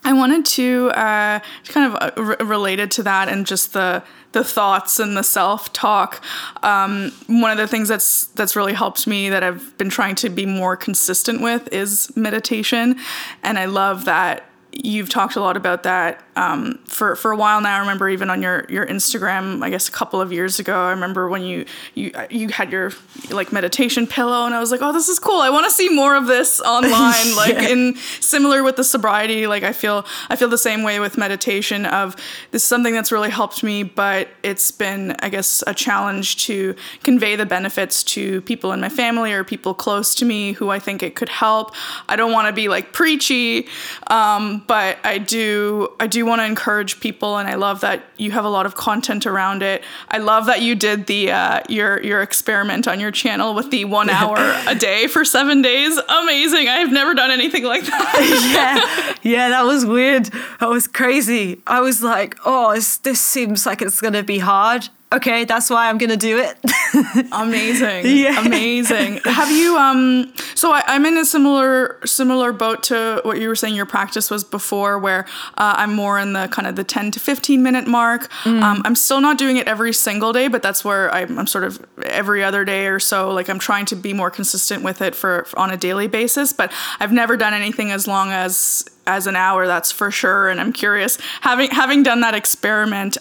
I 0.04 0.14
wanted 0.14 0.46
to 0.46 0.90
uh, 0.92 1.40
kind 1.68 1.94
of 1.94 2.02
uh, 2.02 2.12
re- 2.22 2.46
related 2.46 2.90
to 2.92 3.04
that 3.04 3.30
and 3.30 3.46
just 3.46 3.74
the 3.74 4.04
the 4.32 4.44
thoughts 4.44 5.00
and 5.00 5.18
the 5.18 5.24
self 5.24 5.74
talk. 5.74 6.24
Um, 6.62 7.12
one 7.28 7.52
of 7.52 7.58
the 7.58 7.68
things 7.68 7.88
that's 7.90 8.28
that's 8.28 8.56
really 8.56 8.74
helped 8.74 9.08
me 9.08 9.30
that 9.30 9.44
I've 9.44 9.78
been 9.78 9.90
trying 9.90 10.16
to 10.16 10.30
be 10.30 10.46
more 10.46 10.78
consistent 10.78 11.42
with 11.42 11.72
is 11.74 12.16
meditation, 12.16 12.98
and 13.44 13.60
I 13.60 13.66
love 13.66 14.06
that 14.06 14.49
you've 14.72 15.10
talked 15.10 15.36
a 15.36 15.42
lot 15.42 15.58
about 15.58 15.84
that 15.84 16.24
um, 16.36 16.80
for 16.86 17.16
for 17.16 17.32
a 17.32 17.36
while 17.36 17.60
now. 17.60 17.76
I 17.76 17.80
remember 17.80 18.08
even 18.10 18.30
on 18.30 18.42
your 18.42 18.66
your 18.70 18.86
Instagram, 18.86 19.64
I 19.64 19.70
guess 19.70 19.90
a 19.90 19.92
couple 19.92 20.22
of 20.22 20.32
years 20.32 20.60
ago. 20.60 20.86
I 20.86 20.92
remember 20.92 21.28
when 21.28 21.44
you 21.44 21.66
you 21.96 22.12
you 22.30 22.50
had 22.50 22.72
your 22.72 22.92
like 23.30 23.52
meditation 23.52 24.08
pillow, 24.08 24.46
and 24.46 24.54
I 24.54 24.60
was 24.60 24.72
like, 24.72 24.82
oh, 24.82 24.94
this 24.94 25.10
is 25.10 25.20
cool. 25.20 25.42
I 25.42 25.50
want 25.50 25.66
to 25.66 25.72
see 25.72 25.90
more 25.90 26.16
of 26.16 26.28
this 26.28 26.62
online. 26.66 27.36
Like 27.36 27.58
in 27.58 27.96
similar 28.20 28.64
with 28.64 28.76
the 28.76 28.84
sobriety, 28.84 29.48
like 29.48 29.64
I 29.64 29.74
feel 29.74 30.06
I 30.30 30.36
feel 30.36 30.50
the 30.50 30.58
same 30.58 30.84
way 30.84 31.00
with 31.00 31.18
meditation. 31.18 31.86
Of 31.86 32.16
this 32.52 32.62
is 32.62 32.68
something 32.68 32.94
that's 32.94 33.12
really 33.12 33.30
helped 33.32 33.64
me, 33.64 33.84
but 33.84 34.30
it's 34.44 34.72
been 34.72 35.16
I 35.20 35.30
guess 35.30 35.64
a 35.68 35.74
challenge 35.74 36.46
to 36.46 36.76
convey 37.04 37.36
the 37.36 37.46
benefits 37.46 38.04
to 38.04 38.42
people 38.42 38.72
in 38.72 38.80
my 38.80 38.90
family 38.90 39.34
or 39.34 39.44
people 39.44 39.74
close 39.74 40.16
to 40.16 40.26
me 40.26 40.54
who 40.54 40.70
I 40.70 40.80
think 40.80 41.04
it 41.04 41.16
could 41.16 41.30
help. 41.30 41.74
I 42.08 42.16
don't 42.16 42.32
want 42.32 42.48
to 42.48 42.54
be 42.54 42.70
like 42.70 42.94
preachy, 42.94 43.68
um, 44.08 44.60
but 44.70 45.00
I 45.04 45.18
do 45.18 45.90
I 46.00 46.06
do 46.06 46.28
want 46.28 46.42
to 46.42 46.46
encourage 46.46 47.00
people, 47.00 47.38
and 47.38 47.50
I 47.50 47.56
love 47.56 47.82
that 47.82 48.04
you 48.18 48.30
have 48.30 48.46
a 48.46 48.50
lot 48.50 48.68
of 48.68 48.76
content 48.76 49.26
around 49.26 49.64
it. 49.64 49.84
I 50.10 50.20
love 50.20 50.46
that 50.46 50.62
you 50.62 50.76
did 50.76 51.08
the 51.08 51.32
uh, 51.32 51.62
your 51.68 52.00
your 52.04 52.22
experiment 52.22 52.88
on 52.88 53.00
your 53.00 53.10
channel 53.10 53.56
with 53.56 53.72
the 53.72 53.86
one 53.86 54.10
hour 54.12 54.38
a 54.68 54.76
day 54.76 55.08
for 55.08 55.26
seven 55.26 55.64
days. 55.64 55.98
Amazing! 55.98 56.68
I 56.70 56.78
have 56.78 56.92
never 56.92 57.16
done 57.16 57.32
anything 57.32 57.64
like 57.64 57.84
that. 57.84 59.18
yeah, 59.24 59.32
yeah, 59.32 59.50
that 59.50 59.64
was 59.64 59.88
weird. 59.88 60.26
That 60.60 60.70
was 60.70 60.88
crazy. 60.88 61.64
I 61.66 61.82
was 61.82 62.04
like, 62.04 62.38
oh, 62.46 62.76
this, 62.76 62.98
this 62.98 63.20
seems 63.20 63.66
like 63.66 63.82
it's 63.82 64.00
gonna 64.00 64.22
be 64.22 64.38
hard. 64.38 64.90
Okay, 65.12 65.44
that's 65.44 65.72
why 65.72 65.90
I'm 65.90 65.98
gonna 65.98 66.16
do 66.16 66.38
it. 66.38 66.56
Amazing. 67.32 68.06
Yeah. 68.06 68.46
Amazing. 68.46 69.22
Have 69.26 69.50
you 69.50 69.76
um 69.76 70.32
so 70.54 70.72
I, 70.72 70.84
I'm 70.86 71.04
in 71.06 71.18
a 71.18 71.26
similar 71.26 72.00
similar 72.06 72.52
boat 72.54 72.84
to 72.84 73.20
what 73.24 73.40
you 73.40 73.48
were 73.48 73.56
saying 73.56 73.74
your 73.74 73.88
practice 73.88 74.30
was 74.30 74.44
before 74.44 75.00
where 75.00 75.26
uh, 75.58 75.74
I'm 75.78 75.96
more 75.96 76.20
in 76.20 76.34
the 76.34 76.48
kind 76.50 76.68
of 76.68 76.76
the 76.76 76.84
10 76.84 77.12
to 77.12 77.20
15 77.20 77.64
minute 77.64 77.88
mark. 77.88 78.30
Um, 78.46 78.84
I'm 78.86 78.96
still 78.96 79.20
not 79.20 79.40
doing 79.40 79.58
it 79.58 79.68
every 79.68 79.94
single 79.94 80.32
day, 80.32 80.48
but 80.48 80.62
that's 80.62 80.86
where 80.86 81.12
I'm, 81.12 81.40
I'm 81.40 81.48
sort 81.48 81.64
of 81.64 81.84
every 82.04 82.44
other 82.44 82.64
day 82.64 82.86
or 82.86 83.00
so 83.00 83.32
like 83.32 83.50
I'm 83.50 83.60
trying 83.60 83.86
to 83.88 83.96
be 83.96 84.14
more 84.14 84.30
consistent 84.30 84.84
with 84.84 85.02
it 85.02 85.16
for, 85.16 85.46
for 85.46 85.58
on 85.58 85.72
a 85.72 85.78
daily 85.78 86.08
basis, 86.08 86.54
but 86.54 86.72
I've 87.00 87.12
never 87.12 87.36
done 87.36 87.56
anything 87.56 87.92
as 87.92 88.08
long 88.08 88.32
as 88.32 88.86
as 89.08 89.26
an 89.26 89.36
hour 89.36 89.66
that's 89.66 89.92
for 89.92 90.12
sure 90.12 90.50
and 90.50 90.62
I'm 90.62 90.72
curious 90.72 91.18
having 91.42 91.72
having 91.72 92.04
done 92.04 92.22
that 92.22 92.36
experiment 92.36 93.18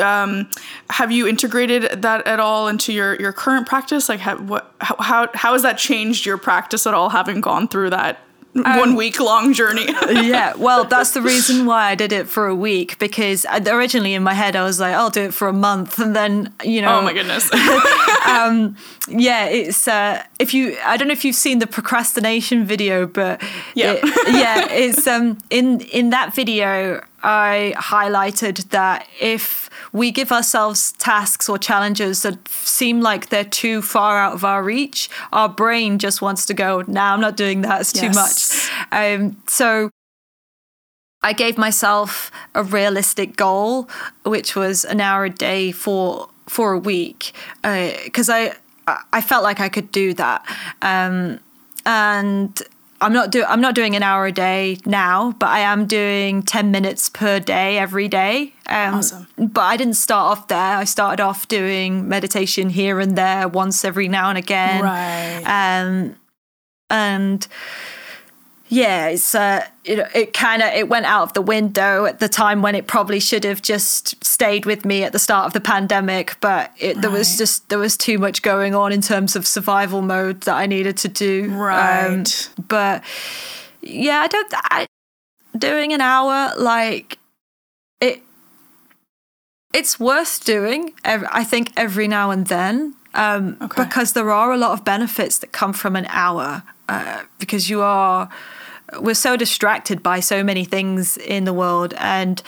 um, 0.00 0.48
have 0.90 1.10
you 1.10 1.26
integrated 1.26 2.02
that 2.02 2.26
at 2.26 2.38
all 2.38 2.68
into 2.68 2.92
your 2.92 3.16
your 3.20 3.32
current 3.32 3.66
practice? 3.66 4.08
Like, 4.08 4.20
have, 4.20 4.48
what 4.48 4.72
how 4.80 4.96
how 4.98 5.28
how 5.34 5.52
has 5.54 5.62
that 5.62 5.78
changed 5.78 6.26
your 6.26 6.38
practice 6.38 6.86
at 6.86 6.94
all? 6.94 7.08
Having 7.08 7.40
gone 7.40 7.66
through 7.68 7.90
that 7.90 8.18
one 8.52 8.96
week 8.96 9.20
long 9.20 9.52
journey. 9.52 9.86
yeah, 10.10 10.54
well, 10.56 10.84
that's 10.84 11.12
the 11.12 11.22
reason 11.22 11.66
why 11.66 11.86
I 11.90 11.94
did 11.94 12.12
it 12.12 12.28
for 12.28 12.48
a 12.48 12.54
week 12.54 12.98
because 12.98 13.46
originally 13.48 14.12
in 14.14 14.24
my 14.24 14.34
head 14.34 14.56
I 14.56 14.64
was 14.64 14.80
like, 14.80 14.92
I'll 14.94 15.08
do 15.10 15.22
it 15.22 15.34
for 15.34 15.46
a 15.48 15.52
month, 15.52 15.98
and 16.00 16.14
then 16.16 16.52
you 16.64 16.82
know, 16.82 16.98
oh 16.98 17.02
my 17.02 17.12
goodness. 17.12 17.48
yeah, 19.08 19.46
it's 19.46 19.86
uh, 19.88 20.22
if 20.40 20.52
you 20.52 20.76
I 20.84 20.96
don't 20.96 21.08
know 21.08 21.12
if 21.12 21.24
you've 21.24 21.36
seen 21.36 21.60
the 21.60 21.66
procrastination 21.66 22.64
video, 22.64 23.06
but 23.06 23.40
Yeah. 23.74 23.92
it- 23.92 24.34
yeah, 24.34 24.68
it's 24.70 25.06
um 25.06 25.38
in 25.50 25.80
in 25.80 26.10
that 26.10 26.34
video 26.34 27.02
I 27.22 27.74
highlighted 27.76 28.70
that 28.70 29.06
if 29.20 29.69
we 29.92 30.10
give 30.10 30.30
ourselves 30.32 30.92
tasks 30.92 31.48
or 31.48 31.58
challenges 31.58 32.22
that 32.22 32.48
seem 32.48 33.00
like 33.00 33.28
they're 33.28 33.44
too 33.44 33.82
far 33.82 34.18
out 34.18 34.32
of 34.34 34.44
our 34.44 34.62
reach, 34.62 35.08
our 35.32 35.48
brain 35.48 35.98
just 35.98 36.20
wants 36.22 36.46
to 36.46 36.54
go, 36.54 36.82
"Nah, 36.86 37.12
I'm 37.14 37.20
not 37.20 37.36
doing 37.36 37.62
that. 37.62 37.80
It's 37.80 37.92
too 37.92 38.06
Yes. 38.06 38.14
much." 38.14 38.70
Um, 38.92 39.36
so 39.46 39.90
I 41.22 41.32
gave 41.32 41.58
myself 41.58 42.30
a 42.54 42.62
realistic 42.62 43.36
goal, 43.36 43.88
which 44.24 44.56
was 44.56 44.84
an 44.84 45.00
hour 45.00 45.24
a 45.26 45.30
day 45.30 45.72
for 45.72 46.28
for 46.48 46.72
a 46.72 46.78
week, 46.78 47.32
because 47.62 48.28
I 48.28 48.54
I 49.12 49.20
felt 49.20 49.44
like 49.44 49.60
I 49.60 49.68
could 49.68 49.92
do 49.92 50.14
that, 50.14 50.44
um, 50.82 51.38
and 51.86 52.60
I'm 53.00 53.12
not 53.12 53.30
do 53.30 53.44
I'm 53.44 53.60
not 53.60 53.74
doing 53.74 53.96
an 53.96 54.02
hour 54.02 54.26
a 54.26 54.32
day 54.32 54.78
now, 54.84 55.32
but 55.38 55.48
I 55.48 55.60
am 55.60 55.86
doing 55.86 56.42
ten 56.42 56.70
minutes 56.70 57.08
per 57.08 57.40
day 57.40 57.78
every 57.78 58.08
day. 58.08 58.52
Um, 58.66 58.94
Awesome. 58.96 59.26
But 59.38 59.62
I 59.62 59.76
didn't 59.76 59.94
start 59.94 60.38
off 60.38 60.48
there. 60.48 60.76
I 60.76 60.84
started 60.84 61.22
off 61.22 61.48
doing 61.48 62.08
meditation 62.08 62.68
here 62.70 63.00
and 63.00 63.16
there, 63.16 63.48
once 63.48 63.84
every 63.84 64.08
now 64.08 64.28
and 64.28 64.38
again. 64.38 64.82
Right. 64.82 65.42
Um, 65.46 66.16
and 66.90 67.46
yeah, 68.72 69.08
it's 69.08 69.34
uh, 69.34 69.66
it, 69.84 69.98
it 70.14 70.32
kind 70.32 70.62
of 70.62 70.72
it 70.72 70.88
went 70.88 71.04
out 71.04 71.24
of 71.24 71.32
the 71.32 71.42
window 71.42 72.04
at 72.04 72.20
the 72.20 72.28
time 72.28 72.62
when 72.62 72.76
it 72.76 72.86
probably 72.86 73.18
should 73.18 73.42
have 73.42 73.60
just 73.60 74.24
stayed 74.24 74.64
with 74.64 74.84
me 74.84 75.02
at 75.02 75.12
the 75.12 75.18
start 75.18 75.46
of 75.46 75.52
the 75.52 75.60
pandemic. 75.60 76.36
But 76.40 76.70
it, 76.78 77.00
there 77.00 77.10
was 77.10 77.36
just 77.36 77.68
there 77.68 77.80
was 77.80 77.96
too 77.96 78.16
much 78.18 78.42
going 78.42 78.74
on 78.76 78.92
in 78.92 79.02
terms 79.02 79.34
of 79.34 79.44
survival 79.44 80.02
mode 80.02 80.42
that 80.42 80.54
I 80.54 80.66
needed 80.66 80.96
to 80.98 81.08
do. 81.08 81.46
Um, 81.50 81.58
Right. 81.58 82.48
but 82.68 83.02
yeah, 83.82 84.20
I 84.20 84.28
don't. 84.28 84.54
I, 84.54 84.86
doing 85.58 85.92
an 85.92 86.00
hour 86.00 86.52
like 86.56 87.18
it. 88.00 88.22
It's 89.74 89.98
worth 89.98 90.44
doing. 90.44 90.92
I 91.04 91.42
think 91.44 91.72
every 91.76 92.06
now 92.06 92.30
and 92.30 92.46
then, 92.46 92.94
um, 93.14 93.56
Okay. 93.60 93.84
because 93.84 94.12
there 94.12 94.30
are 94.30 94.52
a 94.52 94.56
lot 94.56 94.72
of 94.72 94.84
benefits 94.84 95.38
that 95.38 95.50
come 95.50 95.72
from 95.72 95.96
an 95.96 96.06
hour. 96.08 96.62
Uh, 96.88 97.22
because 97.38 97.70
you 97.70 97.80
are, 97.82 98.28
we're 98.98 99.14
so 99.14 99.36
distracted 99.36 100.02
by 100.02 100.20
so 100.20 100.42
many 100.42 100.64
things 100.64 101.16
in 101.16 101.44
the 101.44 101.52
world, 101.52 101.94
and 101.98 102.42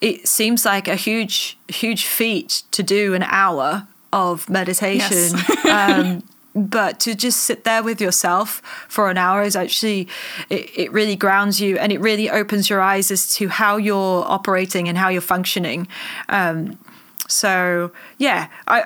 it 0.00 0.26
seems 0.26 0.64
like 0.64 0.88
a 0.88 0.96
huge, 0.96 1.58
huge 1.68 2.06
feat 2.06 2.62
to 2.72 2.82
do 2.82 3.14
an 3.14 3.22
hour 3.22 3.86
of 4.12 4.48
meditation. 4.50 5.38
um, 5.70 6.22
but 6.54 7.00
to 7.00 7.14
just 7.14 7.44
sit 7.44 7.64
there 7.64 7.82
with 7.82 8.00
yourself 8.00 8.60
for 8.88 9.08
an 9.10 9.16
hour 9.16 9.42
is 9.42 9.56
actually 9.56 10.08
it, 10.50 10.70
it 10.76 10.92
really 10.92 11.16
grounds 11.16 11.60
you 11.60 11.78
and 11.78 11.92
it 11.92 12.00
really 12.00 12.28
opens 12.28 12.68
your 12.68 12.80
eyes 12.80 13.10
as 13.10 13.34
to 13.34 13.48
how 13.48 13.76
you're 13.76 14.24
operating 14.26 14.88
and 14.88 14.98
how 14.98 15.08
you're 15.08 15.22
functioning 15.22 15.88
um, 16.28 16.78
so 17.26 17.90
yeah 18.18 18.48
i 18.68 18.84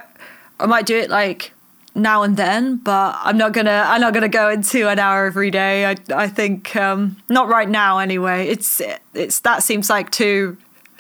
i 0.61 0.67
might 0.67 0.87
do 0.87 0.97
it 0.97 1.11
like 1.11 1.53
now 1.97 2.23
and 2.23 2.37
then 2.37 2.77
but 2.77 3.17
i'm 3.23 3.37
not 3.37 3.53
gonna 3.53 3.85
i'm 3.89 4.01
not 4.01 4.13
gonna 4.13 4.29
go 4.29 4.51
into 4.51 4.89
an 4.89 4.99
hour 4.99 5.27
every 5.27 5.51
day 5.51 5.87
i 5.87 5.97
i 6.15 6.29
think 6.29 6.77
um 6.77 7.17
not 7.29 7.49
right 7.49 7.69
now 7.69 7.99
anyway 7.99 8.47
it's 8.47 8.81
it's 9.15 9.41
that 9.41 9.63
seems 9.63 9.89
like 9.89 10.11
too 10.11 10.57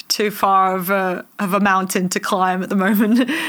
too 0.08 0.30
far 0.30 0.74
of 0.76 0.90
a 0.90 1.24
of 1.38 1.52
a 1.52 1.60
mountain 1.60 2.08
to 2.08 2.18
climb 2.18 2.62
at 2.62 2.68
the 2.68 2.76
moment 2.76 3.30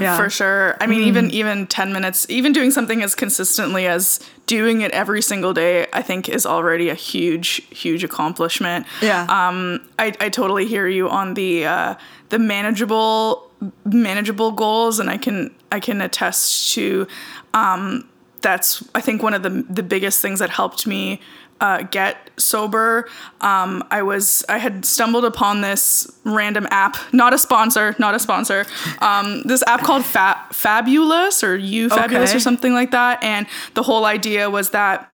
yeah. 0.00 0.16
For 0.16 0.30
sure. 0.30 0.76
I 0.80 0.86
mean, 0.86 1.02
even 1.02 1.30
even 1.30 1.66
ten 1.66 1.92
minutes, 1.92 2.26
even 2.28 2.52
doing 2.52 2.70
something 2.70 3.02
as 3.02 3.14
consistently 3.14 3.86
as 3.86 4.20
doing 4.46 4.80
it 4.80 4.90
every 4.92 5.22
single 5.22 5.52
day, 5.52 5.86
I 5.92 6.02
think 6.02 6.28
is 6.28 6.46
already 6.46 6.88
a 6.88 6.94
huge, 6.94 7.62
huge 7.70 8.04
accomplishment. 8.04 8.86
Yeah. 9.00 9.26
Um, 9.28 9.86
I, 9.98 10.12
I 10.20 10.28
totally 10.28 10.66
hear 10.66 10.86
you 10.86 11.08
on 11.08 11.34
the 11.34 11.66
uh, 11.66 11.94
the 12.30 12.38
manageable 12.38 13.50
manageable 13.84 14.52
goals, 14.52 14.98
and 14.98 15.08
I 15.10 15.16
can 15.16 15.54
I 15.72 15.80
can 15.80 16.00
attest 16.00 16.72
to 16.74 17.06
um, 17.52 18.08
that's 18.42 18.82
I 18.94 19.00
think 19.00 19.22
one 19.22 19.34
of 19.34 19.42
the 19.42 19.64
the 19.68 19.82
biggest 19.82 20.20
things 20.20 20.38
that 20.40 20.50
helped 20.50 20.86
me 20.86 21.20
uh, 21.60 21.82
get 21.82 22.30
sober. 22.36 23.08
Um, 23.40 23.84
I 23.90 24.02
was 24.02 24.44
I 24.48 24.58
had 24.58 24.84
stumbled 24.84 25.24
upon 25.24 25.60
this 25.60 26.10
random 26.24 26.66
app, 26.70 26.96
not 27.12 27.32
a 27.32 27.38
sponsor, 27.38 27.94
not 27.98 28.14
a 28.14 28.18
sponsor. 28.18 28.66
Um, 29.00 29.42
this 29.44 29.62
app 29.66 29.82
called 29.82 30.04
Fa- 30.04 30.44
Fabulous 30.52 31.42
or 31.44 31.56
You 31.56 31.88
Fabulous 31.88 32.30
Okay. 32.30 32.36
or 32.36 32.40
something 32.40 32.74
like 32.74 32.90
that, 32.90 33.22
and 33.22 33.46
the 33.74 33.82
whole 33.82 34.04
idea 34.04 34.50
was 34.50 34.70
that 34.70 35.10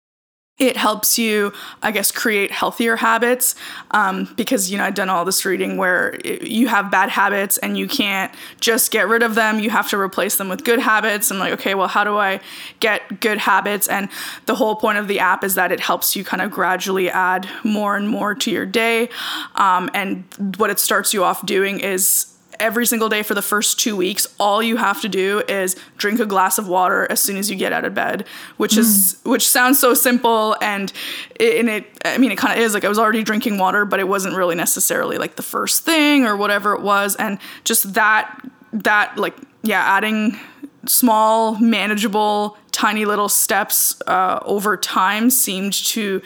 it 0.60 0.76
helps 0.76 1.18
you 1.18 1.52
i 1.82 1.90
guess 1.90 2.12
create 2.12 2.52
healthier 2.52 2.94
habits 2.94 3.56
um, 3.90 4.28
because 4.36 4.70
you 4.70 4.78
know 4.78 4.84
i've 4.84 4.94
done 4.94 5.08
all 5.08 5.24
this 5.24 5.44
reading 5.44 5.76
where 5.76 6.16
you 6.24 6.68
have 6.68 6.90
bad 6.90 7.08
habits 7.08 7.58
and 7.58 7.76
you 7.76 7.88
can't 7.88 8.32
just 8.60 8.90
get 8.90 9.08
rid 9.08 9.22
of 9.22 9.34
them. 9.34 9.58
You 9.58 9.70
have 9.70 9.88
to 9.90 9.98
replace 9.98 10.36
them 10.36 10.48
with 10.48 10.64
good 10.64 10.78
habits. 10.78 11.30
I'm 11.30 11.38
like 11.38 11.52
okay 11.54 11.74
well 11.74 11.88
how 11.88 12.04
do 12.04 12.16
i 12.16 12.40
get 12.80 13.20
good 13.20 13.38
habits? 13.38 13.88
And 13.88 14.08
the 14.46 14.54
whole 14.54 14.76
point 14.76 14.98
of 14.98 15.08
the 15.08 15.18
app 15.18 15.42
is 15.42 15.54
that 15.54 15.72
it 15.72 15.80
helps 15.80 16.14
you 16.14 16.24
kind 16.24 16.42
of 16.42 16.50
gradually 16.50 17.10
add 17.10 17.48
more 17.64 17.96
and 17.96 18.08
more 18.08 18.34
to 18.34 18.50
your 18.50 18.66
day. 18.66 19.08
Um, 19.54 19.90
and 19.94 20.24
what 20.56 20.70
it 20.70 20.78
starts 20.78 21.12
you 21.14 21.24
off 21.24 21.44
doing 21.46 21.80
is 21.80 22.26
every 22.60 22.86
single 22.86 23.08
day 23.08 23.22
for 23.22 23.34
the 23.34 23.42
first 23.42 23.78
two 23.78 23.96
weeks, 23.96 24.26
all 24.38 24.62
you 24.62 24.76
have 24.76 25.00
to 25.00 25.08
do 25.08 25.42
is 25.48 25.76
drink 25.96 26.20
a 26.20 26.26
glass 26.26 26.58
of 26.58 26.68
water 26.68 27.06
as 27.10 27.20
soon 27.20 27.36
as 27.36 27.50
you 27.50 27.56
get 27.56 27.72
out 27.72 27.84
of 27.84 27.94
bed, 27.94 28.26
which 28.56 28.76
is 28.76 29.18
which 29.24 29.48
sounds 29.48 29.78
so 29.78 29.94
simple 29.94 30.56
and 30.60 30.92
it, 31.38 31.58
and 31.58 31.68
it 31.68 31.86
I 32.04 32.18
mean 32.18 32.30
it 32.30 32.38
kind 32.38 32.58
of 32.58 32.64
is 32.64 32.74
like 32.74 32.84
I 32.84 32.88
was 32.88 32.98
already 32.98 33.22
drinking 33.22 33.58
water, 33.58 33.84
but 33.84 33.98
it 33.98 34.08
wasn't 34.08 34.36
really 34.36 34.54
necessarily 34.54 35.18
like 35.18 35.36
the 35.36 35.42
first 35.42 35.84
thing 35.84 36.26
or 36.26 36.36
whatever 36.36 36.74
it 36.74 36.82
was, 36.82 37.16
and 37.16 37.38
just 37.64 37.94
that 37.94 38.40
that 38.72 39.16
like 39.16 39.34
yeah 39.62 39.82
adding 39.82 40.38
small 40.86 41.58
manageable 41.58 42.56
tiny 42.72 43.04
little 43.04 43.28
steps 43.28 44.00
uh, 44.06 44.38
over 44.42 44.76
time 44.76 45.28
seemed 45.30 45.72
to 45.72 46.22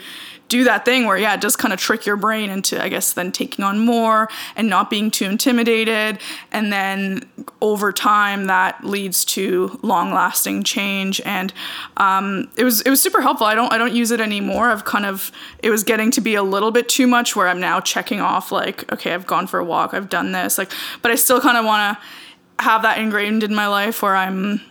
do 0.47 0.63
that 0.63 0.85
thing 0.85 1.05
where 1.05 1.17
yeah 1.17 1.33
it 1.33 1.41
does 1.41 1.55
kind 1.55 1.73
of 1.73 1.79
trick 1.79 2.05
your 2.05 2.15
brain 2.15 2.49
into 2.49 2.81
i 2.81 2.89
guess 2.89 3.13
then 3.13 3.31
taking 3.31 3.63
on 3.65 3.79
more 3.79 4.29
and 4.55 4.69
not 4.69 4.89
being 4.89 5.11
too 5.11 5.25
intimidated. 5.25 6.19
And 6.51 6.71
then 6.71 7.23
over 7.61 7.91
time 7.91 8.45
that 8.45 8.83
leads 8.83 9.25
to 9.25 9.79
long 9.81 10.13
lasting 10.13 10.63
change. 10.63 11.21
And 11.21 11.53
um, 11.97 12.49
it 12.57 12.63
was 12.63 12.81
it 12.81 12.89
was 12.89 13.01
super 13.01 13.21
helpful. 13.21 13.47
I 13.47 13.55
don't 13.55 13.71
i 13.71 13.77
don't 13.77 13.93
use 13.93 14.11
it 14.11 14.21
anymore. 14.21 14.69
I've 14.69 14.85
kind 14.85 15.05
of 15.05 15.31
it 15.59 15.69
was 15.69 15.83
getting 15.83 16.11
to 16.11 16.21
be 16.21 16.35
a 16.35 16.43
little 16.43 16.71
bit 16.71 16.89
too 16.89 17.07
much 17.07 17.35
where 17.35 17.47
i'm 17.47 17.59
now 17.59 17.79
checking 17.79 18.21
off 18.21 18.51
like 18.51 18.91
okay 18.91 19.13
i've 19.13 19.27
gone 19.27 19.47
for 19.47 19.59
a 19.59 19.65
walk 19.65 19.93
i've 19.93 20.09
done 20.09 20.31
this. 20.31 20.57
Like 20.57 20.71
but 21.01 21.11
i 21.11 21.15
still 21.15 21.41
kind 21.41 21.57
of 21.57 21.65
want 21.65 21.97
to 21.97 22.63
have 22.63 22.83
that 22.83 22.97
ingrained 22.97 23.43
in 23.43 23.53
my 23.53 23.67
life 23.67 24.01
where 24.01 24.15
i'm 24.15 24.61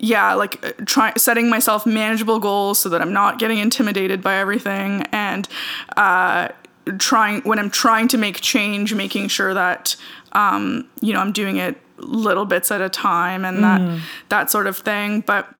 yeah, 0.00 0.32
like 0.34 0.64
uh, 0.64 0.72
try 0.86 1.12
setting 1.16 1.50
myself 1.50 1.86
manageable 1.86 2.38
goals 2.40 2.78
so 2.78 2.88
that 2.88 3.02
I'm 3.02 3.12
not 3.12 3.38
getting 3.38 3.58
intimidated 3.58 4.22
by 4.22 4.36
everything, 4.36 5.02
and 5.12 5.46
uh, 5.96 6.48
trying 6.98 7.42
when 7.42 7.58
I'm 7.58 7.70
trying 7.70 8.08
to 8.08 8.18
make 8.18 8.40
change, 8.40 8.94
making 8.94 9.28
sure 9.28 9.52
that 9.52 9.96
um, 10.32 10.88
you 11.00 11.12
know 11.12 11.20
I'm 11.20 11.32
doing 11.32 11.58
it 11.58 11.76
little 11.98 12.46
bits 12.46 12.70
at 12.70 12.80
a 12.80 12.88
time 12.88 13.44
and 13.44 13.62
that 13.62 14.00
that 14.30 14.50
sort 14.50 14.66
of 14.66 14.78
thing. 14.78 15.20
But 15.20 15.52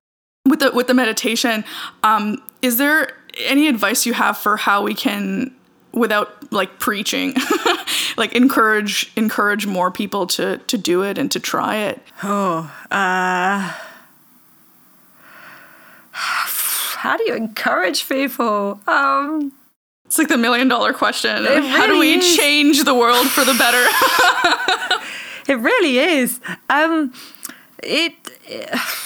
with 0.47 0.59
the 0.59 0.71
with 0.71 0.87
the 0.87 0.95
meditation, 0.95 1.63
um, 2.01 2.41
is 2.63 2.77
there 2.77 3.15
any 3.37 3.67
advice 3.67 4.05
you 4.07 4.13
have 4.13 4.37
for 4.37 4.57
how 4.57 4.81
we 4.81 4.95
can 4.95 5.55
without 5.93 6.51
like 6.53 6.79
preaching 6.79 7.35
like 8.17 8.33
encourage 8.33 9.11
encourage 9.17 9.67
more 9.67 9.91
people 9.91 10.25
to 10.25 10.57
to 10.59 10.77
do 10.77 11.03
it 11.03 11.17
and 11.17 11.29
to 11.31 11.39
try 11.39 11.75
it 11.75 12.01
how 17.01 17.17
do 17.17 17.23
you 17.27 17.35
encourage 17.35 18.07
people 18.07 18.79
um 18.87 19.51
It's 20.05 20.17
like 20.19 20.27
the 20.27 20.37
million 20.37 20.67
dollar 20.67 20.93
question. 20.93 21.45
It 21.45 21.63
How 21.63 21.87
do 21.87 21.97
we 21.99 22.13
is. 22.13 22.37
change 22.37 22.83
the 22.83 22.93
world 22.93 23.27
for 23.35 23.43
the 23.43 23.55
better? 23.63 23.83
It 25.51 25.57
really 25.59 25.97
is. 25.97 26.39
Um, 26.69 27.13
it. 27.83 28.13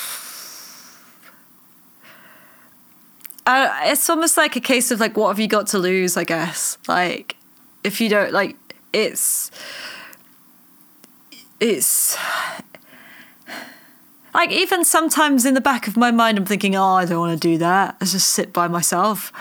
Uh, 3.48 3.70
it's 3.84 4.10
almost 4.10 4.38
like 4.38 4.56
a 4.56 4.60
case 4.60 4.90
of 4.90 5.00
like, 5.00 5.16
what 5.16 5.28
have 5.28 5.40
you 5.40 5.48
got 5.48 5.68
to 5.68 5.78
lose? 5.78 6.18
I 6.18 6.24
guess. 6.24 6.80
Like, 6.88 7.36
if 7.84 8.02
you 8.02 8.10
don't 8.10 8.34
like, 8.34 8.56
it's. 8.92 9.52
it's 11.60 12.18
like 14.36 14.52
even 14.52 14.84
sometimes 14.84 15.46
in 15.46 15.54
the 15.54 15.62
back 15.62 15.88
of 15.88 15.98
my 15.98 16.12
mind 16.12 16.38
i'm 16.38 16.46
thinking 16.46 16.76
oh 16.76 16.94
i 16.94 17.06
don't 17.06 17.20
want 17.20 17.42
to 17.42 17.48
do 17.48 17.58
that. 17.58 17.96
I 18.02 18.06
just 18.06 18.32
sit 18.32 18.54
by 18.54 18.68
myself. 18.68 19.32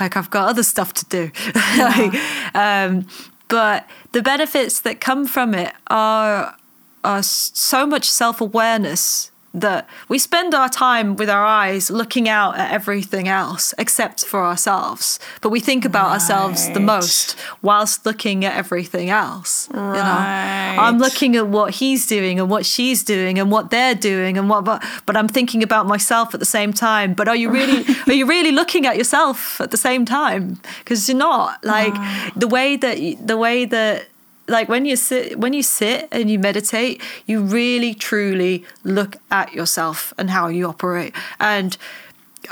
Like 0.00 0.16
i've 0.16 0.30
got 0.30 0.48
other 0.48 0.62
stuff 0.62 0.92
to 0.94 1.04
do. 1.06 1.30
Like, 1.78 2.14
um, 2.54 3.06
but 3.48 3.88
the 4.12 4.22
benefits 4.22 4.80
that 4.80 5.00
come 5.00 5.26
from 5.26 5.54
it 5.54 5.74
are 5.88 6.56
are 7.04 7.22
so 7.22 7.86
much 7.86 8.10
self-awareness 8.10 9.30
that 9.54 9.88
we 10.08 10.18
spend 10.18 10.54
our 10.54 10.68
time 10.68 11.16
with 11.16 11.30
our 11.30 11.44
eyes 11.44 11.90
looking 11.90 12.28
out 12.28 12.56
at 12.58 12.70
everything 12.70 13.28
else 13.28 13.72
except 13.78 14.24
for 14.24 14.44
ourselves 14.44 15.18
but 15.40 15.48
we 15.48 15.58
think 15.58 15.84
about 15.84 16.06
right. 16.06 16.12
ourselves 16.14 16.68
the 16.70 16.80
most 16.80 17.36
whilst 17.62 18.04
looking 18.04 18.44
at 18.44 18.54
everything 18.54 19.08
else 19.08 19.68
right. 19.70 19.96
you 19.96 20.02
know 20.02 20.82
i'm 20.82 20.98
looking 20.98 21.34
at 21.34 21.46
what 21.46 21.74
he's 21.74 22.06
doing 22.06 22.38
and 22.38 22.50
what 22.50 22.66
she's 22.66 23.02
doing 23.02 23.38
and 23.38 23.50
what 23.50 23.70
they're 23.70 23.94
doing 23.94 24.36
and 24.36 24.50
what 24.50 24.64
but, 24.64 24.84
but 25.06 25.16
i'm 25.16 25.28
thinking 25.28 25.62
about 25.62 25.86
myself 25.86 26.34
at 26.34 26.40
the 26.40 26.46
same 26.46 26.72
time 26.72 27.14
but 27.14 27.26
are 27.26 27.36
you 27.36 27.50
really 27.50 27.84
are 28.06 28.12
you 28.12 28.26
really 28.26 28.52
looking 28.52 28.86
at 28.86 28.96
yourself 28.96 29.60
at 29.60 29.70
the 29.70 29.76
same 29.76 30.04
time 30.04 30.60
because 30.80 31.08
you're 31.08 31.16
not 31.16 31.62
like 31.64 31.94
wow. 31.94 32.30
the 32.36 32.48
way 32.48 32.76
that 32.76 32.98
the 33.26 33.36
way 33.36 33.64
that 33.64 34.06
like 34.48 34.68
when 34.68 34.84
you 34.86 34.96
sit 34.96 35.38
when 35.38 35.52
you 35.52 35.62
sit 35.62 36.08
and 36.10 36.30
you 36.30 36.38
meditate 36.38 37.02
you 37.26 37.40
really 37.42 37.94
truly 37.94 38.64
look 38.82 39.16
at 39.30 39.52
yourself 39.52 40.12
and 40.18 40.30
how 40.30 40.48
you 40.48 40.66
operate. 40.66 41.14
And 41.38 41.76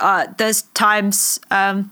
uh, 0.01 0.27
there's 0.37 0.63
times 0.63 1.41
um, 1.51 1.91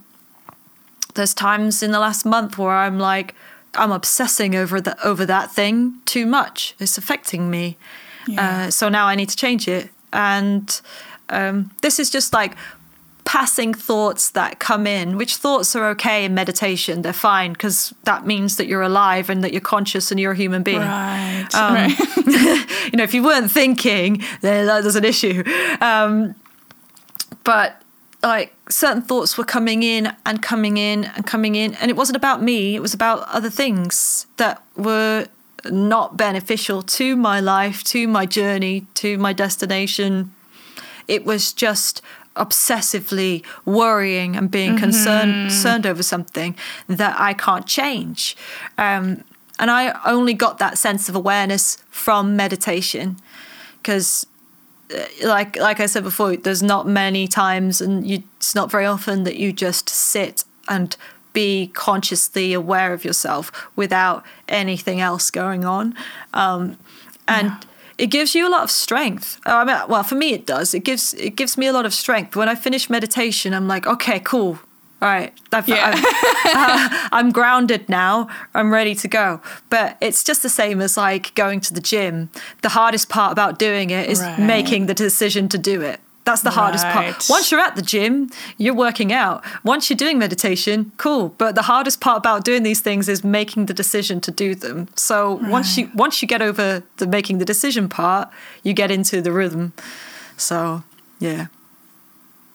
there's 1.14 1.34
times 1.34 1.82
in 1.82 1.90
the 1.90 2.00
last 2.00 2.24
month 2.24 2.58
where 2.58 2.76
i'm 2.76 2.98
like 2.98 3.34
i'm 3.76 3.92
obsessing 3.92 4.54
over 4.54 4.80
the 4.80 4.96
over 5.06 5.24
that 5.26 5.50
thing 5.52 5.94
too 6.04 6.26
much. 6.26 6.74
It's 6.78 6.98
affecting 6.98 7.50
me. 7.50 7.76
Yeah. 8.26 8.66
uh, 8.66 8.70
so 8.70 8.88
now 8.88 9.06
i 9.06 9.14
need 9.14 9.28
to 9.30 9.36
change 9.36 9.68
it. 9.68 9.90
And 10.12 10.80
um, 11.30 11.70
this 11.82 11.98
is 11.98 12.10
just 12.10 12.32
like 12.32 12.56
passing 13.24 13.72
thoughts 13.72 14.30
that 14.30 14.58
come 14.58 14.86
in, 14.86 15.16
which 15.16 15.36
thoughts 15.36 15.74
are 15.74 15.88
okay 15.90 16.24
in 16.24 16.34
meditation. 16.34 17.02
They're 17.02 17.12
fine 17.12 17.52
because 17.52 17.94
that 18.04 18.26
means 18.26 18.56
that 18.56 18.66
you're 18.66 18.82
alive 18.82 19.30
and 19.30 19.42
that 19.42 19.52
you're 19.52 19.60
conscious 19.60 20.10
and 20.10 20.20
you're 20.20 20.32
a 20.32 20.36
human 20.36 20.62
being. 20.62 20.80
Right. 20.80 21.48
Um, 21.54 21.74
right. 21.74 21.98
you 22.92 22.96
know, 22.96 23.04
if 23.04 23.14
you 23.14 23.22
weren't 23.22 23.50
thinking, 23.50 24.22
then 24.42 24.66
there's 24.66 24.96
an 24.96 25.04
issue. 25.04 25.42
Um, 25.80 26.34
but 27.44 27.80
like 28.22 28.54
certain 28.68 29.02
thoughts 29.02 29.36
were 29.36 29.44
coming 29.44 29.82
in 29.82 30.12
and 30.24 30.42
coming 30.42 30.76
in 30.76 31.04
and 31.04 31.26
coming 31.26 31.54
in, 31.54 31.74
and 31.74 31.90
it 31.90 31.96
wasn't 31.96 32.16
about 32.16 32.42
me. 32.42 32.74
It 32.74 32.80
was 32.80 32.94
about 32.94 33.26
other 33.28 33.50
things 33.50 34.26
that 34.36 34.62
were 34.76 35.26
not 35.66 36.16
beneficial 36.16 36.82
to 36.82 37.16
my 37.16 37.40
life, 37.40 37.84
to 37.84 38.06
my 38.06 38.26
journey, 38.26 38.86
to 38.94 39.18
my 39.18 39.32
destination. 39.32 40.32
It 41.08 41.24
was 41.24 41.52
just 41.52 42.02
obsessively 42.36 43.44
worrying 43.64 44.36
and 44.36 44.50
being 44.50 44.72
mm-hmm. 44.72 44.84
concerned 44.84 45.34
concerned 45.50 45.86
over 45.86 46.02
something 46.02 46.56
that 46.88 47.18
I 47.18 47.34
can't 47.34 47.66
change. 47.66 48.36
Um, 48.78 49.24
and 49.58 49.70
I 49.70 49.98
only 50.04 50.34
got 50.34 50.58
that 50.58 50.78
sense 50.78 51.08
of 51.08 51.14
awareness 51.14 51.76
from 51.88 52.34
meditation 52.34 53.18
because 53.78 54.26
uh, 54.92 55.04
like 55.22 55.56
like 55.56 55.80
I 55.80 55.86
said 55.86 56.02
before, 56.02 56.36
there's 56.36 56.62
not 56.62 56.88
many 56.88 57.28
times 57.28 57.80
and 57.80 58.06
you, 58.06 58.22
it's 58.36 58.54
not 58.54 58.70
very 58.70 58.86
often 58.86 59.24
that 59.24 59.36
you 59.36 59.52
just 59.52 59.88
sit 59.88 60.44
and 60.68 60.96
be 61.32 61.68
consciously 61.74 62.52
aware 62.52 62.92
of 62.92 63.04
yourself 63.04 63.50
without 63.76 64.24
anything 64.48 65.00
else 65.00 65.30
going 65.30 65.64
on. 65.64 65.94
Um, 66.32 66.78
and 67.26 67.48
yeah 67.48 67.60
it 67.98 68.08
gives 68.08 68.34
you 68.34 68.48
a 68.48 68.50
lot 68.50 68.62
of 68.62 68.70
strength. 68.70 69.40
Oh, 69.46 69.58
I 69.58 69.64
mean, 69.64 69.76
well, 69.88 70.02
for 70.02 70.14
me 70.14 70.32
it 70.32 70.46
does. 70.46 70.74
It 70.74 70.84
gives 70.84 71.14
it 71.14 71.36
gives 71.36 71.56
me 71.56 71.66
a 71.66 71.72
lot 71.72 71.86
of 71.86 71.94
strength. 71.94 72.36
When 72.36 72.48
I 72.48 72.54
finish 72.54 72.90
meditation, 72.90 73.54
I'm 73.54 73.68
like, 73.68 73.86
okay, 73.86 74.20
cool. 74.20 74.58
All 75.02 75.10
right, 75.10 75.34
I've, 75.52 75.68
yeah. 75.68 75.92
i 75.92 77.08
am 77.12 77.26
uh, 77.28 77.30
grounded 77.30 77.90
now. 77.90 78.28
I'm 78.54 78.72
ready 78.72 78.94
to 78.94 79.08
go. 79.08 79.42
But 79.68 79.98
it's 80.00 80.24
just 80.24 80.42
the 80.42 80.48
same 80.48 80.80
as 80.80 80.96
like 80.96 81.34
going 81.34 81.60
to 81.60 81.74
the 81.74 81.80
gym. 81.80 82.30
The 82.62 82.70
hardest 82.70 83.10
part 83.10 83.32
about 83.32 83.58
doing 83.58 83.90
it 83.90 84.08
is 84.08 84.20
right. 84.20 84.38
making 84.38 84.86
the 84.86 84.94
decision 84.94 85.48
to 85.50 85.58
do 85.58 85.82
it. 85.82 86.00
That's 86.24 86.40
the 86.40 86.50
hardest 86.50 86.86
part. 86.86 87.26
Once 87.28 87.50
you're 87.50 87.60
at 87.60 87.76
the 87.76 87.82
gym, 87.82 88.30
you're 88.56 88.74
working 88.74 89.12
out. 89.12 89.44
Once 89.62 89.90
you're 89.90 89.96
doing 89.96 90.18
meditation, 90.18 90.90
cool. 90.96 91.30
But 91.36 91.54
the 91.54 91.62
hardest 91.62 92.00
part 92.00 92.16
about 92.18 92.44
doing 92.44 92.62
these 92.62 92.80
things 92.80 93.10
is 93.10 93.22
making 93.22 93.66
the 93.66 93.74
decision 93.74 94.22
to 94.22 94.30
do 94.30 94.54
them. 94.54 94.88
So 94.94 95.38
right. 95.38 95.50
once 95.50 95.76
you 95.76 95.90
once 95.94 96.22
you 96.22 96.28
get 96.28 96.40
over 96.40 96.82
the 96.96 97.06
making 97.06 97.38
the 97.38 97.44
decision 97.44 97.90
part, 97.90 98.30
you 98.62 98.72
get 98.72 98.90
into 98.90 99.20
the 99.20 99.32
rhythm. 99.32 99.74
So 100.38 100.82
yeah. 101.20 101.48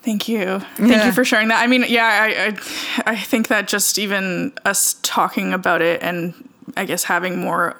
Thank 0.02 0.28
you. 0.28 0.60
Thank 0.76 0.92
yeah. 0.92 1.06
you 1.06 1.12
for 1.12 1.24
sharing 1.24 1.50
that. 1.50 1.62
I 1.62 1.68
mean, 1.68 1.86
yeah, 1.88 2.06
I, 2.06 3.08
I 3.08 3.12
I 3.12 3.16
think 3.16 3.50
that 3.50 3.68
just 3.68 4.00
even 4.00 4.52
us 4.66 4.96
talking 5.04 5.54
about 5.54 5.84
it 5.84 6.02
and 6.02 6.34
I 6.76 6.86
guess 6.86 7.04
having 7.04 7.40
more 7.40 7.80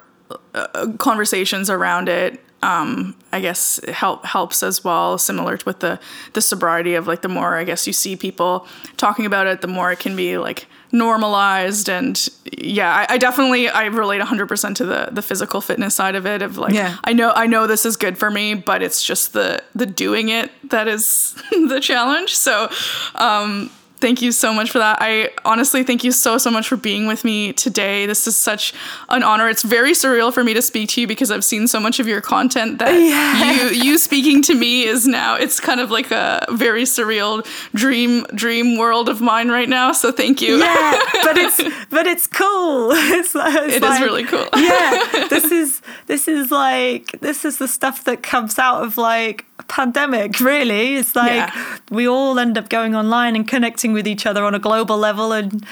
uh, 0.54 0.92
conversations 0.98 1.68
around 1.68 2.08
it 2.08 2.40
um, 2.62 3.14
I 3.32 3.40
guess 3.40 3.80
help 3.88 4.24
helps 4.24 4.62
as 4.62 4.84
well. 4.84 5.16
Similar 5.16 5.56
to 5.56 5.64
with 5.64 5.80
the 5.80 5.98
the 6.34 6.42
sobriety 6.42 6.94
of 6.94 7.06
like 7.06 7.22
the 7.22 7.28
more 7.28 7.56
I 7.56 7.64
guess 7.64 7.86
you 7.86 7.92
see 7.92 8.16
people 8.16 8.66
talking 8.96 9.24
about 9.24 9.46
it, 9.46 9.62
the 9.62 9.66
more 9.66 9.90
it 9.92 9.98
can 9.98 10.14
be 10.14 10.36
like 10.36 10.66
normalized. 10.92 11.88
And 11.88 12.28
yeah, 12.52 13.06
I, 13.08 13.14
I 13.14 13.18
definitely 13.18 13.68
I 13.68 13.86
relate 13.86 14.18
100 14.18 14.46
percent 14.46 14.76
to 14.78 14.84
the 14.84 15.08
the 15.10 15.22
physical 15.22 15.60
fitness 15.60 15.94
side 15.94 16.14
of 16.16 16.26
it. 16.26 16.42
Of 16.42 16.58
like 16.58 16.74
yeah. 16.74 16.98
I 17.04 17.14
know 17.14 17.32
I 17.34 17.46
know 17.46 17.66
this 17.66 17.86
is 17.86 17.96
good 17.96 18.18
for 18.18 18.30
me, 18.30 18.54
but 18.54 18.82
it's 18.82 19.02
just 19.02 19.32
the 19.32 19.62
the 19.74 19.86
doing 19.86 20.28
it 20.28 20.50
that 20.68 20.86
is 20.86 21.34
the 21.50 21.80
challenge. 21.80 22.36
So 22.36 22.68
um, 23.14 23.70
Thank 24.00 24.22
you 24.22 24.32
so 24.32 24.52
much 24.54 24.70
for 24.70 24.78
that. 24.78 24.98
I 25.00 25.30
honestly 25.44 25.82
thank 25.82 26.04
you 26.04 26.12
so, 26.12 26.38
so 26.38 26.50
much 26.50 26.68
for 26.68 26.76
being 26.76 27.06
with 27.06 27.24
me 27.24 27.52
today. 27.52 28.06
This 28.06 28.26
is 28.26 28.36
such 28.36 28.72
an 29.08 29.22
honor. 29.22 29.48
It's 29.48 29.62
very 29.62 29.92
surreal 29.92 30.32
for 30.32 30.42
me 30.42 30.54
to 30.54 30.62
speak 30.62 30.90
to 30.90 31.00
you 31.00 31.06
because 31.06 31.30
I've 31.30 31.44
seen 31.44 31.68
so 31.68 31.80
much 31.80 32.00
of 32.00 32.06
your 32.06 32.20
content 32.20 32.78
that 32.78 32.92
yes. 32.92 33.74
you 33.74 33.90
you 33.90 33.98
speaking 33.98 34.42
to 34.42 34.54
me 34.54 34.84
is 34.84 35.06
now 35.06 35.34
it's 35.34 35.60
kind 35.60 35.80
of 35.80 35.90
like 35.90 36.10
a 36.10 36.46
very 36.50 36.84
surreal 36.84 37.46
dream 37.74 38.24
dream 38.34 38.78
world 38.78 39.08
of 39.08 39.20
mine 39.20 39.48
right 39.50 39.68
now. 39.68 39.92
So 39.92 40.12
thank 40.12 40.40
you. 40.40 40.56
Yeah, 40.56 41.00
but 41.24 41.36
it's 41.36 41.60
but 41.90 42.06
it's 42.06 42.26
cool. 42.26 42.92
It's, 43.10 43.34
it's 43.34 43.76
it 43.76 43.82
like, 43.82 44.00
is 44.00 44.00
really 44.00 44.24
cool. 44.24 44.48
yeah, 44.56 45.26
this 45.30 45.50
is 45.50 45.82
this 46.06 46.28
is 46.28 46.50
like 46.50 47.10
this 47.20 47.44
is 47.44 47.58
the 47.58 47.68
stuff 47.68 48.04
that 48.04 48.22
comes 48.22 48.58
out 48.58 48.82
of 48.84 48.96
like 48.96 49.44
pandemic, 49.68 50.40
really. 50.40 50.96
It's 50.96 51.16
like 51.16 51.32
yeah. 51.32 51.78
we 51.90 52.08
all 52.08 52.38
end 52.38 52.58
up 52.58 52.68
going 52.68 52.94
online 52.94 53.36
and 53.36 53.46
connecting 53.46 53.92
with 53.92 54.06
each 54.06 54.26
other 54.26 54.44
on 54.44 54.54
a 54.54 54.58
global 54.58 54.96
level, 54.96 55.32
and 55.32 55.64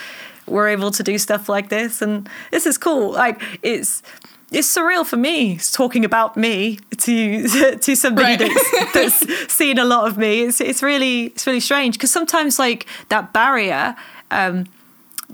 we're 0.46 0.68
able 0.68 0.90
to 0.90 1.02
do 1.02 1.18
stuff 1.18 1.48
like 1.48 1.68
this. 1.68 2.02
And 2.02 2.28
this 2.50 2.66
is 2.66 2.78
cool. 2.78 3.12
Like, 3.12 3.40
it's 3.62 4.02
it's 4.50 4.74
surreal 4.74 5.04
for 5.04 5.18
me 5.18 5.58
talking 5.72 6.04
about 6.04 6.36
me 6.36 6.78
to 6.98 7.76
to 7.76 7.96
somebody 7.96 8.44
right. 8.44 8.52
that's, 8.94 9.20
that's 9.26 9.52
seen 9.52 9.78
a 9.78 9.84
lot 9.84 10.08
of 10.08 10.16
me. 10.16 10.42
It's 10.42 10.60
it's 10.60 10.82
really 10.82 11.26
it's 11.26 11.46
really 11.46 11.60
strange 11.60 11.96
because 11.96 12.10
sometimes 12.10 12.58
like 12.58 12.86
that 13.08 13.32
barrier. 13.32 13.94
Um, 14.30 14.66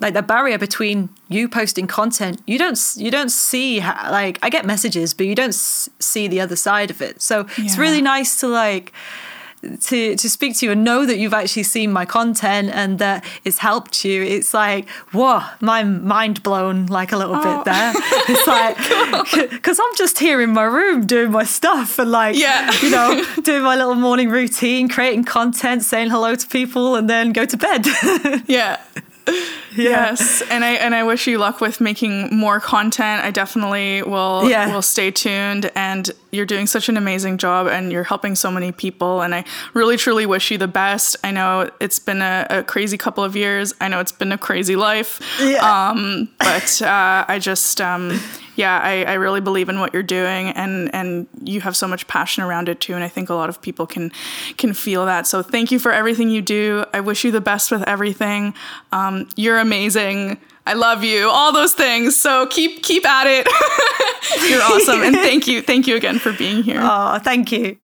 like 0.01 0.15
the 0.15 0.23
barrier 0.23 0.59
between 0.59 1.09
you 1.29 1.49
posting 1.49 1.87
content 1.87 2.43
you 2.47 2.59
don't 2.59 2.95
you 2.97 3.11
don't 3.13 3.31
see 3.31 3.79
how, 3.79 4.11
like 4.11 4.39
i 4.43 4.51
get 4.51 4.67
messages 4.67 5.15
but 5.15 5.27
you 5.27 5.35
don't 5.35 5.55
see 5.55 6.29
the 6.29 6.41
other 6.41 6.57
side 6.57 6.91
of 6.91 7.03
it. 7.03 7.21
So 7.21 7.47
yeah. 7.59 7.65
it's 7.65 7.79
really 7.79 8.03
nice 8.03 8.41
to 8.41 8.49
like 8.49 8.93
to 9.81 10.15
to 10.15 10.29
speak 10.29 10.55
to 10.59 10.67
you 10.67 10.73
and 10.73 10.85
know 10.85 11.07
that 11.07 11.17
you've 11.17 11.33
actually 11.33 11.63
seen 11.63 11.91
my 11.91 12.05
content 12.05 12.69
and 12.75 12.99
that 12.99 13.25
it's 13.45 13.59
helped 13.59 14.05
you. 14.05 14.23
It's 14.23 14.53
like 14.53 14.89
whoa 15.13 15.43
my 15.61 15.83
mind 15.83 16.43
blown 16.43 16.87
like 16.87 17.13
a 17.13 17.17
little 17.17 17.37
oh. 17.37 17.43
bit 17.43 17.65
there. 17.65 17.93
It's 18.27 18.47
like 18.47 19.51
because 19.51 19.79
i'm 19.81 19.95
just 19.97 20.19
here 20.19 20.41
in 20.41 20.51
my 20.51 20.65
room 20.65 21.07
doing 21.07 21.31
my 21.31 21.45
stuff 21.45 21.99
and 21.99 22.11
like 22.11 22.37
yeah. 22.37 22.71
you 22.83 22.91
know 22.91 23.25
doing 23.43 23.63
my 23.63 23.77
little 23.77 23.95
morning 23.95 24.29
routine 24.29 24.89
creating 24.89 25.25
content 25.25 25.83
saying 25.83 26.11
hello 26.11 26.35
to 26.35 26.47
people 26.47 26.95
and 26.95 27.09
then 27.09 27.33
go 27.33 27.45
to 27.47 27.57
bed. 27.57 27.87
Yeah 28.47 28.79
Yes, 29.77 30.41
and 30.51 30.65
I 30.65 30.75
and 30.75 30.95
I 30.95 31.03
wish 31.03 31.27
you 31.27 31.39
luck 31.39 31.61
with 31.61 31.81
making 31.81 32.35
more 32.35 32.61
content. 32.61 33.25
I 33.25 33.33
definitely 33.33 34.03
will 34.03 34.49
yeah. 34.49 34.73
will 34.73 34.83
stay 34.83 35.11
tuned 35.11 35.71
and 35.75 36.11
you're 36.31 36.47
doing 36.47 36.69
such 36.69 36.89
an 36.89 36.97
amazing 36.97 37.39
job 37.39 37.67
and 37.67 37.91
you're 37.91 38.05
helping 38.05 38.37
so 38.37 38.53
many 38.53 38.71
people 38.71 39.23
and 39.23 39.35
I 39.35 39.45
really 39.73 39.97
truly 39.97 40.27
wish 40.27 40.53
you 40.53 40.59
the 40.59 40.69
best. 40.69 41.17
I 41.25 41.33
know 41.33 41.71
it's 41.81 41.99
been 41.99 42.23
a, 42.23 42.47
a 42.51 42.63
crazy 42.63 42.97
couple 42.97 43.25
of 43.25 43.35
years. 43.35 43.75
I 43.81 43.89
know 43.89 43.99
it's 43.99 44.13
been 44.13 44.31
a 44.31 44.39
crazy 44.39 44.77
life. 44.77 45.21
Yeah. 45.41 45.89
Um, 45.91 46.29
but 46.39 46.81
uh, 46.81 47.25
I 47.27 47.41
just 47.41 47.81
um, 47.81 48.21
yeah, 48.57 48.79
I, 48.79 49.05
I 49.05 49.15
really 49.15 49.41
believe 49.41 49.69
in 49.69 49.81
what 49.81 49.93
you're 49.93 50.03
doing, 50.03 50.49
and 50.49 50.95
and 50.95 51.27
you 51.43 51.61
have 51.61 51.77
so 51.77 51.89
much 51.89 52.07
passion 52.07 52.43
around 52.43 52.69
it 52.69 52.81
too. 52.81 52.95
And 52.95 53.03
I 53.03 53.09
think 53.09 53.31
a 53.31 53.35
lot 53.35 53.49
of 53.49 53.61
people 53.61 53.87
can 53.87 54.13
can 54.57 54.73
feel 54.73 55.07
that. 55.07 55.27
So 55.27 55.43
thank 55.43 55.73
you 55.73 55.79
for 55.79 55.93
everything 55.93 56.31
you 56.31 56.43
do. 56.43 56.85
I 56.93 57.01
wish 57.01 57.25
you 57.25 57.31
the 57.31 57.41
best 57.41 57.71
with 57.71 57.83
everything. 57.89 58.55
Um, 58.93 59.29
you're 59.37 59.59
amazing. 59.59 60.39
I 60.67 60.75
love 60.75 61.05
you. 61.05 61.29
All 61.29 61.53
those 61.53 61.75
things. 61.75 62.19
So 62.19 62.47
keep 62.47 62.83
keep 62.83 63.07
at 63.07 63.27
it. 63.27 63.47
you're 64.51 64.63
awesome, 64.63 65.03
and 65.03 65.15
thank 65.29 65.47
you, 65.47 65.63
thank 65.63 65.87
you 65.87 65.97
again 65.97 66.19
for 66.19 66.33
being 66.33 66.63
here. 66.63 66.81
Oh, 66.83 67.19
thank 67.19 67.53
you. 67.53 67.79